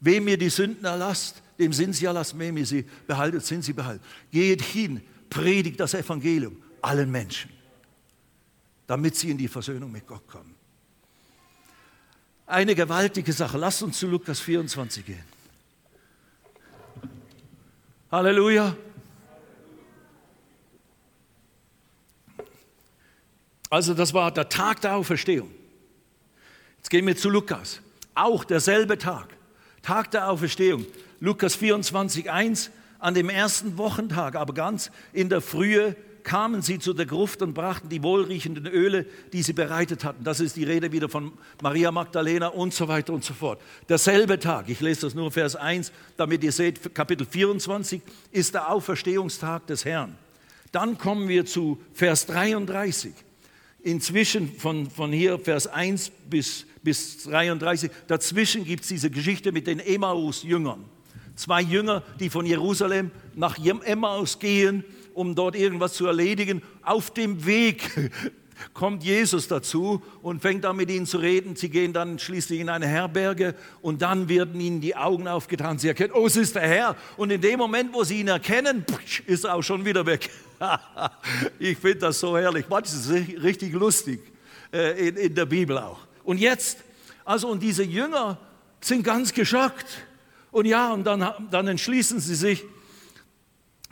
Wem 0.00 0.26
ihr 0.26 0.38
die 0.38 0.48
Sünden 0.48 0.84
erlasst, 0.84 1.42
dem 1.58 1.72
sind 1.72 1.94
sie 1.94 2.06
erlassen, 2.06 2.38
wem 2.38 2.56
ihr 2.56 2.66
sie 2.66 2.86
behaltet, 3.06 3.44
sind 3.44 3.62
sie 3.62 3.74
behalten. 3.74 4.02
Geht 4.30 4.62
hin, 4.62 5.02
predigt 5.32 5.80
das 5.80 5.94
Evangelium 5.94 6.62
allen 6.82 7.10
Menschen, 7.10 7.50
damit 8.86 9.16
sie 9.16 9.30
in 9.30 9.38
die 9.38 9.48
Versöhnung 9.48 9.90
mit 9.90 10.06
Gott 10.06 10.26
kommen. 10.28 10.54
Eine 12.46 12.74
gewaltige 12.74 13.32
Sache. 13.32 13.56
Lasst 13.56 13.82
uns 13.82 13.98
zu 13.98 14.06
Lukas 14.08 14.40
24 14.40 15.06
gehen. 15.06 15.24
Halleluja. 18.10 18.76
Also 23.70 23.94
das 23.94 24.12
war 24.12 24.30
der 24.32 24.50
Tag 24.50 24.82
der 24.82 24.96
Auferstehung. 24.96 25.50
Jetzt 26.76 26.90
gehen 26.90 27.06
wir 27.06 27.16
zu 27.16 27.30
Lukas. 27.30 27.80
Auch 28.14 28.44
derselbe 28.44 28.98
Tag. 28.98 29.34
Tag 29.80 30.10
der 30.10 30.28
Auferstehung. 30.28 30.84
Lukas 31.20 31.54
24, 31.54 32.30
1. 32.30 32.70
An 33.02 33.14
dem 33.14 33.28
ersten 33.28 33.78
Wochentag, 33.78 34.36
aber 34.36 34.54
ganz 34.54 34.92
in 35.12 35.28
der 35.28 35.40
Frühe, 35.40 35.96
kamen 36.22 36.62
sie 36.62 36.78
zu 36.78 36.92
der 36.92 37.04
Gruft 37.04 37.42
und 37.42 37.52
brachten 37.52 37.88
die 37.88 38.00
wohlriechenden 38.04 38.68
Öle, 38.68 39.06
die 39.32 39.42
sie 39.42 39.52
bereitet 39.52 40.04
hatten. 40.04 40.22
Das 40.22 40.38
ist 40.38 40.54
die 40.54 40.62
Rede 40.62 40.92
wieder 40.92 41.08
von 41.08 41.32
Maria 41.60 41.90
Magdalena 41.90 42.46
und 42.46 42.72
so 42.72 42.86
weiter 42.86 43.12
und 43.12 43.24
so 43.24 43.34
fort. 43.34 43.60
Derselbe 43.88 44.38
Tag, 44.38 44.68
ich 44.68 44.80
lese 44.80 45.00
das 45.00 45.14
nur 45.14 45.32
Vers 45.32 45.56
1, 45.56 45.90
damit 46.16 46.44
ihr 46.44 46.52
seht, 46.52 46.94
Kapitel 46.94 47.26
24 47.26 48.00
ist 48.30 48.54
der 48.54 48.70
Auferstehungstag 48.70 49.66
des 49.66 49.84
Herrn. 49.84 50.16
Dann 50.70 50.96
kommen 50.96 51.28
wir 51.28 51.44
zu 51.44 51.80
Vers 51.92 52.26
33 52.26 53.12
inzwischen 53.82 54.54
von, 54.58 54.88
von 54.88 55.12
hier 55.12 55.40
Vers 55.40 55.66
1 55.66 56.12
bis, 56.30 56.66
bis 56.84 57.24
33, 57.24 57.90
dazwischen 58.06 58.64
gibt 58.64 58.84
es 58.84 58.88
diese 58.90 59.10
Geschichte 59.10 59.50
mit 59.50 59.66
den 59.66 59.80
Emmaus-Jüngern. 59.80 60.84
Zwei 61.34 61.62
Jünger, 61.62 62.02
die 62.20 62.30
von 62.30 62.46
Jerusalem 62.46 63.10
nach 63.34 63.58
Emmaus 63.58 64.38
gehen, 64.38 64.84
um 65.14 65.34
dort 65.34 65.56
irgendwas 65.56 65.94
zu 65.94 66.06
erledigen. 66.06 66.62
Auf 66.82 67.12
dem 67.12 67.46
Weg 67.46 67.90
kommt 68.74 69.02
Jesus 69.02 69.48
dazu 69.48 70.02
und 70.22 70.42
fängt 70.42 70.64
an 70.64 70.76
mit 70.76 70.90
ihnen 70.90 71.06
zu 71.06 71.18
reden. 71.18 71.56
Sie 71.56 71.68
gehen 71.68 71.92
dann 71.92 72.18
schließlich 72.18 72.60
in 72.60 72.68
eine 72.68 72.86
Herberge 72.86 73.54
und 73.80 74.02
dann 74.02 74.28
werden 74.28 74.60
ihnen 74.60 74.80
die 74.80 74.96
Augen 74.96 75.28
aufgetan. 75.28 75.78
Sie 75.78 75.88
erkennen, 75.88 76.12
oh, 76.14 76.26
es 76.26 76.36
ist 76.36 76.54
der 76.54 76.62
Herr. 76.62 76.96
Und 77.16 77.30
in 77.30 77.40
dem 77.40 77.58
Moment, 77.58 77.92
wo 77.92 78.04
sie 78.04 78.20
ihn 78.20 78.28
erkennen, 78.28 78.84
ist 79.26 79.44
er 79.44 79.54
auch 79.54 79.62
schon 79.62 79.84
wieder 79.84 80.06
weg. 80.06 80.30
ich 81.58 81.78
finde 81.78 81.98
das 81.98 82.20
so 82.20 82.36
herrlich. 82.36 82.68
Manches 82.68 83.06
ist 83.06 83.42
richtig 83.42 83.72
lustig 83.72 84.20
äh, 84.72 85.08
in, 85.08 85.16
in 85.16 85.34
der 85.34 85.46
Bibel 85.46 85.78
auch. 85.78 86.00
Und 86.24 86.38
jetzt, 86.38 86.78
also 87.24 87.48
und 87.48 87.62
diese 87.62 87.82
Jünger 87.82 88.38
sind 88.80 89.02
ganz 89.02 89.32
geschockt. 89.32 89.86
Und 90.52 90.66
ja, 90.66 90.92
und 90.92 91.04
dann, 91.04 91.28
dann 91.50 91.66
entschließen 91.66 92.20
sie 92.20 92.34
sich, 92.34 92.62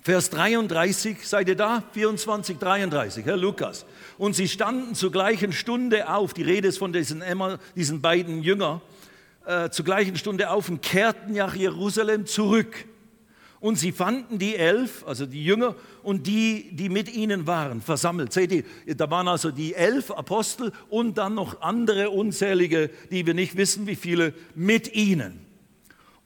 Vers 0.03 0.31
33, 0.31 1.27
seid 1.27 1.49
ihr 1.49 1.57
da? 1.57 1.83
24, 1.93 2.59
33, 2.59 3.25
Herr 3.25 3.37
Lukas. 3.37 3.85
Und 4.19 4.35
sie 4.35 4.49
standen 4.49 4.95
zur 4.95 5.11
gleichen 5.11 5.53
Stunde 5.53 6.09
auf, 6.09 6.33
die 6.33 6.43
Rede 6.43 6.69
ist 6.69 6.79
von 6.79 6.93
diesen, 6.93 7.23
Emma, 7.23 7.59
diesen 7.77 8.01
beiden 8.01 8.43
Jüngern, 8.43 8.81
äh, 9.47 9.71
zur 9.71 9.85
gleichen 9.85 10.17
Stunde 10.17 10.51
auf 10.51 10.69
und 10.69 10.83
kehrten 10.83 11.33
nach 11.33 11.55
Jerusalem 11.55 12.27
zurück. 12.27 12.87
Und 13.61 13.77
sie 13.77 13.93
fanden 13.93 14.39
die 14.39 14.57
elf, 14.57 15.05
also 15.07 15.27
die 15.27 15.45
Jünger, 15.45 15.75
und 16.03 16.27
die, 16.27 16.71
die 16.73 16.89
mit 16.89 17.15
ihnen 17.15 17.47
waren, 17.47 17.83
versammelt. 17.83 18.33
Seht 18.33 18.53
ihr, 18.53 18.65
da 18.97 19.11
waren 19.11 19.29
also 19.29 19.51
die 19.51 19.75
elf 19.75 20.11
Apostel 20.11 20.73
und 20.89 21.19
dann 21.19 21.35
noch 21.35 21.61
andere 21.61 22.09
unzählige, 22.09 22.91
die 23.11 23.27
wir 23.27 23.35
nicht 23.35 23.57
wissen, 23.59 23.87
wie 23.87 23.97
viele, 23.97 24.33
mit 24.55 24.95
ihnen. 24.95 25.50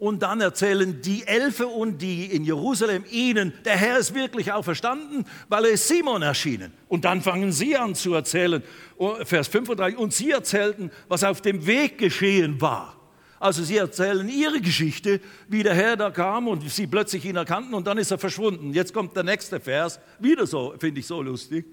Und 0.04 0.22
dann 0.22 0.42
erzählen 0.42 1.00
die 1.00 1.26
Elfe 1.26 1.66
und 1.66 2.02
die 2.02 2.26
in 2.26 2.44
Jerusalem 2.44 3.06
ihnen, 3.10 3.54
der 3.64 3.74
Herr 3.74 3.96
ist 3.96 4.14
wirklich 4.14 4.52
auferstanden, 4.52 5.24
weil 5.48 5.64
er 5.64 5.70
ist 5.70 5.88
Simon 5.88 6.20
erschienen. 6.20 6.74
Und 6.88 7.06
dann 7.06 7.22
fangen 7.22 7.52
sie 7.52 7.74
an 7.74 7.94
zu 7.94 8.12
erzählen, 8.12 8.62
oh, 8.98 9.14
Vers 9.24 9.48
35, 9.48 9.98
und 9.98 10.12
sie 10.12 10.30
erzählten, 10.30 10.90
was 11.08 11.24
auf 11.24 11.40
dem 11.40 11.66
Weg 11.66 11.96
geschehen 11.96 12.60
war. 12.60 13.00
Also 13.40 13.64
sie 13.64 13.78
erzählen 13.78 14.28
ihre 14.28 14.60
Geschichte, 14.60 15.22
wie 15.48 15.62
der 15.62 15.74
Herr 15.74 15.96
da 15.96 16.10
kam 16.10 16.48
und 16.48 16.70
sie 16.70 16.86
plötzlich 16.86 17.24
ihn 17.24 17.36
erkannten 17.36 17.72
und 17.72 17.86
dann 17.86 17.96
ist 17.96 18.10
er 18.10 18.18
verschwunden. 18.18 18.74
Jetzt 18.74 18.92
kommt 18.92 19.16
der 19.16 19.24
nächste 19.24 19.58
Vers, 19.58 19.98
wieder 20.18 20.46
so, 20.46 20.74
finde 20.78 21.00
ich 21.00 21.06
so 21.06 21.22
lustig. 21.22 21.64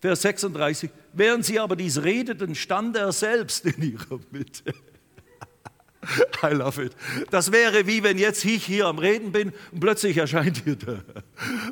Vers 0.00 0.22
36, 0.22 0.90
während 1.12 1.44
sie 1.44 1.60
aber 1.60 1.76
dies 1.76 2.02
redeten, 2.02 2.56
stand 2.56 2.96
er 2.96 3.12
selbst 3.12 3.64
in 3.66 3.92
ihrer 3.92 4.18
Mitte. 4.32 4.74
I 6.42 6.52
love 6.52 6.82
it. 6.82 6.96
Das 7.30 7.52
wäre 7.52 7.86
wie 7.86 8.02
wenn 8.02 8.18
jetzt 8.18 8.44
ich 8.44 8.64
hier 8.64 8.86
am 8.86 8.98
Reden 8.98 9.30
bin 9.30 9.52
und 9.70 9.80
plötzlich 9.80 10.16
erscheint 10.16 10.66
ihr 10.66 10.76
da. 10.76 10.96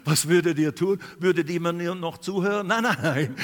Was 0.04 0.28
würdet 0.28 0.58
ihr 0.58 0.74
tun? 0.74 1.00
Würdet 1.18 1.50
ihr 1.50 1.60
mir 1.60 1.94
noch 1.94 2.18
zuhören? 2.18 2.68
Nein, 2.68 2.84
nein, 2.84 2.98
nein. 3.02 3.36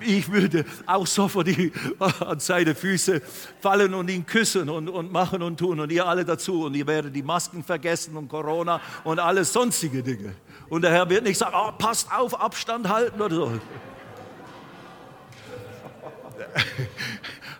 Ich 0.00 0.30
würde 0.30 0.64
auch 0.86 1.06
sofort 1.06 1.48
an 2.20 2.40
seine 2.40 2.74
Füße 2.74 3.22
fallen 3.60 3.94
und 3.94 4.10
ihn 4.10 4.26
küssen 4.26 4.68
und, 4.68 4.88
und 4.88 5.12
machen 5.12 5.42
und 5.42 5.58
tun 5.58 5.78
und 5.78 5.92
ihr 5.92 6.06
alle 6.06 6.24
dazu. 6.24 6.64
Und 6.64 6.74
ihr 6.74 6.86
werdet 6.86 7.14
die 7.14 7.22
Masken 7.22 7.62
vergessen 7.62 8.16
und 8.16 8.28
Corona 8.28 8.80
und 9.04 9.20
alles 9.20 9.52
sonstige 9.52 10.02
Dinge. 10.02 10.34
Und 10.68 10.82
der 10.82 10.90
Herr 10.90 11.08
wird 11.08 11.24
nicht 11.24 11.38
sagen, 11.38 11.54
oh, 11.56 11.72
passt 11.78 12.12
auf, 12.12 12.38
Abstand 12.38 12.88
halten 12.88 13.20
oder 13.20 13.36
so. 13.36 13.52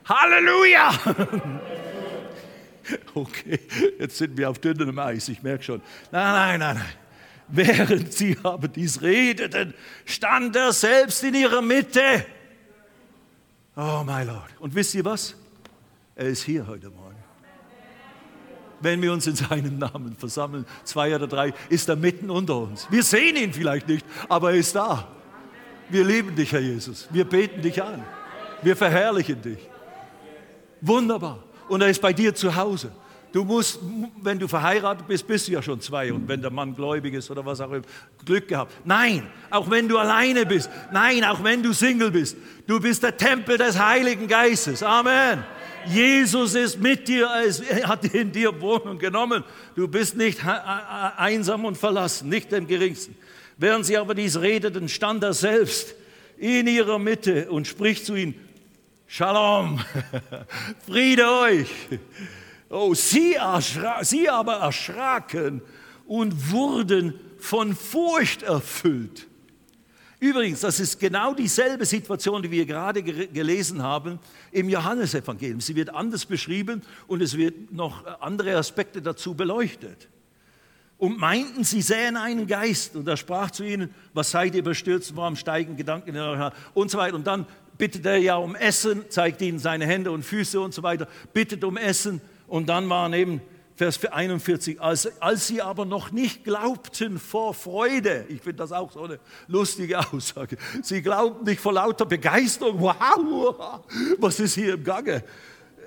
Halleluja! 0.08 0.90
Okay, 3.14 3.58
jetzt 3.98 4.18
sind 4.18 4.36
wir 4.36 4.50
auf 4.50 4.58
dünnem 4.58 4.98
Eis, 4.98 5.28
ich 5.28 5.42
merke 5.42 5.62
schon. 5.62 5.82
Nein, 6.10 6.32
nein, 6.32 6.60
nein, 6.60 6.76
nein. 6.76 6.94
Während 7.48 8.12
sie 8.18 8.36
aber 8.42 8.68
dies 8.68 9.00
redeten, 9.02 9.74
stand 10.04 10.54
er 10.56 10.72
selbst 10.72 11.22
in 11.24 11.34
ihrer 11.34 11.62
Mitte. 11.62 12.24
Oh, 13.76 14.02
mein 14.04 14.26
Lord. 14.26 14.50
Und 14.58 14.74
wisst 14.74 14.94
ihr 14.94 15.04
was? 15.04 15.34
Er 16.14 16.26
ist 16.26 16.42
hier 16.42 16.66
heute 16.66 16.90
Morgen. 16.90 17.16
Wenn 18.80 19.02
wir 19.02 19.12
uns 19.12 19.26
in 19.26 19.34
seinem 19.34 19.78
Namen 19.78 20.14
versammeln, 20.16 20.64
zwei 20.84 21.14
oder 21.14 21.26
drei, 21.26 21.52
ist 21.68 21.88
er 21.88 21.96
mitten 21.96 22.30
unter 22.30 22.58
uns. 22.58 22.86
Wir 22.90 23.02
sehen 23.02 23.36
ihn 23.36 23.52
vielleicht 23.52 23.88
nicht, 23.88 24.06
aber 24.28 24.52
er 24.52 24.58
ist 24.58 24.74
da. 24.74 25.08
Wir 25.88 26.04
lieben 26.04 26.36
dich, 26.36 26.52
Herr 26.52 26.60
Jesus. 26.60 27.08
Wir 27.10 27.24
beten 27.24 27.60
dich 27.60 27.82
an. 27.82 28.04
Wir 28.62 28.76
verherrlichen 28.76 29.40
dich. 29.42 29.58
Wunderbar 30.80 31.47
und 31.68 31.80
er 31.80 31.88
ist 31.88 32.00
bei 32.00 32.12
dir 32.12 32.34
zu 32.34 32.54
Hause. 32.54 32.90
Du 33.30 33.44
musst, 33.44 33.78
wenn 34.22 34.38
du 34.38 34.48
verheiratet 34.48 35.06
bist, 35.06 35.26
bist 35.26 35.48
du 35.48 35.52
ja 35.52 35.60
schon 35.60 35.80
zwei. 35.82 36.12
Und 36.12 36.26
wenn 36.28 36.40
der 36.40 36.50
Mann 36.50 36.74
gläubig 36.74 37.12
ist 37.12 37.30
oder 37.30 37.44
was 37.44 37.60
auch 37.60 37.70
immer, 37.70 37.84
Glück 38.24 38.48
gehabt. 38.48 38.72
Nein, 38.84 39.28
auch 39.50 39.68
wenn 39.70 39.86
du 39.86 39.98
alleine 39.98 40.46
bist. 40.46 40.70
Nein, 40.92 41.24
auch 41.24 41.44
wenn 41.44 41.62
du 41.62 41.74
Single 41.74 42.10
bist. 42.10 42.38
Du 42.66 42.80
bist 42.80 43.02
der 43.02 43.16
Tempel 43.16 43.58
des 43.58 43.78
Heiligen 43.78 44.28
Geistes. 44.28 44.82
Amen. 44.82 45.44
Jesus 45.86 46.54
ist 46.54 46.80
mit 46.80 47.06
dir, 47.06 47.28
er 47.68 47.88
hat 47.88 48.04
in 48.06 48.32
dir 48.32 48.58
Wohnung 48.60 48.98
genommen. 48.98 49.44
Du 49.76 49.88
bist 49.88 50.16
nicht 50.16 50.40
einsam 51.16 51.66
und 51.66 51.76
verlassen, 51.76 52.30
nicht 52.30 52.52
im 52.52 52.66
geringsten. 52.66 53.14
Während 53.58 53.84
sie 53.84 53.96
aber 53.96 54.14
dies 54.14 54.40
redeten, 54.40 54.88
stand 54.88 55.22
er 55.22 55.34
selbst 55.34 55.94
in 56.38 56.66
ihrer 56.66 56.98
Mitte 56.98 57.50
und 57.50 57.66
spricht 57.66 58.06
zu 58.06 58.14
ihnen, 58.14 58.34
Shalom, 59.10 59.80
Friede 60.86 61.26
euch. 61.26 61.70
Oh, 62.68 62.92
sie, 62.92 63.36
sie 64.02 64.28
aber 64.28 64.56
erschraken 64.56 65.62
und 66.06 66.52
wurden 66.52 67.18
von 67.38 67.74
Furcht 67.74 68.42
erfüllt. 68.42 69.26
Übrigens, 70.20 70.60
das 70.60 70.78
ist 70.78 71.00
genau 71.00 71.32
dieselbe 71.32 71.86
Situation, 71.86 72.42
die 72.42 72.50
wir 72.50 72.66
gerade 72.66 73.02
gelesen 73.02 73.82
haben 73.82 74.18
im 74.52 74.68
Johannesevangelium. 74.68 75.62
Sie 75.62 75.74
wird 75.74 75.88
anders 75.88 76.26
beschrieben 76.26 76.82
und 77.06 77.22
es 77.22 77.34
wird 77.34 77.72
noch 77.72 78.04
andere 78.20 78.56
Aspekte 78.58 79.00
dazu 79.00 79.34
beleuchtet. 79.34 80.10
Und 80.98 81.18
meinten, 81.18 81.64
sie 81.64 81.80
sähen 81.80 82.16
einen 82.16 82.46
Geist. 82.46 82.96
Und 82.96 83.06
er 83.08 83.16
sprach 83.16 83.50
zu 83.50 83.64
ihnen, 83.64 83.94
was 84.12 84.30
seid 84.30 84.54
ihr 84.54 84.64
bestürzt, 84.64 85.16
warum 85.16 85.36
steigen 85.36 85.76
Gedanken 85.76 86.10
in 86.10 86.16
euer 86.16 86.36
Haar 86.36 86.52
und 86.74 86.90
so 86.90 86.98
weiter. 86.98 87.14
Und 87.14 87.26
dann 87.26 87.46
bittet 87.78 88.04
er 88.04 88.18
ja 88.18 88.36
um 88.36 88.56
Essen, 88.56 89.04
zeigt 89.08 89.40
ihnen 89.40 89.60
seine 89.60 89.86
Hände 89.86 90.10
und 90.10 90.24
Füße 90.24 90.60
und 90.60 90.74
so 90.74 90.82
weiter, 90.82 91.06
bittet 91.32 91.62
um 91.62 91.76
Essen. 91.76 92.20
Und 92.48 92.68
dann 92.68 92.88
waren 92.90 93.12
eben 93.12 93.40
Vers 93.76 94.04
41, 94.04 94.80
als, 94.80 95.22
als 95.22 95.46
sie 95.46 95.62
aber 95.62 95.84
noch 95.84 96.10
nicht 96.10 96.42
glaubten 96.42 97.20
vor 97.20 97.54
Freude, 97.54 98.24
ich 98.28 98.40
finde 98.42 98.56
das 98.56 98.72
auch 98.72 98.90
so 98.90 99.04
eine 99.04 99.20
lustige 99.46 100.00
Aussage, 100.12 100.56
sie 100.82 101.00
glaubten 101.00 101.44
nicht 101.44 101.60
vor 101.60 101.74
lauter 101.74 102.04
Begeisterung, 102.04 102.80
wow, 102.80 103.80
was 104.18 104.40
ist 104.40 104.54
hier 104.54 104.74
im 104.74 104.82
Gange? 104.82 105.22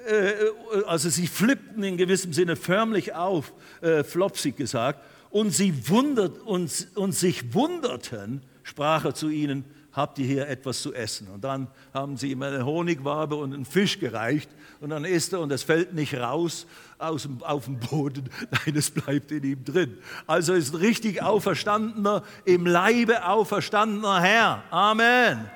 Äh, 0.07 0.83
also 0.85 1.09
sie 1.09 1.27
flippten 1.27 1.83
in 1.83 1.97
gewissem 1.97 2.33
Sinne 2.33 2.55
förmlich 2.55 3.13
auf, 3.13 3.53
äh, 3.81 4.03
flopsig 4.03 4.57
gesagt, 4.57 5.03
und 5.29 5.51
sie 5.51 5.89
wundert, 5.89 6.39
und, 6.39 6.87
und 6.95 7.13
sich 7.13 7.53
wunderten, 7.53 8.41
sprach 8.63 9.05
er 9.05 9.13
zu 9.13 9.29
ihnen, 9.29 9.63
habt 9.93 10.19
ihr 10.19 10.25
hier 10.25 10.47
etwas 10.47 10.81
zu 10.81 10.93
essen? 10.93 11.27
Und 11.27 11.43
dann 11.43 11.67
haben 11.93 12.17
sie 12.17 12.31
ihm 12.31 12.41
eine 12.41 12.65
Honigwabe 12.65 13.35
und 13.35 13.53
einen 13.53 13.65
Fisch 13.65 13.99
gereicht 13.99 14.49
und 14.79 14.89
dann 14.89 15.05
isst 15.05 15.33
er 15.33 15.39
und 15.39 15.51
es 15.51 15.63
fällt 15.63 15.93
nicht 15.93 16.15
raus 16.15 16.65
aus 16.97 17.23
dem, 17.23 17.41
auf 17.43 17.65
dem 17.65 17.79
Boden, 17.79 18.29
nein, 18.51 18.75
es 18.75 18.91
bleibt 18.91 19.31
in 19.31 19.43
ihm 19.43 19.63
drin. 19.63 19.97
Also 20.27 20.53
ist 20.53 20.73
ein 20.73 20.79
richtig 20.79 21.21
auferstandener, 21.21 22.23
im 22.45 22.65
Leibe 22.65 23.25
auferstandener 23.25 24.21
Herr. 24.21 24.63
Amen. 24.69 25.49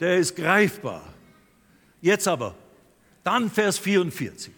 Der 0.00 0.18
ist 0.18 0.36
greifbar. 0.36 1.02
Jetzt 2.00 2.28
aber, 2.28 2.54
dann 3.26 3.50
Vers 3.50 3.78
44. 3.78 4.52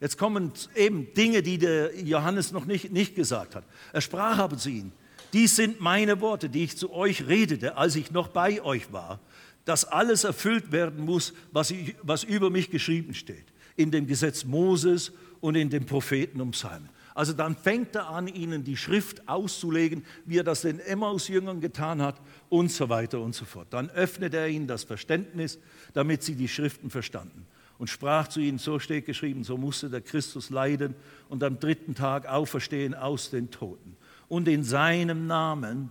Jetzt 0.00 0.18
kommen 0.18 0.52
eben 0.76 1.12
Dinge, 1.14 1.42
die 1.42 1.56
der 1.56 1.98
Johannes 1.98 2.52
noch 2.52 2.66
nicht, 2.66 2.92
nicht 2.92 3.16
gesagt 3.16 3.54
hat. 3.56 3.64
Er 3.92 4.02
sprach 4.02 4.38
aber 4.38 4.58
zu 4.58 4.68
ihnen, 4.68 4.92
dies 5.32 5.56
sind 5.56 5.80
meine 5.80 6.20
Worte, 6.20 6.50
die 6.50 6.64
ich 6.64 6.76
zu 6.76 6.92
euch 6.92 7.26
redete, 7.26 7.76
als 7.76 7.96
ich 7.96 8.10
noch 8.10 8.28
bei 8.28 8.62
euch 8.62 8.92
war, 8.92 9.20
dass 9.64 9.86
alles 9.86 10.24
erfüllt 10.24 10.70
werden 10.70 11.04
muss, 11.04 11.32
was, 11.50 11.70
ich, 11.70 11.96
was 12.02 12.24
über 12.24 12.50
mich 12.50 12.70
geschrieben 12.70 13.14
steht, 13.14 13.46
in 13.76 13.90
dem 13.90 14.06
Gesetz 14.06 14.44
Moses 14.44 15.12
und 15.40 15.54
in 15.54 15.70
den 15.70 15.86
Propheten 15.86 16.40
um 16.40 16.50
Psalmen. 16.50 16.90
Also 17.14 17.32
dann 17.32 17.56
fängt 17.56 17.96
er 17.96 18.10
an, 18.10 18.28
ihnen 18.28 18.64
die 18.64 18.76
Schrift 18.76 19.28
auszulegen, 19.28 20.04
wie 20.24 20.38
er 20.38 20.44
das 20.44 20.60
den 20.60 20.78
Emmaus-Jüngern 20.78 21.60
getan 21.60 22.00
hat 22.00 22.20
und 22.48 22.70
so 22.70 22.88
weiter 22.88 23.20
und 23.20 23.34
so 23.34 23.44
fort. 23.44 23.68
Dann 23.70 23.90
öffnet 23.90 24.34
er 24.34 24.46
ihnen 24.46 24.68
das 24.68 24.84
Verständnis, 24.84 25.58
damit 25.94 26.22
sie 26.22 26.34
die 26.34 26.48
Schriften 26.48 26.90
verstanden 26.90 27.46
und 27.78 27.88
sprach 27.88 28.28
zu 28.28 28.40
ihnen, 28.40 28.58
so 28.58 28.78
steht 28.78 29.06
geschrieben, 29.06 29.44
so 29.44 29.56
musste 29.56 29.88
der 29.88 30.00
Christus 30.00 30.50
leiden 30.50 30.94
und 31.28 31.42
am 31.44 31.60
dritten 31.60 31.94
Tag 31.94 32.26
auferstehen 32.26 32.94
aus 32.94 33.30
den 33.30 33.50
Toten 33.50 33.96
und 34.28 34.48
in 34.48 34.64
seinem 34.64 35.26
Namen 35.26 35.90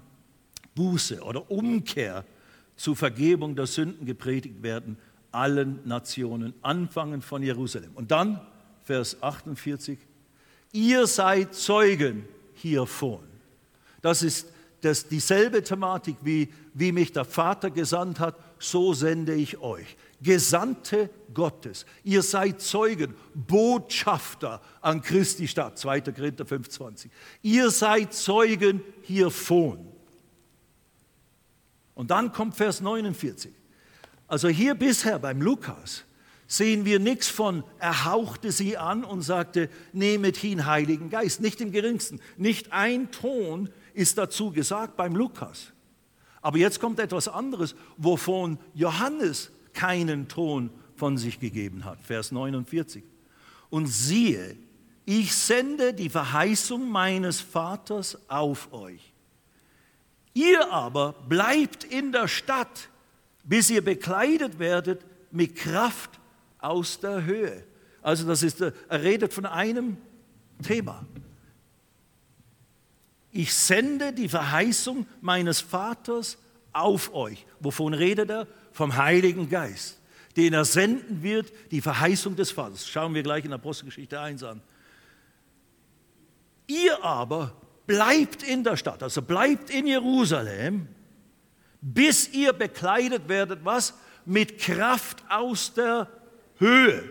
Buße 0.75 1.21
oder 1.21 1.49
Umkehr 1.49 2.23
zur 2.75 2.95
Vergebung 2.95 3.55
der 3.55 3.65
Sünden 3.65 4.05
gepredigt 4.05 4.61
werden, 4.61 4.97
allen 5.31 5.79
Nationen, 5.85 6.53
anfangen 6.61 7.21
von 7.21 7.41
Jerusalem. 7.41 7.91
Und 7.95 8.11
dann, 8.11 8.39
Vers 8.83 9.21
48, 9.21 9.97
ihr 10.71 11.07
seid 11.07 11.55
Zeugen 11.55 12.25
hiervon. 12.53 13.23
Das 14.01 14.23
ist 14.23 14.47
das, 14.81 15.07
dieselbe 15.07 15.63
Thematik, 15.63 16.17
wie, 16.21 16.49
wie 16.73 16.91
mich 16.91 17.11
der 17.11 17.25
Vater 17.25 17.71
gesandt 17.71 18.19
hat, 18.19 18.35
so 18.59 18.93
sende 18.93 19.33
ich 19.33 19.57
euch. 19.57 19.97
Gesandte 20.21 21.09
Gottes. 21.33 21.85
Ihr 22.03 22.23
seid 22.23 22.61
Zeugen, 22.61 23.15
Botschafter 23.33 24.61
an 24.81 25.01
Christi 25.01 25.47
Stadt, 25.47 25.77
2. 25.77 26.01
Korinther 26.01 26.45
5,20. 26.45 27.09
Ihr 27.41 27.69
seid 27.69 28.13
Zeugen 28.13 28.81
hiervon. 29.01 29.87
Und 31.93 32.11
dann 32.11 32.31
kommt 32.31 32.55
Vers 32.55 32.81
49. 32.81 33.53
Also 34.27 34.47
hier 34.49 34.75
bisher 34.75 35.19
beim 35.19 35.41
Lukas 35.41 36.03
sehen 36.47 36.85
wir 36.85 36.99
nichts 36.99 37.27
von, 37.27 37.63
er 37.77 38.05
hauchte 38.05 38.51
sie 38.51 38.77
an 38.77 39.03
und 39.03 39.21
sagte, 39.21 39.69
nehmet 39.93 40.37
hin 40.37 40.65
Heiligen 40.65 41.09
Geist. 41.09 41.41
Nicht 41.41 41.61
im 41.61 41.71
geringsten. 41.71 42.21
Nicht 42.37 42.71
ein 42.71 43.11
Ton 43.11 43.69
ist 43.93 44.17
dazu 44.17 44.51
gesagt 44.51 44.95
beim 44.95 45.15
Lukas. 45.15 45.73
Aber 46.41 46.57
jetzt 46.57 46.79
kommt 46.79 46.99
etwas 46.99 47.27
anderes, 47.27 47.75
wovon 47.97 48.57
Johannes 48.73 49.51
keinen 49.77 50.27
Ton 50.27 50.71
von 50.95 51.17
sich 51.17 51.39
gegeben 51.39 51.85
hat. 51.85 51.99
Vers 52.01 52.31
49. 52.31 53.03
Und 53.69 53.85
siehe, 53.85 54.57
ich 55.05 55.33
sende 55.35 55.93
die 55.93 56.09
Verheißung 56.09 56.89
meines 56.89 57.39
Vaters 57.39 58.17
auf 58.27 58.73
euch. 58.73 59.13
Ihr 60.33 60.71
aber 60.71 61.13
bleibt 61.29 61.83
in 61.83 62.11
der 62.11 62.27
Stadt, 62.27 62.89
bis 63.43 63.69
ihr 63.69 63.83
bekleidet 63.83 64.59
werdet 64.59 65.05
mit 65.31 65.55
Kraft 65.55 66.19
aus 66.59 66.99
der 66.99 67.23
Höhe. 67.23 67.63
Also 68.01 68.27
das 68.27 68.41
ist, 68.41 68.61
er 68.61 68.73
redet 68.89 69.33
von 69.33 69.45
einem 69.45 69.97
Thema. 70.63 71.05
Ich 73.31 73.53
sende 73.53 74.11
die 74.11 74.29
Verheißung 74.29 75.05
meines 75.21 75.61
Vaters 75.61 76.39
auf 76.73 77.13
euch. 77.13 77.45
Wovon 77.59 77.93
redet 77.93 78.29
er? 78.29 78.47
Vom 78.77 78.95
Heiligen 78.95 79.49
Geist, 79.49 79.99
den 80.37 80.53
er 80.53 80.63
senden 80.63 81.23
wird, 81.23 81.51
die 81.71 81.81
Verheißung 81.81 82.35
des 82.35 82.51
Vaters. 82.51 82.87
Schauen 82.87 83.15
wir 83.15 83.23
gleich 83.23 83.43
in 83.43 83.51
Apostelgeschichte 83.51 84.19
1 84.19 84.43
an. 84.43 84.61
Ihr 86.67 87.03
aber 87.03 87.55
bleibt 87.87 88.43
in 88.43 88.63
der 88.63 88.77
Stadt, 88.77 89.01
also 89.01 89.23
bleibt 89.23 89.71
in 89.71 89.87
Jerusalem, 89.87 90.87
bis 91.81 92.29
ihr 92.29 92.53
bekleidet 92.53 93.27
werdet, 93.27 93.65
was? 93.65 93.95
Mit 94.25 94.59
Kraft 94.59 95.23
aus 95.29 95.73
der 95.73 96.07
Höhe. 96.59 97.09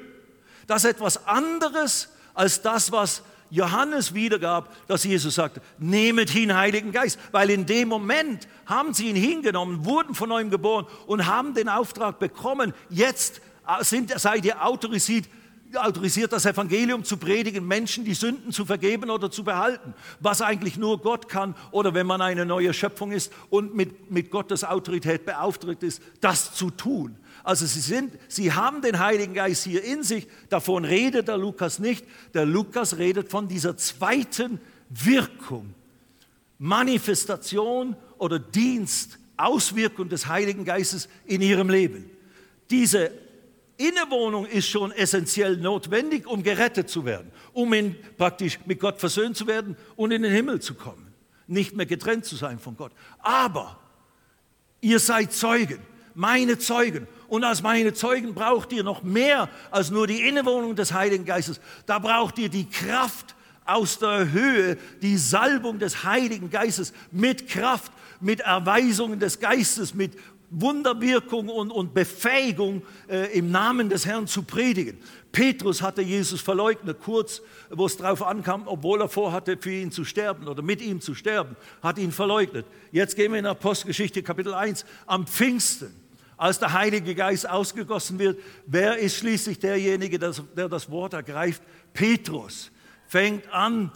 Das 0.68 0.84
ist 0.84 0.90
etwas 0.90 1.26
anderes 1.26 2.10
als 2.34 2.62
das, 2.62 2.92
was 2.92 3.22
Johannes 3.50 4.14
wiedergab, 4.14 4.74
dass 4.86 5.04
Jesus 5.04 5.36
sagte, 5.36 5.60
nehmet 5.78 6.30
hin 6.30 6.54
Heiligen 6.54 6.92
Geist, 6.92 7.18
weil 7.32 7.50
in 7.50 7.66
dem 7.66 7.88
Moment 7.88 8.48
haben 8.66 8.94
sie 8.94 9.08
ihn 9.08 9.16
hingenommen, 9.16 9.84
wurden 9.84 10.14
von 10.14 10.28
neuem 10.28 10.50
geboren 10.50 10.86
und 11.06 11.26
haben 11.26 11.54
den 11.54 11.68
Auftrag 11.68 12.18
bekommen, 12.18 12.74
jetzt 12.90 13.40
äh, 13.66 13.84
sind, 13.84 14.18
seid 14.18 14.44
ihr 14.44 14.64
autorisiert, 14.64 15.26
autorisiert, 15.74 16.32
das 16.32 16.46
Evangelium 16.46 17.04
zu 17.04 17.16
predigen, 17.16 17.66
Menschen 17.66 18.04
die 18.04 18.14
Sünden 18.14 18.52
zu 18.52 18.64
vergeben 18.64 19.10
oder 19.10 19.30
zu 19.30 19.44
behalten, 19.44 19.94
was 20.20 20.42
eigentlich 20.42 20.76
nur 20.76 20.98
Gott 20.98 21.28
kann 21.28 21.54
oder 21.70 21.94
wenn 21.94 22.06
man 22.06 22.20
eine 22.20 22.46
neue 22.46 22.72
Schöpfung 22.72 23.12
ist 23.12 23.32
und 23.50 23.74
mit, 23.74 24.10
mit 24.10 24.30
Gottes 24.30 24.64
Autorität 24.64 25.26
beauftragt 25.26 25.82
ist, 25.82 26.02
das 26.20 26.54
zu 26.54 26.70
tun. 26.70 27.16
Also 27.46 27.64
sie, 27.64 27.78
sind, 27.78 28.12
sie 28.26 28.52
haben 28.52 28.82
den 28.82 28.98
Heiligen 28.98 29.32
Geist 29.32 29.62
hier 29.62 29.84
in 29.84 30.02
sich, 30.02 30.26
davon 30.48 30.84
redet 30.84 31.28
der 31.28 31.38
Lukas 31.38 31.78
nicht. 31.78 32.04
Der 32.34 32.44
Lukas 32.44 32.98
redet 32.98 33.30
von 33.30 33.46
dieser 33.46 33.76
zweiten 33.76 34.58
Wirkung, 34.88 35.72
Manifestation 36.58 37.94
oder 38.18 38.40
Dienst, 38.40 39.20
Auswirkung 39.36 40.08
des 40.08 40.26
Heiligen 40.26 40.64
Geistes 40.64 41.08
in 41.24 41.40
ihrem 41.40 41.70
Leben. 41.70 42.10
Diese 42.68 43.12
Innewohnung 43.76 44.46
ist 44.46 44.66
schon 44.66 44.90
essentiell 44.90 45.56
notwendig, 45.56 46.26
um 46.26 46.42
gerettet 46.42 46.90
zu 46.90 47.04
werden, 47.04 47.30
um 47.52 47.72
in, 47.74 47.94
praktisch 48.16 48.58
mit 48.66 48.80
Gott 48.80 48.98
versöhnt 48.98 49.36
zu 49.36 49.46
werden 49.46 49.76
und 49.94 50.10
in 50.10 50.22
den 50.22 50.32
Himmel 50.32 50.60
zu 50.60 50.74
kommen, 50.74 51.14
nicht 51.46 51.76
mehr 51.76 51.86
getrennt 51.86 52.24
zu 52.24 52.34
sein 52.34 52.58
von 52.58 52.76
Gott. 52.76 52.90
Aber 53.20 53.78
ihr 54.80 54.98
seid 54.98 55.32
Zeugen, 55.32 55.78
meine 56.12 56.58
Zeugen. 56.58 57.06
Und 57.28 57.44
als 57.44 57.62
meine 57.62 57.92
Zeugen 57.92 58.34
braucht 58.34 58.72
ihr 58.72 58.84
noch 58.84 59.02
mehr 59.02 59.48
als 59.70 59.90
nur 59.90 60.06
die 60.06 60.28
Innewohnung 60.28 60.76
des 60.76 60.92
Heiligen 60.92 61.24
Geistes. 61.24 61.60
Da 61.86 61.98
braucht 61.98 62.38
ihr 62.38 62.48
die 62.48 62.68
Kraft 62.68 63.34
aus 63.64 63.98
der 63.98 64.30
Höhe, 64.30 64.78
die 65.02 65.16
Salbung 65.16 65.78
des 65.78 66.04
Heiligen 66.04 66.50
Geistes 66.50 66.92
mit 67.10 67.48
Kraft, 67.48 67.92
mit 68.20 68.40
Erweisungen 68.40 69.18
des 69.18 69.40
Geistes, 69.40 69.92
mit 69.92 70.12
Wunderwirkung 70.50 71.48
und, 71.48 71.72
und 71.72 71.92
Befähigung 71.92 72.82
äh, 73.08 73.36
im 73.36 73.50
Namen 73.50 73.88
des 73.88 74.06
Herrn 74.06 74.28
zu 74.28 74.42
predigen. 74.42 74.98
Petrus 75.32 75.82
hatte 75.82 76.02
Jesus 76.02 76.40
verleugnet, 76.40 76.98
kurz, 77.02 77.42
wo 77.68 77.86
es 77.86 77.96
darauf 77.96 78.22
ankam, 78.22 78.62
obwohl 78.66 79.00
er 79.00 79.08
vorhatte, 79.08 79.58
für 79.58 79.72
ihn 79.72 79.90
zu 79.90 80.04
sterben 80.04 80.46
oder 80.46 80.62
mit 80.62 80.80
ihm 80.80 81.00
zu 81.00 81.14
sterben, 81.14 81.56
hat 81.82 81.98
ihn 81.98 82.12
verleugnet. 82.12 82.64
Jetzt 82.92 83.16
gehen 83.16 83.32
wir 83.32 83.40
in 83.40 83.46
Apostelgeschichte 83.46 84.22
Kapitel 84.22 84.54
1 84.54 84.84
am 85.06 85.26
Pfingsten 85.26 86.05
als 86.36 86.58
der 86.58 86.72
Heilige 86.72 87.14
Geist 87.14 87.48
ausgegossen 87.48 88.18
wird, 88.18 88.38
wer 88.66 88.98
ist 88.98 89.16
schließlich 89.16 89.58
derjenige, 89.58 90.18
der 90.18 90.68
das 90.68 90.90
Wort 90.90 91.14
ergreift? 91.14 91.62
Petrus 91.92 92.70
fängt 93.06 93.50
an 93.52 93.90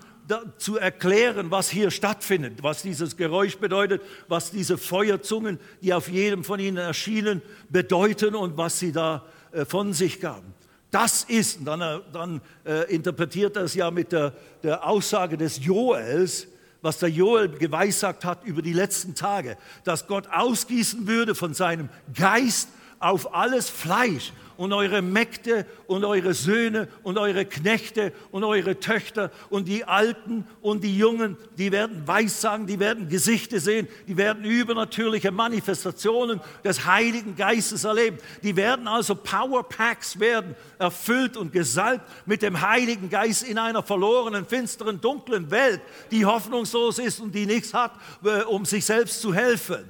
zu 0.59 0.77
erklären, 0.77 1.51
was 1.51 1.71
hier 1.71 1.91
stattfindet, 1.91 2.63
was 2.63 2.83
dieses 2.83 3.17
Geräusch 3.17 3.59
bedeutet, 3.59 4.03
was 4.29 4.51
diese 4.51 4.79
Feuerzungen, 4.79 5.59
die 5.83 5.93
auf 5.93 6.09
jedem 6.09 6.45
von 6.45 6.61
ihnen 6.61 6.77
erschienen, 6.77 7.43
bedeuten 7.69 8.35
und 8.35 8.57
was 8.57 8.79
sie 8.79 8.93
da 8.93 9.25
äh, 9.53 9.65
von 9.65 9.93
sich 9.93 10.21
gaben. 10.21 10.55
Das 10.91 11.25
ist, 11.25 11.61
dann, 11.65 11.81
äh, 11.81 12.01
dann 12.13 12.41
äh, 12.65 12.93
interpretiert 12.95 13.57
er 13.57 13.65
es 13.65 13.75
ja 13.75 13.91
mit 13.91 14.13
der, 14.13 14.33
der 14.63 14.87
Aussage 14.87 15.37
des 15.37 15.65
Joels, 15.65 16.47
was 16.83 16.99
der 16.99 17.11
Joel 17.11 17.49
geweissagt 17.49 18.25
hat 18.25 18.45
über 18.45 18.63
die 18.63 18.73
letzten 18.73 19.15
Tage, 19.15 19.57
dass 19.85 20.07
Gott 20.07 20.29
ausgießen 20.33 21.07
würde 21.07 21.35
von 21.35 21.55
seinem 21.55 21.89
Geist 22.15 22.69
auf 22.99 23.35
alles 23.35 23.69
Fleisch 23.69 24.33
und 24.61 24.75
eure 24.75 25.01
Mägde 25.01 25.65
und 25.87 26.05
eure 26.05 26.35
Söhne 26.35 26.87
und 27.03 27.17
eure 27.17 27.47
Knechte 27.47 28.13
und 28.31 28.45
eure 28.45 28.79
Töchter 28.79 29.31
und 29.49 29.67
die 29.67 29.87
Alten 29.87 30.47
und 30.61 30.85
die 30.85 30.99
Jungen, 30.99 31.39
die 31.57 31.73
werden 31.73 32.07
Weissagen, 32.07 32.67
die 32.67 32.79
werden 32.79 33.09
Gesichter 33.09 33.59
sehen, 33.59 33.89
die 34.07 34.19
werden 34.19 34.45
übernatürliche 34.45 35.31
Manifestationen 35.31 36.43
des 36.63 36.85
Heiligen 36.85 37.37
Geistes 37.37 37.85
erleben. 37.85 38.19
Die 38.43 38.55
werden 38.55 38.87
also 38.87 39.15
Powerpacks 39.15 40.21
werden, 40.21 40.55
erfüllt 40.79 41.39
und 41.39 41.55
gesalbt 41.55 42.05
mit 42.27 42.43
dem 42.43 42.61
Heiligen 42.61 43.09
Geist 43.09 43.45
in 43.45 43.57
einer 43.57 43.83
verlorenen, 43.83 44.45
finsteren, 44.45 45.01
dunklen 45.01 45.51
Welt, 45.51 45.81
die 46.11 46.27
hoffnungslos 46.27 46.99
ist 46.99 47.19
und 47.19 47.35
die 47.35 47.47
nichts 47.47 47.73
hat, 47.73 47.93
äh, 48.23 48.43
um 48.43 48.67
sich 48.67 48.85
selbst 48.85 49.23
zu 49.23 49.33
helfen. 49.33 49.87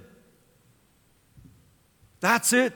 That's 2.21 2.53
it. 2.53 2.75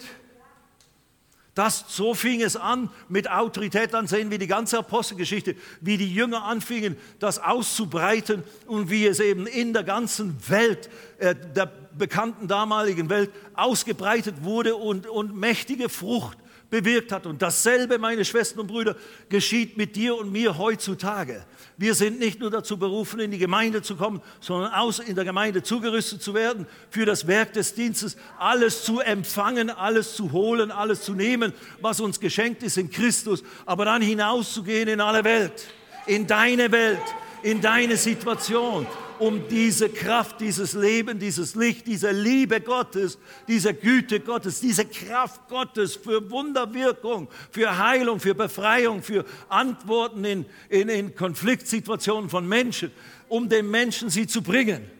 Das, 1.55 1.85
so 1.89 2.15
fing 2.15 2.43
es 2.43 2.57
an 2.57 2.91
mit 3.09 3.31
Autorität. 3.31 3.95
Dann 3.95 4.09
sehen 4.09 4.31
wir 4.31 4.39
die 4.39 4.49
ganze 4.49 4.79
Apostelgeschichte, 4.79 5.55
wie 5.81 5.97
die 5.97 6.13
Jünger 6.13 6.45
anfingen, 6.45 6.97
das 7.21 7.39
auszubreiten 7.39 8.43
und 8.67 8.91
wie 8.91 9.07
es 9.07 9.21
eben 9.21 9.47
in 9.47 9.73
der 9.73 9.85
ganzen 9.85 10.37
Welt, 10.49 10.91
äh, 11.19 11.35
der 11.55 11.67
bekannten 11.97 12.49
damaligen 12.49 13.09
Welt, 13.09 13.31
ausgebreitet 13.55 14.43
wurde 14.43 14.75
und, 14.75 15.07
und 15.07 15.37
mächtige 15.37 15.89
Frucht 15.89 16.39
bewirkt 16.75 17.13
hat. 17.13 17.25
Und 17.27 17.41
dasselbe, 17.41 17.99
meine 17.99 18.25
Schwestern 18.25 18.61
und 18.61 18.67
Brüder, 18.67 18.97
geschieht 19.29 19.77
mit 19.77 19.95
dir 19.95 20.17
und 20.17 20.33
mir 20.33 20.59
heutzutage. 20.59 21.45
Wir 21.77 21.95
sind 21.95 22.19
nicht 22.19 22.41
nur 22.41 22.51
dazu 22.51 22.77
berufen, 22.79 23.21
in 23.21 23.31
die 23.31 23.39
Gemeinde 23.39 23.81
zu 23.83 23.95
kommen, 23.95 24.21
sondern 24.41 24.73
aus 24.73 24.99
in 24.99 25.15
der 25.15 25.25
Gemeinde 25.25 25.63
zugerüstet 25.63 26.21
zu 26.21 26.35
werden 26.35 26.67
für 26.91 27.07
das 27.07 27.29
Werk 27.29 27.53
des 27.53 27.75
Dienstes, 27.75 28.17
alles 28.39 28.83
zu 28.83 28.99
empfangen, 28.99 29.71
alles 29.71 30.17
zu 30.17 30.33
holen, 30.33 30.73
alles 30.73 31.03
zu 31.03 31.15
nehmen, 31.15 31.53
was 31.81 32.01
uns 32.01 32.19
geschenkt 32.19 32.65
ist 32.65 32.77
in 32.77 32.91
Christus, 32.91 33.45
aber 33.67 33.85
dann 33.85 34.03
hinauszugehen 34.03 34.89
in 34.89 35.01
alle 35.01 35.23
Welt, 35.23 35.67
in 36.07 36.27
deine 36.27 36.73
Welt, 36.73 37.03
in 37.45 37.61
deine 37.61 37.99
Situation, 37.99 38.87
um 39.19 39.47
diese 39.49 39.91
Kraft, 39.91 40.41
dieses 40.41 40.73
Leben, 40.73 41.19
dieses 41.19 41.55
Licht, 41.55 41.87
diese 41.87 42.11
Liebe 42.11 42.63
Gottes, 42.63 43.19
diese 43.47 43.75
Güte 43.75 44.21
Gottes, 44.21 44.61
diese 44.61 44.87
Kraft 44.87 45.47
Gottes 45.49 45.95
für 45.95 46.31
Wunderwirkung, 46.31 47.29
für 47.51 47.77
Heilung, 47.77 48.19
für 48.19 48.35
Befreiung, 48.35 49.03
für 49.03 49.27
Antworten 49.51 50.25
in, 50.25 50.47
in, 50.71 50.89
in 50.89 51.15
Konfliktsituationen 51.15 52.31
von 52.31 52.49
Menschen, 52.49 52.91
um 53.29 53.47
den 53.47 53.71
Menschen 53.71 54.09
sie 54.09 54.27
zu 54.27 54.43
bringen. 54.43 54.91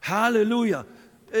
Halleluja. 0.00 0.86
Äh, 1.30 1.36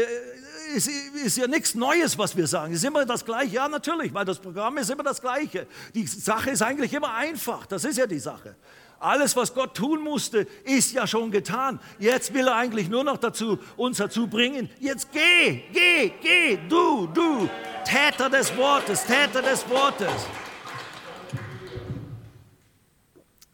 es 0.76 0.86
ist 0.86 1.38
ja 1.38 1.46
nichts 1.46 1.74
Neues, 1.74 2.18
was 2.18 2.36
wir 2.36 2.46
sagen. 2.46 2.74
Es 2.74 2.80
ist 2.80 2.84
immer 2.84 3.06
das 3.06 3.24
Gleiche. 3.24 3.54
Ja, 3.54 3.68
natürlich, 3.68 4.12
weil 4.12 4.26
das 4.26 4.38
Programm 4.38 4.76
ist 4.76 4.90
immer 4.90 5.02
das 5.02 5.20
Gleiche. 5.20 5.66
Die 5.94 6.06
Sache 6.06 6.50
ist 6.50 6.62
eigentlich 6.62 6.92
immer 6.92 7.14
einfach. 7.14 7.66
Das 7.66 7.84
ist 7.84 7.96
ja 7.96 8.06
die 8.06 8.18
Sache. 8.18 8.56
Alles, 9.02 9.34
was 9.34 9.52
Gott 9.52 9.76
tun 9.76 10.00
musste, 10.00 10.46
ist 10.62 10.92
ja 10.92 11.08
schon 11.08 11.32
getan. 11.32 11.80
Jetzt 11.98 12.32
will 12.34 12.46
er 12.46 12.54
eigentlich 12.54 12.88
nur 12.88 13.02
noch 13.02 13.16
dazu, 13.16 13.58
uns 13.76 13.96
dazu 13.96 14.28
bringen, 14.28 14.70
jetzt 14.78 15.08
geh, 15.10 15.64
geh, 15.72 16.12
geh, 16.22 16.58
du, 16.68 17.08
du, 17.08 17.48
Täter 17.84 18.30
des 18.30 18.56
Wortes, 18.56 19.04
Täter 19.04 19.42
des 19.42 19.68
Wortes. 19.68 20.26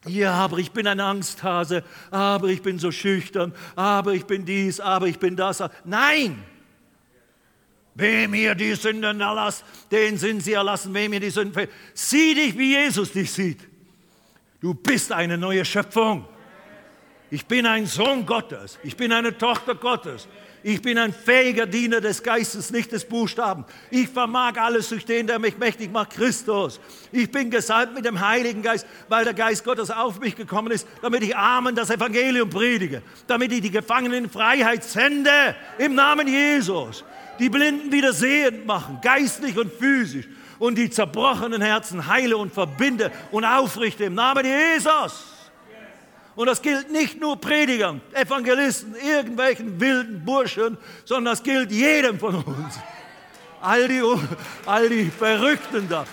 Ja, 0.07 0.35
aber 0.35 0.59
ich 0.59 0.71
bin 0.71 0.87
ein 0.87 1.01
Angsthase, 1.01 1.83
aber 2.11 2.49
ich 2.49 2.61
bin 2.61 2.79
so 2.79 2.93
schüchtern, 2.93 3.55
aber 3.75 4.13
ich 4.13 4.27
bin 4.27 4.45
dies, 4.45 4.81
aber 4.81 5.07
ich 5.07 5.19
bin 5.19 5.35
das. 5.35 5.63
Nein! 5.85 6.45
Wem 7.95 8.35
ihr 8.35 8.55
die 8.55 8.75
Sünden 8.75 9.21
erlasst, 9.21 9.65
den 9.91 10.19
sind 10.19 10.43
sie 10.43 10.53
erlassen, 10.53 10.93
wem 10.93 11.15
ihr 11.15 11.21
die 11.21 11.31
Sünden 11.31 11.69
Sieh 11.95 12.35
dich, 12.35 12.57
wie 12.57 12.75
Jesus 12.75 13.13
dich 13.13 13.33
sieht. 13.33 13.68
Du 14.61 14.75
bist 14.75 15.13
eine 15.13 15.39
neue 15.39 15.65
Schöpfung. 15.65 16.25
Ich 17.31 17.47
bin 17.47 17.65
ein 17.65 17.87
Sohn 17.87 18.27
Gottes. 18.27 18.79
Ich 18.83 18.97
bin 18.97 19.13
eine 19.13 19.37
Tochter 19.37 19.77
Gottes. 19.77 20.27
Ich 20.65 20.83
bin 20.83 20.99
ein 20.99 21.13
fähiger 21.13 21.67
Diener 21.67 22.01
des 22.01 22.25
Geistes, 22.25 22.73
nicht 22.73 22.91
des 22.91 23.05
Buchstaben. 23.05 23.65
Ich 23.91 24.09
vermag 24.09 24.55
alles 24.57 24.89
durch 24.89 25.05
den, 25.05 25.29
der 25.29 25.39
mich 25.39 25.57
mächtig 25.59 25.93
macht, 25.93 26.11
Christus. 26.11 26.81
Ich 27.13 27.31
bin 27.31 27.51
gesalbt 27.51 27.95
mit 27.95 28.05
dem 28.05 28.19
Heiligen 28.19 28.63
Geist, 28.63 28.85
weil 29.09 29.25
der 29.25 29.35
Geist 29.35 29.63
Gottes 29.65 29.93
auf 29.93 30.19
mich 30.19 30.35
gekommen 30.35 30.73
ist, 30.73 30.89
damit 31.03 31.23
ich 31.23 31.37
Armen 31.37 31.77
das 31.77 31.91
Evangelium 31.91 32.51
predige, 32.51 33.03
damit 33.29 33.53
ich 33.53 33.61
die 33.61 33.71
Gefangenen 33.71 34.25
in 34.25 34.31
Freiheit 34.31 34.83
sende, 34.83 35.55
im 35.79 35.95
Namen 35.95 36.27
Jesus. 36.27 37.05
Die 37.39 37.49
Blinden 37.49 37.93
wieder 37.93 38.13
sehend 38.13 38.67
machen, 38.67 38.99
geistlich 39.01 39.57
und 39.57 39.73
physisch 39.73 40.27
und 40.59 40.77
die 40.77 40.91
zerbrochenen 40.91 41.63
Herzen 41.63 42.07
heile 42.07 42.37
und 42.37 42.53
verbinde 42.53 43.11
und 43.31 43.45
aufrichte 43.45 44.05
im 44.05 44.15
Namen 44.15 44.45
Jesus. 44.45 45.25
Und 46.35 46.47
das 46.47 46.63
gilt 46.63 46.91
nicht 46.93 47.21
nur 47.21 47.41
Predigern, 47.41 48.01
Evangelisten, 48.13 48.95
irgendwelchen 48.95 49.81
wilden 49.81 50.25
Burschen, 50.25 50.79
sondern 51.05 51.33
das 51.33 51.43
gilt 51.43 51.73
jedem 51.73 52.19
von 52.19 52.37
uns. 52.37 52.79
All 53.61 53.89
die, 53.89 54.03
all 54.65 54.89
die 54.89 55.11
Verrückten 55.11 55.89
da. 55.89 56.05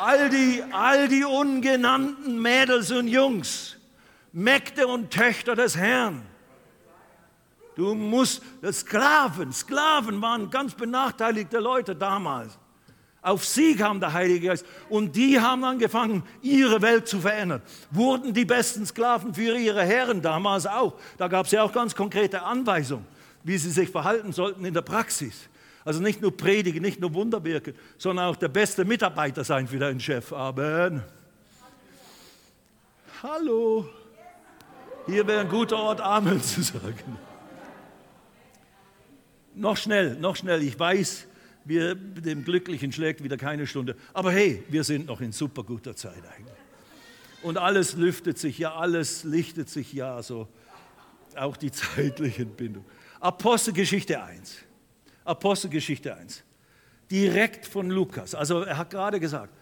all, 0.00 0.28
die, 0.28 0.64
all 0.72 1.06
die 1.06 1.24
ungenannten 1.24 2.42
Mädels 2.42 2.90
und 2.90 3.06
Jungs, 3.06 3.76
Mägde 4.32 4.88
und 4.88 5.12
Töchter 5.12 5.54
des 5.54 5.76
Herrn 5.76 6.29
Du 7.80 7.94
musst, 7.94 8.42
Sklaven, 8.72 9.54
Sklaven 9.54 10.20
waren 10.20 10.50
ganz 10.50 10.74
benachteiligte 10.74 11.60
Leute 11.60 11.96
damals. 11.96 12.58
Auf 13.22 13.42
sie 13.46 13.74
kam 13.74 14.00
der 14.00 14.12
Heilige 14.12 14.48
Geist 14.48 14.66
und 14.90 15.16
die 15.16 15.40
haben 15.40 15.64
angefangen, 15.64 16.22
ihre 16.42 16.82
Welt 16.82 17.08
zu 17.08 17.20
verändern. 17.20 17.62
Wurden 17.90 18.34
die 18.34 18.44
besten 18.44 18.84
Sklaven 18.84 19.32
für 19.32 19.56
ihre 19.56 19.82
Herren 19.82 20.20
damals 20.20 20.66
auch. 20.66 20.92
Da 21.16 21.26
gab 21.26 21.46
es 21.46 21.52
ja 21.52 21.62
auch 21.62 21.72
ganz 21.72 21.94
konkrete 21.94 22.42
Anweisungen, 22.42 23.06
wie 23.44 23.56
sie 23.56 23.70
sich 23.70 23.88
verhalten 23.88 24.34
sollten 24.34 24.62
in 24.66 24.74
der 24.74 24.82
Praxis. 24.82 25.48
Also 25.82 26.02
nicht 26.02 26.20
nur 26.20 26.36
predigen, 26.36 26.82
nicht 26.82 27.00
nur 27.00 27.14
Wunder 27.14 27.42
wirken, 27.42 27.74
sondern 27.96 28.26
auch 28.26 28.36
der 28.36 28.48
beste 28.48 28.84
Mitarbeiter 28.84 29.42
sein 29.42 29.66
für 29.66 29.78
deinen 29.78 30.00
Chef. 30.00 30.34
Amen. 30.34 31.02
Hallo. 33.22 33.88
Hier 35.06 35.26
wäre 35.26 35.40
ein 35.40 35.48
guter 35.48 35.78
Ort, 35.78 36.02
Amen 36.02 36.42
zu 36.42 36.60
sagen. 36.60 37.29
Noch 39.54 39.76
schnell, 39.76 40.14
noch 40.16 40.36
schnell. 40.36 40.62
Ich 40.62 40.78
weiß, 40.78 41.26
wir, 41.64 41.94
dem 41.94 42.44
Glücklichen 42.44 42.92
schlägt 42.92 43.22
wieder 43.22 43.36
keine 43.36 43.66
Stunde. 43.66 43.96
Aber 44.12 44.32
hey, 44.32 44.62
wir 44.68 44.84
sind 44.84 45.06
noch 45.06 45.20
in 45.20 45.32
super 45.32 45.64
guter 45.64 45.94
Zeit 45.96 46.22
eigentlich. 46.36 46.56
Und 47.42 47.56
alles 47.56 47.94
lüftet 47.94 48.38
sich 48.38 48.58
ja, 48.58 48.74
alles 48.74 49.24
lichtet 49.24 49.68
sich 49.68 49.92
ja 49.92 50.22
so. 50.22 50.48
Auch 51.36 51.56
die 51.56 51.72
zeitlichen 51.72 52.50
Bindungen. 52.50 52.88
Apostelgeschichte 53.20 54.22
1. 54.22 54.58
Apostelgeschichte 55.24 56.14
1. 56.14 56.42
Direkt 57.10 57.66
von 57.66 57.90
Lukas. 57.90 58.34
Also 58.34 58.62
er 58.62 58.78
hat 58.78 58.90
gerade 58.90 59.20
gesagt, 59.20 59.52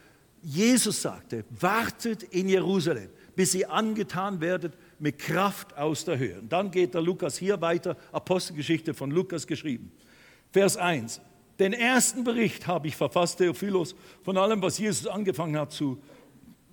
Jesus 0.43 1.03
sagte, 1.03 1.45
wartet 1.51 2.23
in 2.23 2.49
Jerusalem, 2.49 3.11
bis 3.35 3.55
ihr 3.55 3.71
angetan 3.71 4.41
werdet 4.41 4.75
mit 4.99 5.19
Kraft 5.19 5.77
aus 5.77 6.05
der 6.05 6.19
Höhe. 6.19 6.41
Und 6.41 6.53
dann 6.53 6.71
geht 6.71 6.95
der 6.95 7.03
Lukas 7.03 7.37
hier 7.39 7.61
weiter, 7.61 7.97
Apostelgeschichte 8.13 8.95
von 8.95 9.11
Lukas 9.11 9.47
geschrieben. 9.47 9.93
Vers 10.53 10.77
1. 10.77 11.21
Den 11.59 11.73
ersten 11.73 12.25
Bericht 12.25 12.67
habe 12.67 12.89
ich 12.89 12.97
verfasst, 12.97 13.39
Theophilos, 13.39 13.95
von 14.23 14.37
allem, 14.37 14.63
was 14.63 14.79
Jesus 14.79 15.07
angefangen 15.07 15.59
hat 15.59 15.73
zu, 15.73 15.99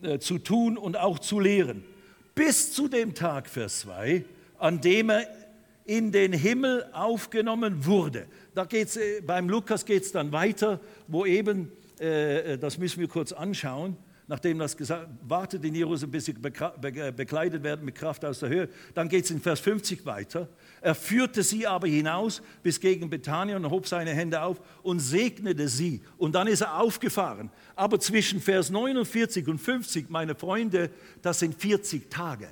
äh, 0.02 0.20
zu 0.20 0.38
tun 0.38 0.78
und 0.78 0.98
auch 0.98 1.20
zu 1.20 1.40
lehren. 1.40 1.84
Bis 2.36 2.72
zu 2.74 2.88
dem 2.88 3.16
Tag, 3.16 3.50
Vers 3.50 3.82
2, 3.82 4.26
an 4.60 4.82
dem 4.82 5.10
er 5.10 5.28
in 5.86 6.12
den 6.12 6.34
Himmel 6.34 6.86
aufgenommen 6.94 7.86
wurde. 7.86 8.28
Da 8.54 8.66
geht's, 8.66 8.98
äh, 8.98 9.22
beim 9.22 9.50
Lukas 9.50 9.86
geht 9.86 10.04
es 10.04 10.12
dann 10.12 10.32
weiter, 10.32 10.80
wo 11.08 11.26
eben, 11.26 11.72
äh, 12.00 12.54
äh, 12.54 12.58
das 12.58 12.78
müssen 12.78 13.00
wir 13.00 13.08
kurz 13.08 13.32
anschauen, 13.32 13.98
nachdem 14.28 14.60
das 14.60 14.76
gesagt, 14.76 15.08
wartet 15.28 15.64
in 15.64 15.76
Jerusalem, 15.76 16.12
bis 16.12 16.26
sie 16.26 16.34
bekleidet 16.34 17.64
werden 17.64 17.86
mit 17.86 17.96
Kraft 17.96 18.26
aus 18.26 18.40
der 18.40 18.50
Höhe. 18.50 18.70
Dann 18.94 19.08
geht 19.08 19.26
es 19.26 19.32
in 19.32 19.40
Vers 19.40 19.60
50 19.60 20.06
weiter. 20.06 20.50
Er 20.82 20.96
führte 20.96 21.44
sie 21.44 21.68
aber 21.68 21.88
hinaus 21.88 22.42
bis 22.64 22.80
gegen 22.80 23.10
Bethanien 23.10 23.64
und 23.64 23.72
hob 23.72 23.88
seine 23.88 24.12
Hände 24.12 24.42
auf 24.42 24.62
und 24.84 25.00
segnete 25.00 25.68
sie. 25.68 26.02
Und 26.18 26.34
dann 26.34 26.48
ist 26.48 26.62
er 26.62 26.80
aufgefahren. 26.80 27.52
Aber 27.76 28.00
zwischen 28.00 28.42
Vers 28.42 28.70
49 28.70 29.48
und 29.48 29.60
50, 29.60 30.10
meine 30.10 30.36
Freunde, 30.36 30.90
das 31.22 31.40
sind 31.40 31.60
40 31.60 32.10
Tage. 32.10 32.48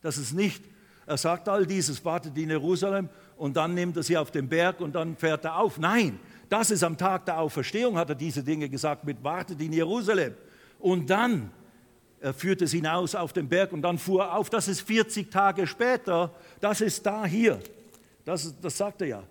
Das 0.00 0.18
ist 0.18 0.32
nicht, 0.32 0.64
er 1.06 1.16
sagt 1.16 1.48
all 1.48 1.66
dieses, 1.66 2.04
wartet 2.04 2.36
in 2.36 2.50
Jerusalem 2.50 3.08
und 3.36 3.56
dann 3.56 3.74
nimmt 3.74 3.96
er 3.96 4.02
sie 4.02 4.16
auf 4.16 4.30
den 4.30 4.48
Berg 4.48 4.80
und 4.80 4.94
dann 4.94 5.16
fährt 5.16 5.44
er 5.44 5.58
auf. 5.58 5.78
Nein, 5.78 6.18
Das 6.52 6.70
ist 6.70 6.82
am 6.84 6.98
Tag 6.98 7.24
der 7.24 7.38
Auferstehung, 7.38 7.96
hat 7.96 8.10
er 8.10 8.14
diese 8.14 8.42
Dinge 8.42 8.68
gesagt, 8.68 9.04
mit 9.04 9.24
wartet 9.24 9.58
in 9.62 9.72
Jerusalem. 9.72 10.34
Und 10.82 11.08
dann 11.08 11.50
er 12.22 12.32
führte 12.32 12.68
sie 12.68 12.76
hinaus 12.76 13.16
auf 13.16 13.32
den 13.32 13.48
Berg 13.48 13.72
und 13.72 13.82
dann 13.82 13.98
fuhr 13.98 14.22
er 14.22 14.36
auf. 14.36 14.48
Das 14.48 14.68
ist 14.68 14.82
40 14.82 15.28
Tage 15.28 15.66
später. 15.66 16.32
Das 16.60 16.80
ist 16.80 17.04
da 17.04 17.26
hier. 17.26 17.58
Das, 18.24 18.54
das 18.60 18.78
sagt 18.78 19.00
er 19.00 19.08
ja. 19.08 19.24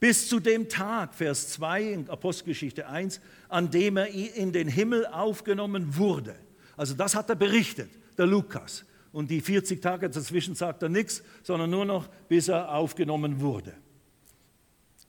Bis 0.00 0.26
zu 0.26 0.40
dem 0.40 0.66
Tag, 0.66 1.14
Vers 1.14 1.50
2 1.50 1.82
in 1.82 2.08
Apostelgeschichte 2.08 2.88
1, 2.88 3.20
an 3.50 3.70
dem 3.70 3.98
er 3.98 4.06
in 4.08 4.52
den 4.52 4.68
Himmel 4.68 5.06
aufgenommen 5.06 5.98
wurde. 5.98 6.34
Also 6.78 6.94
das 6.94 7.14
hat 7.14 7.28
er 7.28 7.36
berichtet, 7.36 7.90
der 8.16 8.24
Lukas. 8.24 8.86
Und 9.12 9.30
die 9.30 9.42
40 9.42 9.82
Tage 9.82 10.08
dazwischen 10.08 10.54
sagt 10.54 10.82
er 10.82 10.88
nichts, 10.88 11.22
sondern 11.42 11.68
nur 11.68 11.84
noch, 11.84 12.08
bis 12.28 12.48
er 12.48 12.72
aufgenommen 12.74 13.42
wurde. 13.42 13.74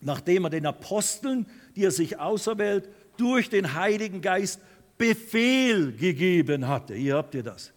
Nachdem 0.02 0.44
er 0.44 0.50
den 0.50 0.66
Aposteln, 0.66 1.46
die 1.78 1.86
er 1.86 1.92
sich 1.92 2.20
auserwählt, 2.20 2.89
durch 3.16 3.50
den 3.50 3.76
Heiligen 3.76 4.22
Geist 4.22 4.60
Befehl 5.02 5.93
gegeben 5.93 6.68
hatte. 6.68 6.93
Hier 6.93 7.16
habt 7.16 7.34
ihr 7.34 7.41
das. 7.41 7.74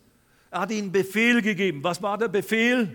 Er 0.50 0.60
hat 0.60 0.70
ihnen 0.70 0.92
Befehl 0.92 1.40
gegeben. 1.40 1.82
Was 1.82 2.02
war 2.02 2.18
der 2.18 2.28
Befehl? 2.28 2.94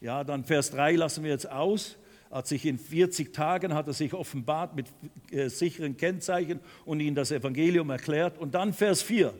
Ja, 0.00 0.22
dann 0.22 0.44
Vers 0.44 0.70
3 0.70 0.92
lassen 0.92 1.24
wir 1.24 1.32
jetzt 1.32 1.50
aus. 1.50 1.96
Hat 2.30 2.46
sich 2.46 2.64
in 2.64 2.78
40 2.78 3.34
Tagen 3.34 3.74
hat 3.74 3.88
er 3.88 3.94
sich 3.94 4.14
offenbart 4.14 4.76
mit 4.76 4.86
äh, 5.32 5.48
sicheren 5.48 5.96
Kennzeichen 5.96 6.60
und 6.84 7.00
ihnen 7.00 7.16
das 7.16 7.32
Evangelium 7.32 7.90
erklärt. 7.90 8.38
Und 8.38 8.54
dann 8.54 8.72
Vers 8.72 9.02
4. 9.02 9.34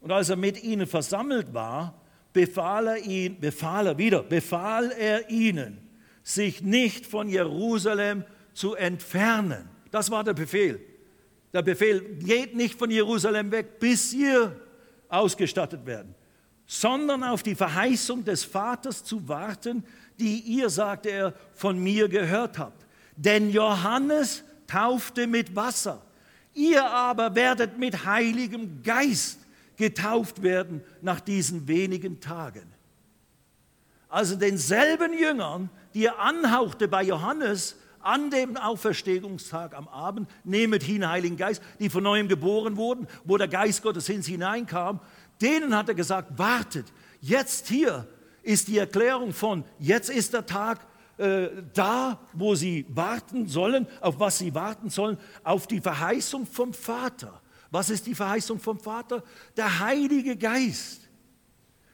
Und 0.00 0.10
als 0.10 0.30
er 0.30 0.36
mit 0.36 0.64
ihnen 0.64 0.86
versammelt 0.86 1.52
war, 1.52 2.00
befahl 2.32 2.86
er 2.86 2.96
ihn, 2.96 3.40
befahl 3.40 3.88
er 3.88 3.98
wieder, 3.98 4.22
befahl 4.22 4.90
er 4.90 5.28
ihnen, 5.28 5.76
sich 6.22 6.62
nicht 6.62 7.04
von 7.04 7.28
Jerusalem 7.28 8.24
zu 8.54 8.74
entfernen. 8.74 9.68
Das 9.90 10.10
war 10.10 10.24
der 10.24 10.32
Befehl. 10.32 10.80
Der 11.54 11.62
Befehl, 11.62 12.00
geht 12.18 12.56
nicht 12.56 12.76
von 12.76 12.90
Jerusalem 12.90 13.52
weg, 13.52 13.78
bis 13.78 14.12
ihr 14.12 14.60
ausgestattet 15.08 15.86
werden, 15.86 16.12
sondern 16.66 17.22
auf 17.22 17.44
die 17.44 17.54
Verheißung 17.54 18.24
des 18.24 18.42
Vaters 18.42 19.04
zu 19.04 19.28
warten, 19.28 19.84
die 20.18 20.40
ihr, 20.40 20.68
sagte 20.68 21.10
er, 21.10 21.34
von 21.54 21.78
mir 21.78 22.08
gehört 22.08 22.58
habt. 22.58 22.84
Denn 23.16 23.50
Johannes 23.50 24.42
taufte 24.66 25.28
mit 25.28 25.54
Wasser, 25.54 26.02
ihr 26.54 26.84
aber 26.84 27.36
werdet 27.36 27.78
mit 27.78 28.04
heiligem 28.04 28.82
Geist 28.82 29.38
getauft 29.76 30.42
werden 30.42 30.82
nach 31.02 31.20
diesen 31.20 31.68
wenigen 31.68 32.20
Tagen. 32.20 32.66
Also 34.08 34.34
denselben 34.34 35.16
Jüngern, 35.16 35.70
die 35.94 36.06
er 36.06 36.18
anhauchte 36.18 36.88
bei 36.88 37.04
Johannes, 37.04 37.76
an 38.04 38.30
dem 38.30 38.56
Auferstehungstag 38.56 39.74
am 39.74 39.88
Abend, 39.88 40.28
nehmet 40.44 40.82
hin 40.82 41.08
Heiligen 41.08 41.36
Geist, 41.36 41.62
die 41.80 41.90
von 41.90 42.02
neuem 42.02 42.28
geboren 42.28 42.76
wurden, 42.76 43.06
wo 43.24 43.36
der 43.36 43.48
Geist 43.48 43.82
Gottes 43.82 44.08
ins 44.08 44.26
hineinkam, 44.26 45.00
denen 45.40 45.76
hat 45.76 45.88
er 45.88 45.94
gesagt, 45.94 46.38
wartet, 46.38 46.86
jetzt 47.20 47.68
hier 47.68 48.06
ist 48.42 48.68
die 48.68 48.78
Erklärung 48.78 49.32
von, 49.32 49.64
jetzt 49.78 50.10
ist 50.10 50.34
der 50.34 50.46
Tag 50.46 50.86
äh, 51.16 51.48
da, 51.72 52.18
wo 52.32 52.54
sie 52.54 52.86
warten 52.88 53.48
sollen, 53.48 53.86
auf 54.00 54.18
was 54.18 54.38
sie 54.38 54.54
warten 54.54 54.90
sollen, 54.90 55.16
auf 55.42 55.66
die 55.66 55.80
Verheißung 55.80 56.46
vom 56.46 56.74
Vater. 56.74 57.40
Was 57.70 57.90
ist 57.90 58.06
die 58.06 58.14
Verheißung 58.14 58.60
vom 58.60 58.78
Vater? 58.78 59.22
Der 59.56 59.80
Heilige 59.80 60.36
Geist. 60.36 61.08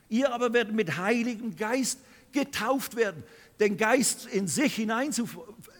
Ihr 0.09 0.33
aber 0.33 0.53
werdet 0.53 0.75
mit 0.75 0.99
Heiligem 0.99 1.55
Geist 1.55 2.01
getauft 2.33 2.97
werden, 2.97 3.23
den 3.61 3.77
Geist 3.77 4.27
in 4.27 4.47
sich 4.47 4.77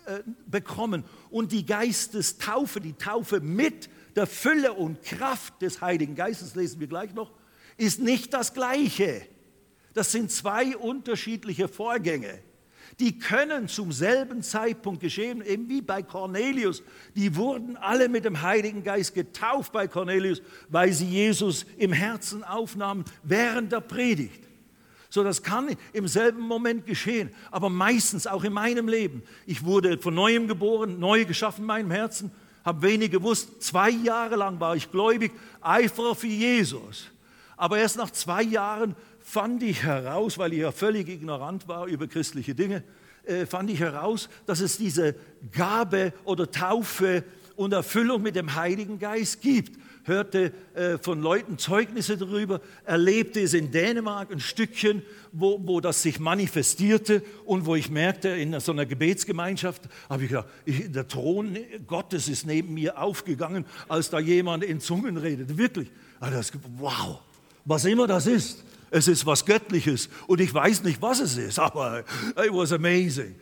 hineinzubekommen 0.07 1.05
und 1.31 1.53
die 1.53 1.67
Geistestaufe, 1.67 2.81
die 2.81 2.95
Taufe 2.95 3.41
mit 3.41 3.89
der 4.17 4.27
Fülle 4.27 4.73
und 4.73 5.03
Kraft 5.03 5.63
des 5.63 5.81
Heiligen 5.81 6.15
Geistes, 6.15 6.55
lesen 6.55 6.81
wir 6.81 6.89
gleich 6.89 7.15
noch, 7.15 7.31
ist 7.77 8.01
nicht 8.01 8.35
das 8.35 8.55
Gleiche. 8.55 9.23
Das 9.95 10.13
sind 10.13 10.31
zwei 10.31 10.77
unterschiedliche 10.77 11.69
Vorgänge. 11.69 12.41
Die 12.99 13.19
können 13.19 13.69
zum 13.69 13.93
selben 13.93 14.43
Zeitpunkt 14.43 15.01
geschehen, 15.01 15.43
eben 15.43 15.69
wie 15.69 15.81
bei 15.81 16.03
Cornelius. 16.03 16.83
Die 17.15 17.35
wurden 17.37 17.77
alle 17.77 18.09
mit 18.09 18.25
dem 18.25 18.43
Heiligen 18.43 18.83
Geist 18.83 19.15
getauft 19.15 19.73
bei 19.73 19.89
Cornelius, 19.89 20.43
weil 20.69 20.93
sie 20.93 21.07
Jesus 21.07 21.65
im 21.79 21.93
Herzen 21.93 22.45
aufnahmen 22.45 23.05
während 23.23 23.73
der 23.73 23.81
Predigt. 23.81 24.50
So, 25.13 25.25
das 25.25 25.43
kann 25.43 25.77
im 25.93 26.07
selben 26.07 26.41
Moment 26.41 26.87
geschehen, 26.87 27.31
aber 27.51 27.69
meistens 27.69 28.29
auch 28.29 28.45
in 28.45 28.53
meinem 28.53 28.87
Leben. 28.87 29.23
Ich 29.45 29.65
wurde 29.65 29.99
von 29.99 30.15
neuem 30.15 30.47
geboren, 30.47 31.01
neu 31.01 31.25
geschaffen 31.25 31.63
in 31.63 31.67
meinem 31.67 31.91
Herzen, 31.91 32.31
habe 32.65 32.83
wenig 32.83 33.11
gewusst. 33.11 33.61
Zwei 33.61 33.91
Jahre 33.91 34.37
lang 34.37 34.61
war 34.61 34.77
ich 34.77 34.91
gläubig, 34.93 35.33
Eiferer 35.61 36.15
für 36.15 36.29
Jesus. 36.29 37.11
Aber 37.57 37.79
erst 37.79 37.97
nach 37.97 38.11
zwei 38.13 38.43
Jahren 38.43 38.95
fand 39.19 39.65
ich 39.65 39.83
heraus, 39.83 40.39
weil 40.39 40.53
ich 40.53 40.61
ja 40.61 40.71
völlig 40.71 41.09
ignorant 41.09 41.67
war 41.67 41.87
über 41.87 42.07
christliche 42.07 42.55
Dinge, 42.55 42.85
äh, 43.25 43.47
fand 43.47 43.69
ich 43.69 43.81
heraus, 43.81 44.29
dass 44.47 44.61
es 44.61 44.79
diese 44.79 45.17
Gabe 45.51 46.13
oder 46.25 46.49
Taufe 46.53 47.25
und 47.57 47.73
Erfüllung 47.73 48.23
mit 48.23 48.37
dem 48.37 48.55
Heiligen 48.55 49.01
Geist 49.01 49.43
gibt 49.43 49.77
hörte 50.11 50.53
äh, 50.75 50.99
von 50.99 51.23
Leuten 51.23 51.57
Zeugnisse 51.57 52.19
darüber, 52.19 52.61
erlebte 52.85 53.41
es 53.41 53.55
in 53.55 53.71
Dänemark 53.71 54.31
ein 54.33 54.41
Stückchen, 54.41 55.03
wo, 55.33 55.59
wo 55.65 55.81
das 55.81 56.03
sich 56.03 56.19
manifestierte 56.19 57.23
und 57.47 57.65
wo 57.65 57.77
ich 57.77 57.91
merkte, 57.91 58.29
in 58.29 58.59
so 58.61 58.73
einer 58.73 58.85
Gebetsgemeinschaft, 58.85 59.83
habe 60.09 60.25
ich 60.25 60.29
gedacht, 60.29 60.49
ich, 60.65 60.91
der 60.91 61.07
Thron 61.07 61.57
Gottes 61.87 62.29
ist 62.29 62.47
neben 62.47 62.75
mir 62.75 63.01
aufgegangen, 63.01 63.65
als 63.89 64.11
da 64.11 64.19
jemand 64.19 64.65
in 64.65 64.81
Zungen 64.81 65.17
redete. 65.17 65.57
Wirklich. 65.57 65.91
Also 66.19 66.59
wow, 66.77 67.21
was 67.65 67.85
immer 67.85 68.07
das 68.07 68.27
ist 68.27 68.65
es 68.91 69.09
ist 69.09 69.27
was 69.27 69.45
Göttliches 69.45 70.09
und 70.27 70.41
ich 70.41 70.53
weiß 70.53 70.83
nicht, 70.85 71.01
was 71.01 71.21
es 71.21 71.37
ist, 71.37 71.59
aber 71.61 72.01
it 72.01 72.53
was 72.53 72.73
amazing. 72.73 73.37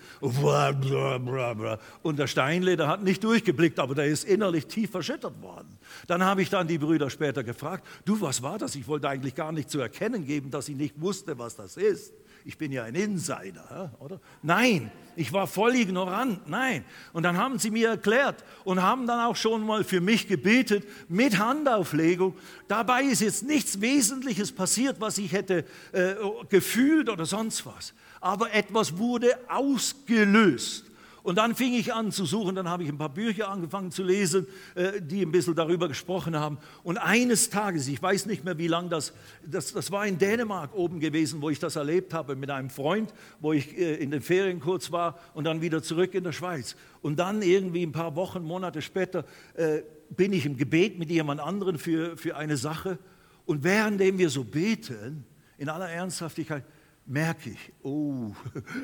Und 2.03 2.19
der 2.19 2.27
Steinleder 2.27 2.89
hat 2.89 3.03
nicht 3.03 3.25
durchgeblickt, 3.25 3.79
aber 3.79 3.95
der 3.95 4.07
ist 4.07 4.25
innerlich 4.25 4.67
tief 4.67 4.91
verschüttert 4.91 5.41
worden. 5.43 5.79
Dann 6.07 6.25
habe 6.25 6.43
ich 6.43 6.51
dann 6.51 6.69
die 6.69 6.79
Brüder 6.79 7.11
später 7.11 7.43
gefragt, 7.43 7.87
du, 8.05 8.21
was 8.21 8.43
war 8.43 8.59
das? 8.59 8.75
Ich 8.75 8.87
wollte 8.87 9.09
eigentlich 9.09 9.35
gar 9.35 9.53
nicht 9.53 9.71
zu 9.71 9.81
erkennen 9.81 10.25
geben, 10.25 10.51
dass 10.51 10.69
ich 10.69 10.77
nicht 10.77 11.01
wusste, 11.01 11.39
was 11.39 11.57
das 11.57 11.77
ist 11.77 12.13
ich 12.49 12.57
bin 12.57 12.73
ja 12.73 12.85
ein 12.85 12.95
Insider, 12.95 13.93
oder? 14.01 14.19
Nein, 14.41 14.91
ich 15.17 15.35
war 15.35 15.47
voll 15.47 15.75
ignorant, 15.75 16.49
nein. 16.49 16.83
Und 17.13 17.25
dann 17.25 17.37
haben 17.37 17.59
sie 17.59 17.71
mir 17.71 17.91
erklärt 17.91 18.43
und 18.65 18.81
haben 18.81 19.07
dann 19.07 19.21
auch 19.21 19.37
schon 19.37 19.67
mal 19.67 19.85
für 19.85 20.01
mich 20.01 20.29
gebetet 20.29 20.89
mit 21.11 21.39
Handauflegung. 21.39 22.35
Dabei 22.67 23.03
ist 23.03 23.21
jetzt 23.21 23.43
nichts 23.43 23.83
Wesentliches 23.83 24.51
passiert, 24.51 24.99
was 24.99 25.19
ich 25.19 25.33
hätte 25.33 25.67
äh, 25.93 26.15
gefühlt 26.49 27.11
oder 27.11 27.27
sonst 27.27 27.67
was. 27.67 27.93
Aber 28.19 28.51
etwas 28.55 28.97
wurde 28.97 29.39
ausgelöst. 29.49 30.87
Und 31.23 31.37
dann 31.37 31.55
fing 31.55 31.75
ich 31.75 31.93
an 31.93 32.13
zu 32.13 32.25
suchen, 32.25 32.55
dann 32.55 32.69
habe 32.69 32.85
ich 32.85 32.89
ein 32.89 32.99
paar 32.99 33.09
Bücher 33.09 33.49
angefangen 33.49 33.91
zu 33.91 34.03
lesen, 34.03 34.47
äh, 34.75 35.01
die 35.01 35.23
ein 35.23 35.33
bisschen 35.33 35.55
darüber 35.55 35.89
gesprochen 35.89 36.37
haben. 36.37 36.59
Und 36.83 36.99
eines 36.99 37.51
Tages, 37.51 37.89
ich 37.89 38.01
weiß 38.01 38.27
nicht 38.27 38.45
mehr 38.45 38.59
wie 38.59 38.69
lange 38.69 38.89
das, 38.89 39.13
das, 39.45 39.73
das 39.73 39.91
war 39.91 40.07
in 40.07 40.19
Dänemark 40.19 40.75
oben 40.75 41.01
gewesen, 41.01 41.43
wo 41.43 41.51
ich 41.51 41.59
das 41.59 41.77
erlebt 41.77 42.15
habe 42.15 42.37
mit 42.37 42.51
einem 42.51 42.71
Freund, 42.71 43.13
wo 43.41 43.53
ich 43.53 43.77
äh, 43.77 43.95
in 43.97 44.11
den 44.11 44.23
Ferien 44.23 44.61
kurz 44.61 44.93
war 44.93 45.19
und 45.35 45.45
dann 45.45 45.61
wieder 45.61 45.83
zurück 45.83 46.15
in 46.15 46.25
der 46.25 46.33
Schweiz. 46.33 46.77
Und 47.03 47.19
dann 47.19 47.43
irgendwie 47.43 47.83
ein 47.83 47.93
paar 47.93 48.17
Wochen, 48.17 48.43
Monate 48.43 48.83
später 48.83 49.25
äh, 49.55 49.83
bin 50.11 50.33
ich 50.33 50.47
im 50.47 50.57
Gebet 50.57 50.99
mit 50.99 51.11
jemand 51.11 51.41
anderen 51.41 51.79
für, 51.79 52.17
für 52.17 52.37
eine 52.37 52.57
Sache. 52.57 52.99
Und 53.47 53.65
währenddem 53.65 54.19
wir 54.19 54.31
so 54.31 54.45
beten, 54.45 55.25
in 55.59 55.69
aller 55.69 55.89
Ernsthaftigkeit, 55.89 56.65
merke 57.09 57.51
ich, 57.51 57.73
oh, 57.83 58.35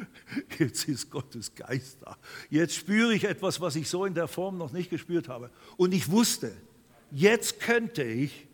jetzt 0.59 0.89
ist 0.89 1.11
Gottes 1.11 1.55
Geist 1.55 1.99
da. 2.03 2.17
Jetzt 2.51 2.75
spüre 2.75 3.15
ich 3.15 3.25
etwas, 3.25 3.61
was 3.61 3.77
ich 3.77 3.89
so 3.89 4.05
in 4.05 4.15
der 4.15 4.29
Form 4.29 4.57
noch 4.57 4.73
nicht 4.73 4.91
gespürt 4.91 5.29
habe. 5.29 5.51
Und 5.77 5.93
ich 5.93 6.11
wusste, 6.11 6.53
jetzt 7.11 7.61
könnte 7.61 8.03
ich 8.03 8.49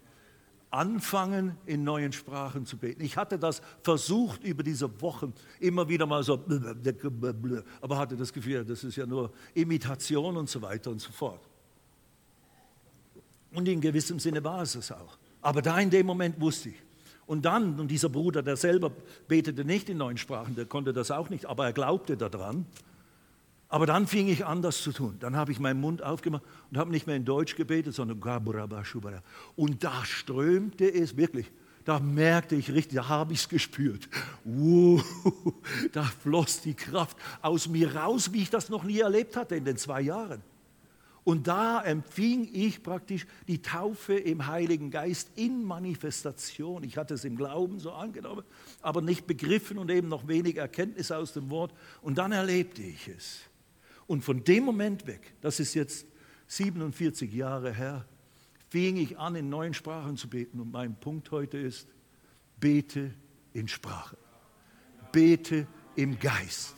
anfangen, 0.70 1.56
in 1.66 1.84
neuen 1.84 2.12
Sprachen 2.12 2.66
zu 2.66 2.76
beten. 2.76 3.02
Ich 3.02 3.16
hatte 3.16 3.38
das 3.38 3.62
versucht 3.82 4.44
über 4.44 4.62
diese 4.62 5.00
Wochen 5.00 5.32
immer 5.58 5.88
wieder 5.88 6.06
mal 6.06 6.22
so, 6.22 6.34
aber 7.80 7.98
hatte 7.98 8.16
das 8.16 8.32
Gefühl, 8.32 8.64
das 8.64 8.84
ist 8.84 8.96
ja 8.96 9.06
nur 9.06 9.32
Imitation 9.54 10.36
und 10.36 10.48
so 10.48 10.62
weiter 10.62 10.90
und 10.90 11.00
so 11.00 11.10
fort. 11.12 11.48
Und 13.52 13.68
in 13.68 13.80
gewissem 13.80 14.20
Sinne 14.20 14.42
war 14.44 14.62
es 14.62 14.74
es 14.74 14.92
auch. 14.92 15.18
Aber 15.40 15.62
da 15.62 15.78
in 15.80 15.90
dem 15.90 16.06
Moment 16.06 16.40
wusste 16.40 16.68
ich, 16.68 16.76
und 17.30 17.42
dann, 17.42 17.78
und 17.78 17.92
dieser 17.92 18.08
Bruder, 18.08 18.42
der 18.42 18.56
selber 18.56 18.90
betete 19.28 19.64
nicht 19.64 19.88
in 19.88 19.98
neuen 19.98 20.16
Sprachen, 20.16 20.56
der 20.56 20.64
konnte 20.64 20.92
das 20.92 21.12
auch 21.12 21.30
nicht, 21.30 21.46
aber 21.46 21.64
er 21.64 21.72
glaubte 21.72 22.16
daran. 22.16 22.66
Aber 23.68 23.86
dann 23.86 24.08
fing 24.08 24.26
ich 24.26 24.44
an, 24.44 24.62
das 24.62 24.82
zu 24.82 24.90
tun. 24.90 25.14
Dann 25.20 25.36
habe 25.36 25.52
ich 25.52 25.60
meinen 25.60 25.80
Mund 25.80 26.02
aufgemacht 26.02 26.42
und 26.72 26.76
habe 26.76 26.90
nicht 26.90 27.06
mehr 27.06 27.14
in 27.14 27.24
Deutsch 27.24 27.54
gebetet, 27.54 27.94
sondern 27.94 28.18
Und 29.54 29.84
da 29.84 30.04
strömte 30.04 30.92
es 30.92 31.16
wirklich. 31.16 31.46
Da 31.84 32.00
merkte 32.00 32.56
ich 32.56 32.72
richtig, 32.72 32.96
da 32.96 33.06
habe 33.06 33.32
ich 33.32 33.38
es 33.38 33.48
gespürt. 33.48 34.08
Uh, 34.44 35.00
da 35.92 36.02
floss 36.02 36.62
die 36.62 36.74
Kraft 36.74 37.16
aus 37.42 37.68
mir 37.68 37.94
raus, 37.94 38.32
wie 38.32 38.42
ich 38.42 38.50
das 38.50 38.70
noch 38.70 38.82
nie 38.82 38.98
erlebt 38.98 39.36
hatte 39.36 39.54
in 39.54 39.64
den 39.64 39.76
zwei 39.76 40.00
Jahren. 40.00 40.42
Und 41.30 41.46
da 41.46 41.80
empfing 41.84 42.50
ich 42.52 42.82
praktisch 42.82 43.24
die 43.46 43.62
Taufe 43.62 44.14
im 44.14 44.48
Heiligen 44.48 44.90
Geist 44.90 45.30
in 45.36 45.62
Manifestation. 45.62 46.82
Ich 46.82 46.96
hatte 46.96 47.14
es 47.14 47.24
im 47.24 47.36
Glauben 47.36 47.78
so 47.78 47.92
angenommen, 47.92 48.42
aber 48.82 49.00
nicht 49.00 49.28
begriffen 49.28 49.78
und 49.78 49.92
eben 49.92 50.08
noch 50.08 50.26
wenig 50.26 50.56
Erkenntnis 50.56 51.12
aus 51.12 51.32
dem 51.32 51.48
Wort. 51.48 51.72
Und 52.02 52.18
dann 52.18 52.32
erlebte 52.32 52.82
ich 52.82 53.06
es. 53.06 53.42
Und 54.08 54.24
von 54.24 54.42
dem 54.42 54.64
Moment 54.64 55.06
weg, 55.06 55.34
das 55.40 55.60
ist 55.60 55.74
jetzt 55.74 56.04
47 56.48 57.32
Jahre 57.32 57.72
her, 57.72 58.08
fing 58.68 58.96
ich 58.96 59.16
an, 59.16 59.36
in 59.36 59.48
neuen 59.48 59.72
Sprachen 59.72 60.16
zu 60.16 60.28
beten. 60.28 60.58
Und 60.58 60.72
mein 60.72 60.98
Punkt 60.98 61.30
heute 61.30 61.58
ist, 61.58 61.86
bete 62.58 63.14
in 63.52 63.68
Sprachen. 63.68 64.18
Bete 65.12 65.68
im 65.94 66.18
Geist. 66.18 66.74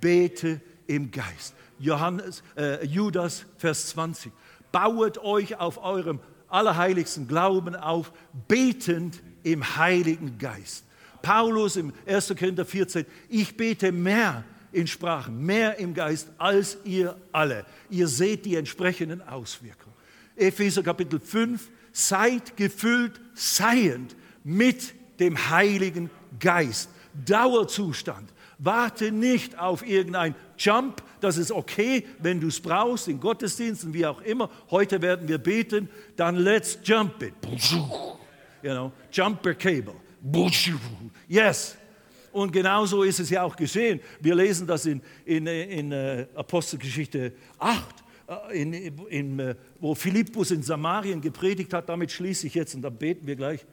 Bete 0.00 0.60
im 0.88 1.12
Geist. 1.12 1.54
Johannes, 1.78 2.42
äh, 2.56 2.84
Judas, 2.84 3.46
Vers 3.56 3.90
20. 3.90 4.32
Bauet 4.72 5.18
euch 5.18 5.56
auf 5.60 5.78
eurem 5.78 6.18
allerheiligsten 6.48 7.28
Glauben 7.28 7.76
auf, 7.76 8.12
betend 8.48 9.22
im 9.44 9.76
Heiligen 9.76 10.38
Geist. 10.38 10.84
Paulus 11.22 11.76
im 11.76 11.92
1. 12.06 12.34
Korinther 12.36 12.64
14, 12.64 13.06
ich 13.28 13.56
bete 13.56 13.92
mehr 13.92 14.44
in 14.72 14.86
Sprachen, 14.86 15.44
mehr 15.44 15.78
im 15.78 15.94
Geist 15.94 16.30
als 16.38 16.78
ihr 16.84 17.16
alle. 17.32 17.64
Ihr 17.90 18.08
seht 18.08 18.44
die 18.44 18.56
entsprechenden 18.56 19.22
Auswirkungen. 19.22 19.94
Epheser 20.36 20.82
Kapitel 20.82 21.20
5, 21.20 21.70
seid 21.92 22.56
gefüllt, 22.56 23.20
seiend 23.34 24.14
mit 24.44 24.94
dem 25.20 25.50
Heiligen 25.50 26.10
Geist. 26.38 26.90
Dauerzustand. 27.24 28.30
Warte 28.58 29.12
nicht 29.12 29.56
auf 29.58 29.86
irgendein 29.86 30.34
Jump, 30.58 31.02
das 31.20 31.36
ist 31.36 31.52
okay, 31.52 32.04
wenn 32.18 32.40
du 32.40 32.48
es 32.48 32.60
brauchst, 32.60 33.06
in 33.06 33.20
Gottesdiensten, 33.20 33.94
wie 33.94 34.04
auch 34.04 34.20
immer. 34.22 34.50
Heute 34.70 35.00
werden 35.00 35.28
wir 35.28 35.38
beten, 35.38 35.88
dann 36.16 36.36
let's 36.36 36.78
jump 36.82 37.22
it. 37.22 37.34
You 38.62 38.70
know, 38.70 38.92
jumper 39.12 39.54
cable. 39.54 39.94
Yes. 41.28 41.76
Und 42.32 42.52
genauso 42.52 43.04
ist 43.04 43.20
es 43.20 43.30
ja 43.30 43.42
auch 43.42 43.56
geschehen. 43.56 44.00
Wir 44.20 44.34
lesen 44.34 44.66
das 44.66 44.86
in, 44.86 45.00
in, 45.24 45.46
in 45.46 45.92
uh, 45.92 46.26
Apostelgeschichte 46.34 47.32
8, 47.58 48.04
uh, 48.28 48.52
in, 48.52 48.72
in, 48.72 49.40
uh, 49.40 49.54
wo 49.80 49.94
Philippus 49.94 50.50
in 50.50 50.62
Samarien 50.62 51.20
gepredigt 51.20 51.72
hat. 51.72 51.88
Damit 51.88 52.12
schließe 52.12 52.46
ich 52.48 52.54
jetzt 52.54 52.74
und 52.74 52.82
dann 52.82 52.96
beten 52.96 53.26
wir 53.26 53.36
gleich. 53.36 53.64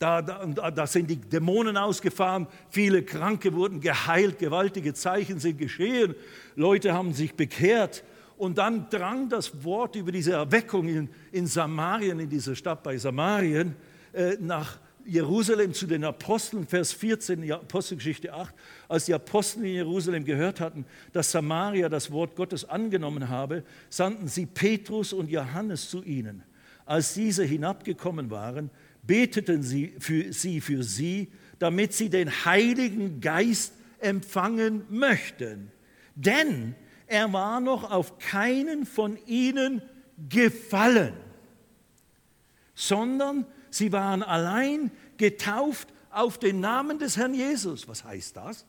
Da, 0.00 0.22
da, 0.22 0.70
da, 0.70 0.86
sind 0.86 1.10
die 1.10 1.16
Dämonen 1.16 1.76
ausgefahren, 1.76 2.46
viele 2.70 3.02
Kranke 3.02 3.52
wurden 3.52 3.82
geheilt, 3.82 4.38
gewaltige 4.38 4.94
Zeichen 4.94 5.38
sind 5.38 5.58
geschehen, 5.58 6.14
Leute 6.56 6.94
haben 6.94 7.12
sich 7.12 7.34
bekehrt. 7.34 8.02
Und 8.38 8.56
dann 8.56 8.88
drang 8.88 9.28
das 9.28 9.62
Wort 9.62 9.96
über 9.96 10.10
diese 10.10 10.32
Erweckung 10.32 10.88
in, 10.88 11.10
in 11.32 11.46
Samarien, 11.46 12.18
in 12.18 12.30
dieser 12.30 12.56
Stadt 12.56 12.82
bei 12.82 12.96
Samarien, 12.96 13.76
äh, 14.14 14.38
nach 14.40 14.78
Jerusalem 15.04 15.74
zu 15.74 15.86
den 15.86 16.04
Aposteln, 16.04 16.66
Vers 16.66 16.94
14, 16.94 17.52
Apostelgeschichte 17.52 18.32
8, 18.32 18.54
als 18.88 19.04
die 19.04 19.12
Apostel 19.12 19.66
in 19.66 19.74
Jerusalem 19.74 20.24
gehört 20.24 20.60
hatten, 20.60 20.86
dass 21.12 21.30
Samaria 21.30 21.90
das 21.90 22.10
Wort 22.10 22.36
Gottes 22.36 22.66
angenommen 22.66 23.28
habe, 23.28 23.64
sandten 23.90 24.28
sie 24.28 24.46
Petrus 24.46 25.12
und 25.12 25.28
Johannes 25.28 25.90
zu 25.90 26.02
ihnen. 26.02 26.42
Als 26.86 27.12
diese 27.12 27.44
hinabgekommen 27.44 28.30
waren, 28.30 28.70
beteten 29.02 29.62
sie 29.62 29.94
für 29.98 30.32
sie, 30.32 30.60
für 30.60 30.82
sie, 30.82 31.32
damit 31.58 31.92
sie 31.92 32.08
den 32.10 32.44
Heiligen 32.44 33.20
Geist 33.20 33.72
empfangen 33.98 34.84
möchten. 34.88 35.70
Denn 36.14 36.74
er 37.06 37.32
war 37.32 37.60
noch 37.60 37.90
auf 37.90 38.18
keinen 38.18 38.86
von 38.86 39.18
ihnen 39.26 39.82
gefallen, 40.28 41.14
sondern 42.74 43.46
sie 43.70 43.92
waren 43.92 44.22
allein 44.22 44.90
getauft 45.16 45.88
auf 46.10 46.38
den 46.38 46.60
Namen 46.60 46.98
des 46.98 47.16
Herrn 47.16 47.34
Jesus. 47.34 47.88
Was 47.88 48.04
heißt 48.04 48.36
das? 48.36 48.64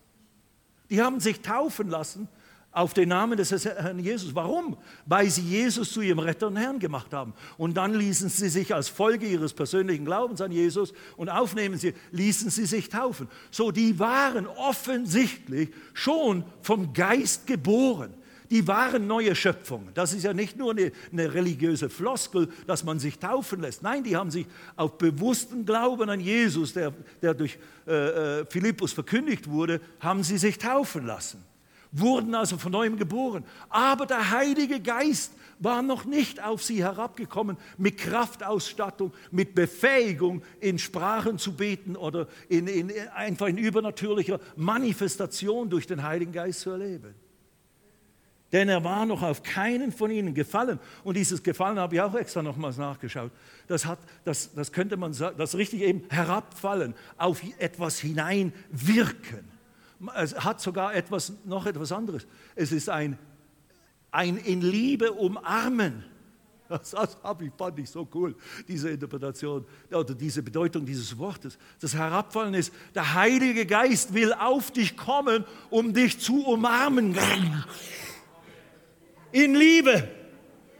Die 0.89 1.01
haben 1.01 1.19
sich 1.19 1.41
taufen 1.41 1.89
lassen 1.89 2.27
auf 2.71 2.93
den 2.93 3.09
Namen 3.09 3.37
des 3.37 3.51
Herrn 3.65 3.99
Jesus. 3.99 4.33
Warum? 4.33 4.77
Weil 5.05 5.29
sie 5.29 5.41
Jesus 5.41 5.91
zu 5.91 6.01
ihrem 6.01 6.19
Retter 6.19 6.47
und 6.47 6.55
Herrn 6.55 6.79
gemacht 6.79 7.13
haben. 7.13 7.33
Und 7.57 7.75
dann 7.75 7.93
ließen 7.93 8.29
sie 8.29 8.49
sich 8.49 8.73
als 8.73 8.87
Folge 8.87 9.27
ihres 9.27 9.53
persönlichen 9.53 10.05
Glaubens 10.05 10.39
an 10.41 10.51
Jesus 10.51 10.93
und 11.17 11.29
aufnehmen 11.29 11.77
sie, 11.77 11.93
ließen 12.11 12.49
sie 12.49 12.65
sich 12.65 12.89
taufen. 12.89 13.27
So, 13.51 13.71
die 13.71 13.99
waren 13.99 14.47
offensichtlich 14.47 15.69
schon 15.93 16.45
vom 16.61 16.93
Geist 16.93 17.45
geboren. 17.45 18.13
Die 18.49 18.67
waren 18.67 19.07
neue 19.07 19.33
Schöpfungen. 19.33 19.93
Das 19.93 20.13
ist 20.13 20.23
ja 20.23 20.33
nicht 20.33 20.57
nur 20.57 20.71
eine, 20.71 20.91
eine 21.11 21.33
religiöse 21.33 21.89
Floskel, 21.89 22.49
dass 22.67 22.83
man 22.83 22.99
sich 22.99 23.17
taufen 23.17 23.61
lässt. 23.61 23.81
Nein, 23.81 24.03
die 24.03 24.17
haben 24.17 24.29
sich 24.29 24.45
auf 24.75 24.97
bewussten 24.97 25.65
Glauben 25.65 26.09
an 26.09 26.19
Jesus, 26.19 26.73
der, 26.73 26.93
der 27.21 27.33
durch 27.33 27.57
äh, 27.87 28.39
äh 28.39 28.45
Philippus 28.49 28.91
verkündigt 28.91 29.49
wurde, 29.49 29.79
haben 30.01 30.23
sie 30.23 30.37
sich 30.37 30.57
taufen 30.57 31.05
lassen 31.05 31.50
wurden 31.91 32.35
also 32.35 32.57
von 32.57 32.71
neuem 32.71 32.97
geboren. 32.97 33.43
Aber 33.69 34.05
der 34.05 34.31
Heilige 34.31 34.79
Geist 34.79 35.33
war 35.59 35.81
noch 35.81 36.05
nicht 36.05 36.43
auf 36.43 36.63
sie 36.63 36.83
herabgekommen 36.83 37.57
mit 37.77 37.97
Kraftausstattung, 37.97 39.13
mit 39.29 39.53
Befähigung, 39.53 40.41
in 40.59 40.79
Sprachen 40.79 41.37
zu 41.37 41.55
beten 41.55 41.95
oder 41.95 42.27
in, 42.49 42.67
in, 42.67 42.91
einfach 43.13 43.47
in 43.47 43.57
übernatürlicher 43.57 44.39
Manifestation 44.55 45.69
durch 45.69 45.85
den 45.85 46.01
Heiligen 46.03 46.31
Geist 46.31 46.61
zu 46.61 46.71
erleben. 46.71 47.13
Denn 48.51 48.67
er 48.67 48.83
war 48.83 49.05
noch 49.05 49.21
auf 49.21 49.43
keinen 49.43 49.91
von 49.91 50.11
ihnen 50.11 50.33
gefallen. 50.33 50.79
Und 51.03 51.15
dieses 51.15 51.41
Gefallen 51.41 51.79
habe 51.79 51.95
ich 51.95 52.01
auch 52.01 52.15
extra 52.15 52.41
nochmals 52.41 52.77
nachgeschaut. 52.77 53.31
Das, 53.67 53.85
hat, 53.85 53.99
das, 54.25 54.53
das 54.53 54.73
könnte 54.73 54.97
man 54.97 55.13
sagen, 55.13 55.37
das 55.37 55.55
richtig 55.55 55.81
eben 55.81 56.03
herabfallen, 56.09 56.93
auf 57.17 57.41
etwas 57.59 57.99
hineinwirken. 57.99 59.50
Es 60.15 60.35
hat 60.35 60.61
sogar 60.61 60.95
etwas, 60.95 61.33
noch 61.45 61.65
etwas 61.65 61.91
anderes. 61.91 62.25
Es 62.55 62.71
ist 62.71 62.89
ein, 62.89 63.17
ein 64.11 64.37
in 64.37 64.61
Liebe 64.61 65.11
umarmen. 65.11 66.03
Das, 66.71 66.91
das 66.91 67.17
ich, 67.41 67.51
fand 67.57 67.79
ich 67.79 67.89
so 67.89 68.07
cool, 68.13 68.33
diese 68.65 68.91
Interpretation 68.91 69.65
oder 69.91 70.15
diese 70.15 70.41
Bedeutung 70.41 70.85
dieses 70.85 71.17
Wortes. 71.17 71.57
Das 71.81 71.93
Herabfallen 71.93 72.53
ist, 72.53 72.71
der 72.95 73.13
Heilige 73.13 73.65
Geist 73.65 74.13
will 74.13 74.31
auf 74.31 74.71
dich 74.71 74.95
kommen, 74.95 75.43
um 75.69 75.93
dich 75.93 76.17
zu 76.17 76.45
umarmen. 76.45 77.17
In 79.33 79.53
Liebe 79.53 80.07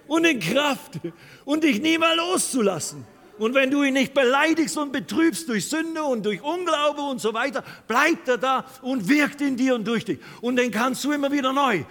und 0.08 0.24
in 0.24 0.40
Kraft 0.40 1.00
und 1.44 1.66
dich 1.66 1.82
nie 1.82 1.98
mehr 1.98 2.16
loszulassen. 2.16 3.06
Und 3.42 3.56
wenn 3.56 3.72
du 3.72 3.82
ihn 3.82 3.96
nicht 3.96 4.14
beleidigst 4.14 4.78
und 4.78 4.92
betrübst 4.92 5.50
durch 5.50 5.68
Sünde 5.68 6.04
und 6.04 6.24
durch 6.24 6.44
Unglaube 6.44 7.02
und 7.02 7.20
so 7.20 7.34
weiter, 7.34 7.64
bleibt 7.88 8.28
er 8.28 8.38
da 8.38 8.66
und 8.84 9.10
wirkt 9.10 9.42
in 9.42 9.58
dir 9.58 9.74
und 9.74 9.88
durch 9.88 10.06
dich. 10.06 10.20
Und 10.42 10.58
den 10.58 10.70
kannst 10.70 11.04
du 11.04 11.12
immer 11.12 11.32
wieder 11.32 11.52
neu 11.52 11.84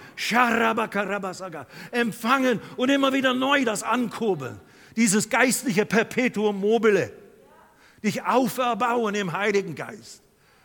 empfangen 1.91 2.61
und 2.77 2.89
immer 2.89 3.13
wieder 3.13 3.35
neu 3.35 3.65
das 3.65 3.83
ankurbeln. 3.83 4.61
Dieses 4.95 5.29
geistliche 5.29 5.85
Perpetuum 5.85 6.61
mobile. 6.61 7.13
Dich 8.05 8.23
auferbauen 8.23 9.17
im 9.17 9.33
Heiligen 9.33 9.75
Geist. 9.75 10.23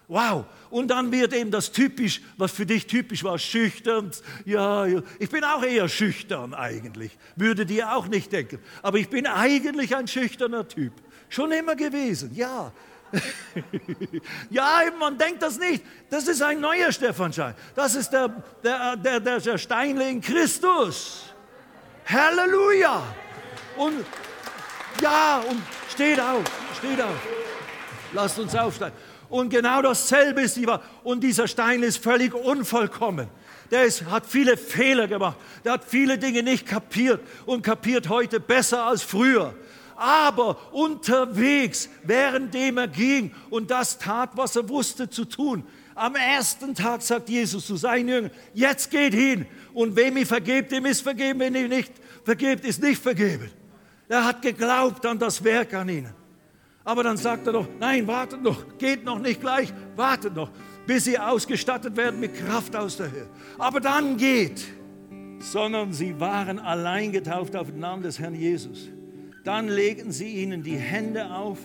Wow. 0.08 0.46
Und 0.70 0.90
dann 0.90 1.12
wird 1.12 1.34
eben 1.34 1.52
das 1.52 1.72
typisch, 1.72 2.22
was 2.38 2.52
für 2.52 2.66
dich 2.66 2.86
typisch 2.86 3.24
war, 3.24 3.40
schüchtern. 3.40 4.12
Ja, 4.46 4.86
ich 5.20 5.30
bin 5.30 5.44
auch 5.44 5.64
eher 5.64 5.90
schüchtern 5.90 6.54
eigentlich. 6.54 7.18
Würde 7.36 7.66
dir 7.66 7.96
auch 7.96 8.08
nicht 8.08 8.32
denken. 8.32 8.60
Aber 8.82 8.98
ich 8.98 9.10
bin 9.10 9.26
eigentlich 9.26 9.96
ein 9.96 10.08
schüchterner 10.08 10.68
Typ. 10.68 10.94
Schon 11.30 11.52
immer 11.52 11.76
gewesen, 11.76 12.34
ja. 12.36 12.72
ja, 14.50 14.82
man 15.00 15.18
denkt 15.18 15.42
das 15.42 15.58
nicht. 15.58 15.84
Das 16.10 16.28
ist 16.28 16.42
ein 16.42 16.60
neuer 16.60 16.92
Stephanschein. 16.92 17.56
Das 17.74 17.96
ist 17.96 18.10
der, 18.10 18.30
der, 18.64 18.96
der, 18.98 19.20
der, 19.20 19.40
der 19.40 19.58
Steinling 19.58 20.22
Christus. 20.22 21.34
Halleluja. 22.06 23.02
Und 23.78 24.06
ja, 25.02 25.40
und 25.50 25.62
steht 25.90 26.20
auf, 26.20 26.44
steht 26.78 27.02
auf. 27.02 27.20
Lasst 28.14 28.40
uns 28.40 28.56
aufstehen. 28.56 28.92
Und 29.30 29.50
genau 29.50 29.82
dasselbe 29.82 30.42
ist 30.42 30.56
die 30.56 30.68
Und 31.04 31.24
dieser 31.24 31.48
Stein 31.48 31.84
ist 31.84 32.04
völlig 32.04 32.34
unvollkommen. 32.34 33.28
Der 33.72 33.84
ist, 33.84 34.06
hat 34.06 34.26
viele 34.26 34.58
Fehler 34.58 35.08
gemacht. 35.08 35.38
Der 35.64 35.74
hat 35.74 35.84
viele 35.86 36.18
Dinge 36.18 36.44
nicht 36.44 36.66
kapiert 36.66 37.22
und 37.46 37.64
kapiert 37.64 38.10
heute 38.10 38.40
besser 38.40 38.86
als 38.86 39.02
früher. 39.02 39.56
Aber 39.96 40.74
unterwegs, 40.74 41.90
währenddem 42.04 42.78
er 42.78 42.88
ging 42.88 43.34
und 43.50 43.72
das 43.72 43.98
tat, 43.98 44.32
was 44.36 44.56
er 44.56 44.68
wusste 44.68 45.10
zu 45.10 45.26
tun, 45.26 45.66
am 45.96 46.16
ersten 46.16 46.76
Tag 46.76 47.02
sagt 47.02 47.30
Jesus 47.30 47.66
zu 47.66 47.78
seinen 47.78 48.10
Jüngern, 48.10 48.32
jetzt 48.54 48.92
geht 48.92 49.14
hin 49.14 49.46
und 49.74 49.96
wem 49.96 50.18
ihr 50.18 50.28
vergebt, 50.28 50.74
dem 50.74 50.86
ist 50.86 51.02
vergeben, 51.02 51.40
wenn 51.40 51.56
ihr 51.56 51.70
nicht 51.70 51.94
vergebt, 52.26 52.66
ist 52.66 52.84
nicht 52.84 53.02
vergeben. 53.02 53.50
Er 54.10 54.26
hat 54.26 54.42
geglaubt 54.42 55.06
an 55.06 55.18
das 55.18 55.42
Werk 55.42 55.74
an 55.74 55.88
ihnen. 55.88 56.14
Aber 56.86 57.02
dann 57.02 57.18
sagt 57.18 57.48
er 57.48 57.54
doch, 57.54 57.68
nein, 57.80 58.06
wartet 58.06 58.44
noch, 58.44 58.78
geht 58.78 59.04
noch 59.04 59.18
nicht 59.18 59.42
gleich, 59.42 59.74
wartet 59.96 60.36
noch, 60.36 60.52
bis 60.86 61.06
sie 61.06 61.18
ausgestattet 61.18 61.98
werden 61.98 62.20
mit 62.20 62.36
Kraft 62.36 62.76
aus 62.76 62.98
der 62.98 63.12
Höhe. 63.12 63.28
Aber 63.58 63.82
dann 63.82 64.18
geht, 64.18 64.64
sondern 65.40 65.94
sie 65.94 66.20
waren 66.20 66.60
allein 66.60 67.12
getauft 67.12 67.56
auf 67.56 67.72
den 67.72 67.80
Namen 67.80 68.04
des 68.04 68.20
Herrn 68.20 68.36
Jesus. 68.36 68.90
Dann 69.44 69.68
legten 69.68 70.12
sie 70.12 70.28
ihnen 70.28 70.62
die 70.62 70.78
Hände 70.78 71.32
auf 71.34 71.58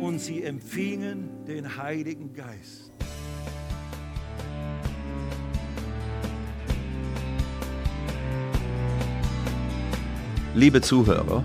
und 0.00 0.20
sie 0.20 0.44
empfingen 0.44 1.28
den 1.48 1.76
Heiligen 1.76 2.32
Geist. 2.32 2.92
Liebe 10.54 10.80
Zuhörer, 10.80 11.44